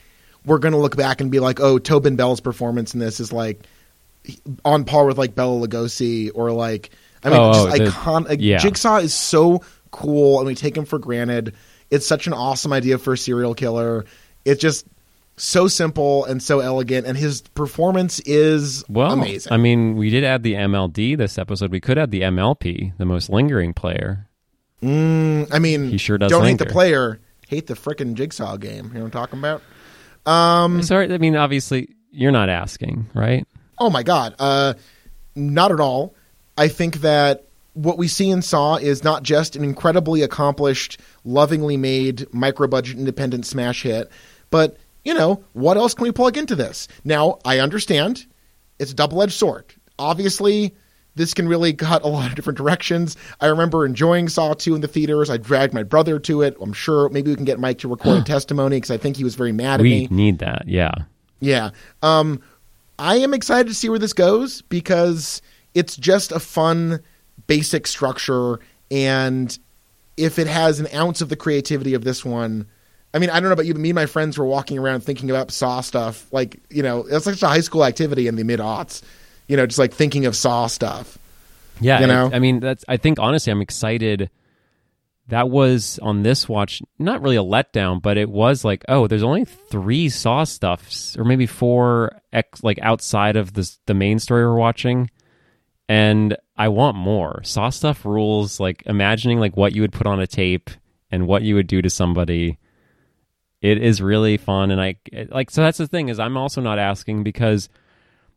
we're 0.45 0.57
going 0.59 0.71
to 0.73 0.77
look 0.79 0.95
back 0.95 1.21
and 1.21 1.29
be 1.31 1.39
like, 1.39 1.59
oh, 1.59 1.79
Tobin 1.79 2.15
Bell's 2.15 2.39
performance 2.41 2.93
in 2.93 2.99
this 2.99 3.19
is 3.19 3.31
like 3.33 3.61
on 4.65 4.83
par 4.85 5.05
with 5.05 5.17
like 5.17 5.35
Bela 5.35 5.67
Lugosi 5.67 6.31
or 6.33 6.51
like 6.51 6.91
I 7.23 7.29
mean, 7.29 7.39
Oh, 7.39 7.53
just 7.53 7.67
oh, 7.81 7.83
the- 7.83 7.89
icon. 7.89 8.23
Like, 8.25 8.39
yeah. 8.41 8.57
Jigsaw 8.59 8.97
is 8.97 9.13
so 9.13 9.61
cool, 9.91 10.39
and 10.39 10.47
we 10.47 10.55
take 10.55 10.75
him 10.77 10.85
for 10.85 10.99
granted. 10.99 11.53
It's 11.89 12.05
such 12.05 12.27
an 12.27 12.33
awesome 12.33 12.71
idea 12.71 12.97
for 12.97 13.13
a 13.13 13.17
serial 13.17 13.53
killer. 13.55 14.05
It's 14.45 14.61
just 14.61 14.85
so 15.35 15.67
simple 15.67 16.23
and 16.25 16.41
so 16.41 16.59
elegant, 16.59 17.07
and 17.07 17.17
his 17.17 17.41
performance 17.41 18.19
is 18.21 18.83
Well, 18.87 19.11
amazing. 19.11 19.51
I 19.51 19.57
mean, 19.57 19.95
we 19.97 20.09
did 20.09 20.23
add 20.23 20.43
the 20.43 20.53
MLD 20.53 21.17
this 21.17 21.37
episode. 21.37 21.71
We 21.71 21.79
could 21.81 21.97
add 21.97 22.11
the 22.11 22.21
MLP, 22.21 22.93
the 22.97 23.05
most 23.05 23.29
lingering 23.29 23.73
player. 23.73 24.27
Mm, 24.83 25.47
I 25.51 25.59
mean, 25.59 25.89
He 25.89 25.97
sure 25.97 26.17
does 26.17 26.31
Don't 26.31 26.45
hate 26.45 26.57
the 26.57 26.65
player, 26.65 27.19
hate 27.47 27.67
the 27.67 27.73
frickin' 27.73 28.13
Jigsaw 28.13 28.55
game. 28.57 28.87
You 28.87 28.93
know 28.93 28.99
what 29.01 29.05
I'm 29.07 29.11
talking 29.11 29.39
about? 29.39 29.61
Sorry, 30.81 31.11
I 31.11 31.17
mean, 31.17 31.35
obviously, 31.35 31.95
you're 32.11 32.31
not 32.31 32.49
asking, 32.49 33.09
right? 33.13 33.47
Oh 33.79 33.89
my 33.89 34.03
god, 34.03 34.35
uh, 34.39 34.73
not 35.35 35.71
at 35.71 35.79
all. 35.79 36.13
I 36.57 36.67
think 36.67 36.97
that 37.01 37.45
what 37.73 37.97
we 37.97 38.07
see 38.07 38.29
in 38.29 38.41
Saw 38.41 38.75
is 38.75 39.03
not 39.03 39.23
just 39.23 39.55
an 39.55 39.63
incredibly 39.63 40.21
accomplished, 40.21 40.99
lovingly 41.23 41.77
made, 41.77 42.31
micro 42.33 42.67
budget 42.67 42.97
independent 42.97 43.45
smash 43.45 43.83
hit, 43.83 44.11
but 44.49 44.77
you 45.05 45.13
know 45.13 45.43
what 45.53 45.77
else 45.77 45.93
can 45.93 46.03
we 46.03 46.11
plug 46.11 46.37
into 46.37 46.55
this? 46.55 46.87
Now 47.03 47.39
I 47.45 47.59
understand 47.59 48.25
it's 48.79 48.91
a 48.91 48.95
double 48.95 49.21
edged 49.21 49.33
sword. 49.33 49.65
Obviously. 49.97 50.75
This 51.19 51.33
can 51.33 51.49
really 51.49 51.73
cut 51.73 52.03
a 52.03 52.07
lot 52.07 52.29
of 52.29 52.35
different 52.35 52.55
directions. 52.55 53.17
I 53.41 53.47
remember 53.47 53.85
enjoying 53.85 54.29
Saw 54.29 54.53
2 54.53 54.73
in 54.75 54.79
the 54.79 54.87
theaters. 54.87 55.29
I 55.29 55.35
dragged 55.35 55.73
my 55.73 55.83
brother 55.83 56.17
to 56.17 56.41
it. 56.43 56.55
I'm 56.61 56.71
sure 56.71 57.09
maybe 57.09 57.29
we 57.29 57.35
can 57.35 57.43
get 57.43 57.59
Mike 57.59 57.79
to 57.79 57.89
record 57.89 58.19
a 58.19 58.21
testimony 58.25 58.77
because 58.77 58.89
I 58.89 58.95
think 58.95 59.17
he 59.17 59.25
was 59.25 59.35
very 59.35 59.51
mad 59.51 59.81
at 59.81 59.83
We 59.83 59.89
me. 59.89 60.07
We 60.09 60.15
need 60.15 60.39
that. 60.39 60.63
Yeah. 60.65 60.93
Yeah. 61.41 61.71
Um, 62.01 62.41
I 62.97 63.17
am 63.17 63.33
excited 63.33 63.67
to 63.67 63.73
see 63.73 63.89
where 63.89 63.99
this 63.99 64.13
goes 64.13 64.61
because 64.61 65.41
it's 65.73 65.97
just 65.97 66.31
a 66.31 66.39
fun, 66.39 67.01
basic 67.47 67.85
structure, 67.85 68.61
and 68.89 69.59
if 70.15 70.39
it 70.39 70.47
has 70.47 70.79
an 70.79 70.87
ounce 70.95 71.19
of 71.19 71.27
the 71.27 71.35
creativity 71.35 71.95
of 71.95 72.05
this 72.05 72.23
one. 72.23 72.65
I 73.13 73.19
mean, 73.19 73.29
I 73.29 73.41
don't 73.41 73.49
know 73.49 73.53
about 73.53 73.65
you, 73.65 73.73
but 73.73 73.81
me 73.81 73.89
and 73.89 73.95
my 73.95 74.05
friends 74.05 74.37
were 74.37 74.45
walking 74.45 74.79
around 74.79 75.01
thinking 75.01 75.29
about 75.29 75.51
Saw 75.51 75.81
stuff. 75.81 76.31
Like, 76.31 76.61
you 76.69 76.81
know, 76.81 77.05
it's 77.09 77.25
such 77.25 77.43
a 77.43 77.47
high 77.47 77.59
school 77.59 77.83
activity 77.83 78.27
in 78.29 78.37
the 78.37 78.45
mid 78.45 78.61
aughts. 78.61 79.01
You 79.49 79.57
know, 79.57 79.65
just 79.65 79.79
like 79.79 79.93
thinking 79.93 80.25
of 80.25 80.35
Saw 80.35 80.67
stuff. 80.67 81.17
Yeah, 81.81 81.99
You 82.01 82.07
know? 82.07 82.29
I, 82.31 82.35
I 82.35 82.39
mean, 82.39 82.59
that's. 82.59 82.85
I 82.87 82.97
think 82.97 83.19
honestly, 83.19 83.51
I'm 83.51 83.61
excited. 83.61 84.29
That 85.27 85.49
was 85.49 85.99
on 86.01 86.23
this 86.23 86.47
watch, 86.49 86.81
not 86.97 87.21
really 87.21 87.35
a 87.35 87.43
letdown, 87.43 88.01
but 88.01 88.17
it 88.17 88.29
was 88.29 88.65
like, 88.65 88.83
oh, 88.87 89.05
there's 89.07 89.23
only 89.23 89.45
three 89.45 90.09
Saw 90.09 90.43
stuffs, 90.43 91.17
or 91.17 91.23
maybe 91.23 91.45
four, 91.45 92.19
ex, 92.33 92.63
like 92.63 92.79
outside 92.81 93.35
of 93.35 93.53
the 93.53 93.69
the 93.85 93.93
main 93.93 94.19
story 94.19 94.43
we're 94.43 94.55
watching, 94.55 95.09
and 95.87 96.37
I 96.55 96.69
want 96.69 96.95
more 96.95 97.41
Saw 97.43 97.69
stuff. 97.69 98.05
Rules 98.05 98.59
like 98.59 98.83
imagining 98.85 99.39
like 99.39 99.57
what 99.57 99.73
you 99.73 99.81
would 99.81 99.93
put 99.93 100.07
on 100.07 100.19
a 100.19 100.27
tape 100.27 100.69
and 101.11 101.27
what 101.27 101.41
you 101.41 101.55
would 101.55 101.67
do 101.67 101.81
to 101.81 101.89
somebody. 101.89 102.57
It 103.61 103.81
is 103.81 104.01
really 104.01 104.37
fun, 104.37 104.71
and 104.71 104.81
I 104.81 104.95
like. 105.29 105.51
So 105.51 105.61
that's 105.61 105.77
the 105.77 105.87
thing 105.87 106.09
is, 106.09 106.19
I'm 106.19 106.37
also 106.37 106.61
not 106.61 106.79
asking 106.79 107.23
because 107.23 107.69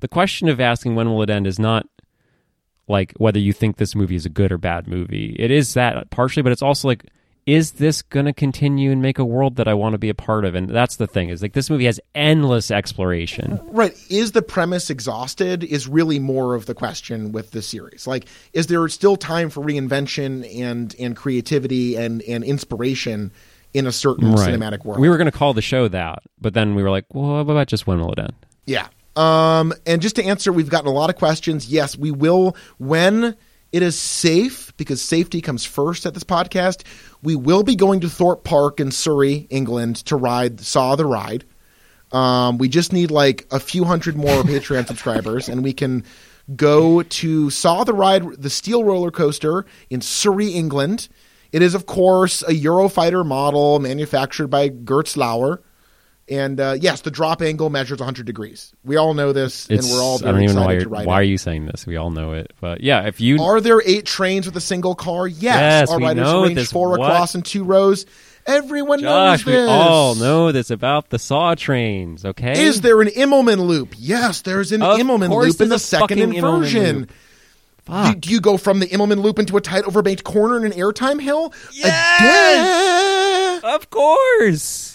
the 0.02 0.08
question 0.08 0.48
of 0.48 0.60
asking 0.60 0.96
when 0.96 1.08
will 1.08 1.22
it 1.22 1.30
end 1.30 1.46
is 1.46 1.60
not 1.60 1.86
like 2.88 3.12
whether 3.16 3.38
you 3.38 3.52
think 3.52 3.76
this 3.76 3.94
movie 3.94 4.16
is 4.16 4.26
a 4.26 4.28
good 4.28 4.50
or 4.50 4.58
bad 4.58 4.88
movie. 4.88 5.36
It 5.38 5.52
is 5.52 5.74
that 5.74 6.10
partially, 6.10 6.42
but 6.42 6.50
it's 6.50 6.60
also 6.60 6.88
like, 6.88 7.04
is 7.46 7.72
this 7.72 8.02
going 8.02 8.26
to 8.26 8.32
continue 8.32 8.90
and 8.90 9.00
make 9.00 9.20
a 9.20 9.24
world 9.24 9.56
that 9.56 9.68
I 9.68 9.74
want 9.74 9.92
to 9.94 9.98
be 9.98 10.08
a 10.08 10.14
part 10.14 10.44
of? 10.44 10.56
And 10.56 10.68
that's 10.68 10.96
the 10.96 11.06
thing 11.06 11.28
is 11.28 11.40
like 11.40 11.52
this 11.52 11.70
movie 11.70 11.84
has 11.84 12.00
endless 12.16 12.72
exploration. 12.72 13.60
Right. 13.64 13.96
Is 14.10 14.32
the 14.32 14.42
premise 14.42 14.90
exhausted? 14.90 15.62
Is 15.62 15.86
really 15.86 16.18
more 16.18 16.56
of 16.56 16.66
the 16.66 16.74
question 16.74 17.30
with 17.30 17.52
the 17.52 17.62
series. 17.62 18.04
Like, 18.04 18.26
is 18.52 18.66
there 18.66 18.86
still 18.88 19.16
time 19.16 19.50
for 19.50 19.64
reinvention 19.64 20.44
and 20.60 20.94
and 20.98 21.16
creativity 21.16 21.94
and 21.94 22.22
and 22.22 22.42
inspiration 22.42 23.30
in 23.72 23.86
a 23.86 23.92
certain 23.92 24.34
cinematic 24.34 24.84
world? 24.84 25.00
We 25.00 25.08
were 25.08 25.16
going 25.16 25.30
to 25.30 25.36
call 25.36 25.54
the 25.54 25.62
show 25.62 25.86
that, 25.86 26.24
but 26.40 26.54
then 26.54 26.74
we 26.74 26.82
were 26.82 26.90
like, 26.90 27.06
well, 27.14 27.44
what 27.44 27.52
about 27.52 27.68
just 27.68 27.86
when 27.86 28.00
will 28.00 28.12
it 28.12 28.18
end? 28.18 28.34
Yeah. 28.66 28.88
Um, 29.16 29.72
and 29.86 30.00
just 30.00 30.16
to 30.16 30.24
answer, 30.24 30.52
we've 30.52 30.70
gotten 30.70 30.88
a 30.88 30.92
lot 30.92 31.10
of 31.10 31.16
questions. 31.16 31.68
Yes, 31.68 31.96
we 31.96 32.10
will 32.10 32.56
when 32.78 33.36
it 33.72 33.82
is 33.82 33.98
safe, 33.98 34.76
because 34.76 35.00
safety 35.00 35.40
comes 35.40 35.64
first 35.64 36.04
at 36.04 36.12
this 36.12 36.24
podcast. 36.24 36.84
We 37.22 37.36
will 37.36 37.62
be 37.62 37.74
going 37.74 38.00
to 38.00 38.08
Thorpe 38.08 38.44
Park 38.44 38.80
in 38.80 38.90
Surrey, 38.90 39.46
England, 39.48 39.96
to 40.06 40.16
ride 40.16 40.60
Saw 40.60 40.94
the 40.94 41.06
Ride. 41.06 41.44
Um, 42.12 42.58
we 42.58 42.68
just 42.68 42.92
need 42.92 43.10
like 43.10 43.46
a 43.50 43.58
few 43.58 43.84
hundred 43.84 44.16
more 44.16 44.42
Patreon 44.42 44.86
subscribers, 44.86 45.48
and 45.48 45.64
we 45.64 45.72
can 45.72 46.04
go 46.54 47.02
to 47.02 47.48
Saw 47.48 47.84
the 47.84 47.94
Ride, 47.94 48.42
the 48.42 48.50
Steel 48.50 48.84
Roller 48.84 49.10
Coaster 49.10 49.64
in 49.88 50.02
Surrey, 50.02 50.48
England. 50.48 51.08
It 51.50 51.62
is, 51.62 51.74
of 51.74 51.86
course, 51.86 52.42
a 52.42 52.52
Eurofighter 52.52 53.24
model 53.24 53.78
manufactured 53.78 54.48
by 54.48 54.68
Gerstlauer. 54.68 55.58
And 56.28 56.60
uh, 56.60 56.76
yes, 56.80 57.00
the 57.00 57.10
drop 57.10 57.42
angle 57.42 57.68
measures 57.68 57.98
100 57.98 58.26
degrees. 58.26 58.72
We 58.84 58.96
all 58.96 59.12
know 59.12 59.32
this, 59.32 59.68
and 59.68 59.82
we're 59.82 60.00
all 60.00 60.18
I 60.24 60.30
don't 60.30 60.42
even 60.42 60.54
know 60.56 60.62
why, 60.62 60.74
excited 60.74 60.82
you're, 60.82 60.84
to 60.84 60.88
ride 60.90 61.06
why 61.06 61.14
are 61.14 61.22
you 61.24 61.36
saying 61.36 61.66
this. 61.66 61.84
We 61.84 61.96
all 61.96 62.10
know 62.10 62.32
it, 62.32 62.52
but 62.60 62.80
yeah, 62.80 63.06
if 63.06 63.20
you 63.20 63.42
Are 63.42 63.60
there 63.60 63.82
eight 63.84 64.06
trains 64.06 64.46
with 64.46 64.56
a 64.56 64.60
single 64.60 64.94
car? 64.94 65.26
Yes. 65.26 65.88
Yes, 65.90 65.96
we 65.96 66.04
riders 66.04 66.24
know 66.24 66.44
arranged 66.44 66.58
this. 66.58 66.72
four 66.72 66.90
What? 66.90 67.00
across 67.00 67.34
in 67.34 67.42
two 67.42 67.64
rows? 67.64 68.06
Everyone 68.46 69.00
Josh, 69.00 69.46
knows 69.46 69.54
we 69.54 69.60
all 69.60 70.14
know 70.16 70.50
this 70.50 70.70
about 70.70 71.10
the 71.10 71.18
Saw 71.18 71.54
trains. 71.54 72.24
Okay, 72.24 72.64
Is 72.64 72.80
there 72.80 73.00
an 73.00 73.08
Immelmann 73.08 73.58
loop? 73.58 73.94
Yes, 73.96 74.42
there's 74.42 74.72
an 74.72 74.82
Of 74.82 74.98
Immelmann 74.98 75.30
loop 75.30 75.60
in 75.60 75.68
the 75.68 75.78
second 75.78 76.18
inversion. 76.18 77.08
Do, 77.86 78.14
do 78.14 78.30
you 78.30 78.40
go 78.40 78.56
from 78.56 78.78
the 78.80 78.86
Immelmann 78.86 79.22
loop 79.22 79.38
into 79.38 79.56
a 79.56 79.60
tight 79.60 79.84
overbanked 79.84 80.22
corner 80.24 80.56
in 80.56 80.64
an 80.64 80.72
airtime 80.72 81.20
hill? 81.20 81.52
Yes! 81.72 83.60
Again? 83.60 83.74
Of 83.74 83.90
course. 83.90 84.91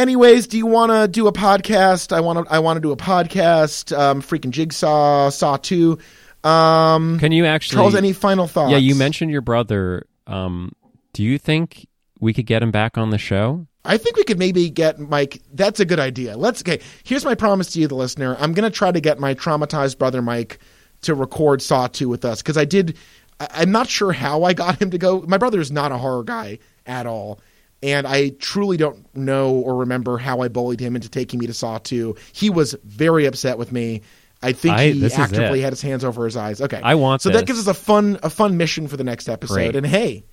Anyways, 0.00 0.46
do 0.46 0.56
you 0.56 0.64
want 0.64 0.90
to 0.90 1.08
do 1.08 1.26
a 1.26 1.32
podcast? 1.32 2.10
I 2.10 2.20
want 2.20 2.46
to. 2.46 2.50
I 2.50 2.60
want 2.60 2.78
to 2.78 2.80
do 2.80 2.90
a 2.90 2.96
podcast. 2.96 3.94
Um, 3.96 4.22
freaking 4.22 4.48
Jigsaw, 4.48 5.28
Saw 5.28 5.58
Two. 5.58 5.98
Um, 6.42 7.18
Can 7.18 7.32
you 7.32 7.44
actually, 7.44 7.76
Charles, 7.76 7.94
any 7.94 8.14
final 8.14 8.46
thoughts? 8.46 8.72
Yeah, 8.72 8.78
you 8.78 8.94
mentioned 8.94 9.30
your 9.30 9.42
brother. 9.42 10.06
Um, 10.26 10.72
do 11.12 11.22
you 11.22 11.36
think 11.36 11.86
we 12.18 12.32
could 12.32 12.46
get 12.46 12.62
him 12.62 12.70
back 12.70 12.96
on 12.96 13.10
the 13.10 13.18
show? 13.18 13.66
I 13.84 13.98
think 13.98 14.16
we 14.16 14.24
could 14.24 14.38
maybe 14.38 14.70
get 14.70 14.98
Mike. 14.98 15.42
That's 15.52 15.80
a 15.80 15.84
good 15.84 16.00
idea. 16.00 16.34
Let's. 16.34 16.62
Okay, 16.62 16.80
here's 17.04 17.26
my 17.26 17.34
promise 17.34 17.70
to 17.74 17.80
you, 17.80 17.86
the 17.86 17.94
listener. 17.94 18.38
I'm 18.40 18.54
going 18.54 18.70
to 18.70 18.74
try 18.74 18.90
to 18.90 19.00
get 19.02 19.18
my 19.18 19.34
traumatized 19.34 19.98
brother 19.98 20.22
Mike 20.22 20.60
to 21.02 21.14
record 21.14 21.60
Saw 21.60 21.88
Two 21.88 22.08
with 22.08 22.24
us 22.24 22.40
because 22.40 22.56
I 22.56 22.64
did. 22.64 22.96
I, 23.38 23.48
I'm 23.50 23.70
not 23.70 23.86
sure 23.86 24.12
how 24.12 24.44
I 24.44 24.54
got 24.54 24.80
him 24.80 24.92
to 24.92 24.98
go. 24.98 25.20
My 25.20 25.36
brother 25.36 25.60
is 25.60 25.70
not 25.70 25.92
a 25.92 25.98
horror 25.98 26.24
guy 26.24 26.58
at 26.86 27.04
all, 27.04 27.38
and 27.82 28.06
I 28.06 28.30
truly 28.30 28.76
don't 28.76 29.04
know 29.16 29.52
or 29.54 29.76
remember 29.76 30.18
how 30.18 30.40
I 30.40 30.48
bullied 30.48 30.80
him 30.80 30.96
into 30.96 31.08
taking 31.08 31.38
me 31.38 31.46
to 31.46 31.54
Saw 31.54 31.78
Two. 31.78 32.16
He 32.32 32.50
was 32.50 32.74
very 32.84 33.26
upset 33.26 33.58
with 33.58 33.72
me. 33.72 34.02
I 34.42 34.52
think 34.52 34.74
I- 34.74 34.90
he 34.90 35.04
actively 35.12 35.60
had 35.60 35.72
his 35.72 35.82
hands 35.82 36.02
over 36.04 36.24
his 36.24 36.36
eyes. 36.36 36.60
Okay, 36.60 36.80
I 36.82 36.94
want 36.94 37.22
so 37.22 37.28
this. 37.28 37.40
that 37.40 37.46
gives 37.46 37.58
us 37.58 37.66
a 37.66 37.74
fun 37.74 38.18
a 38.22 38.30
fun 38.30 38.56
mission 38.56 38.88
for 38.88 38.96
the 38.96 39.04
next 39.04 39.28
episode. 39.28 39.54
Great. 39.54 39.76
And 39.76 39.86
hey, 39.86 40.24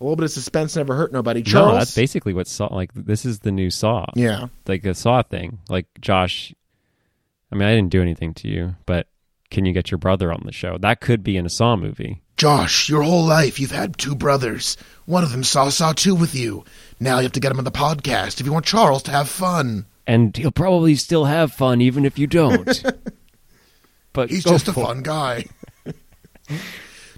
a 0.00 0.04
little 0.04 0.16
bit 0.16 0.24
of 0.24 0.30
suspense 0.32 0.74
never 0.76 0.94
hurt 0.96 1.12
nobody. 1.12 1.42
Charles, 1.42 1.72
No, 1.72 1.78
that's 1.78 1.94
basically 1.94 2.34
what 2.34 2.48
Saw. 2.48 2.66
Like 2.74 2.92
this 2.94 3.24
is 3.24 3.40
the 3.40 3.52
new 3.52 3.70
Saw. 3.70 4.06
yeah. 4.16 4.48
like 4.66 4.82
the 4.82 4.94
Saw 4.94 5.22
thing. 5.22 5.60
Like 5.68 5.86
Josh, 6.00 6.52
I 7.52 7.54
mean, 7.54 7.68
I 7.68 7.74
didn't 7.76 7.90
do 7.90 8.02
anything 8.02 8.34
to 8.34 8.48
you, 8.48 8.74
but 8.86 9.06
can 9.50 9.64
you 9.64 9.72
get 9.72 9.90
your 9.92 9.98
brother 9.98 10.32
on 10.32 10.42
the 10.44 10.52
show? 10.52 10.76
That 10.78 11.00
could 11.00 11.22
be 11.22 11.36
in 11.36 11.46
a 11.46 11.50
Saw 11.50 11.76
movie. 11.76 12.22
Josh, 12.36 12.88
your 12.88 13.02
whole 13.02 13.24
life 13.24 13.60
you've 13.60 13.70
had 13.70 13.96
two 13.96 14.14
brothers. 14.14 14.76
One 15.06 15.22
of 15.22 15.30
them 15.30 15.44
saw 15.44 15.68
Saw 15.68 15.92
2 15.92 16.14
with 16.14 16.34
you. 16.34 16.64
Now 16.98 17.18
you 17.18 17.24
have 17.24 17.32
to 17.32 17.40
get 17.40 17.52
him 17.52 17.58
on 17.58 17.64
the 17.64 17.70
podcast 17.70 18.40
if 18.40 18.46
you 18.46 18.52
want 18.52 18.64
Charles 18.64 19.02
to 19.04 19.10
have 19.12 19.28
fun. 19.28 19.86
And 20.06 20.36
he'll 20.36 20.50
probably 20.50 20.96
still 20.96 21.26
have 21.26 21.52
fun 21.52 21.80
even 21.80 22.04
if 22.04 22.18
you 22.18 22.26
don't. 22.26 22.82
but 24.12 24.30
He's 24.30 24.44
just 24.44 24.68
a 24.68 24.72
for 24.72 24.80
it. 24.80 24.84
fun 24.84 25.02
guy. 25.02 25.44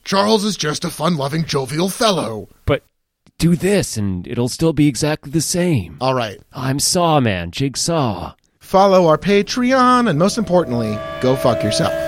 Charles 0.05 0.45
is 0.45 0.57
just 0.57 0.85
a 0.85 0.91
fun 0.91 1.17
loving, 1.17 1.45
jovial 1.45 1.89
fellow. 1.89 2.49
But 2.64 2.85
do 3.39 3.57
this, 3.57 3.97
and 3.97 4.27
it'll 4.27 4.49
still 4.49 4.73
be 4.73 4.87
exactly 4.87 5.33
the 5.33 5.41
same. 5.41 5.97
All 6.01 6.14
right. 6.14 6.41
I'm 6.53 6.79
Saw 6.79 7.19
Man, 7.21 7.51
Jigsaw. 7.51 8.35
Follow 8.61 9.07
our 9.07 9.19
Patreon, 9.19 10.09
and 10.09 10.19
most 10.19 10.39
importantly, 10.39 10.97
go 11.21 11.35
fuck 11.37 11.62
yourself. 11.64 12.06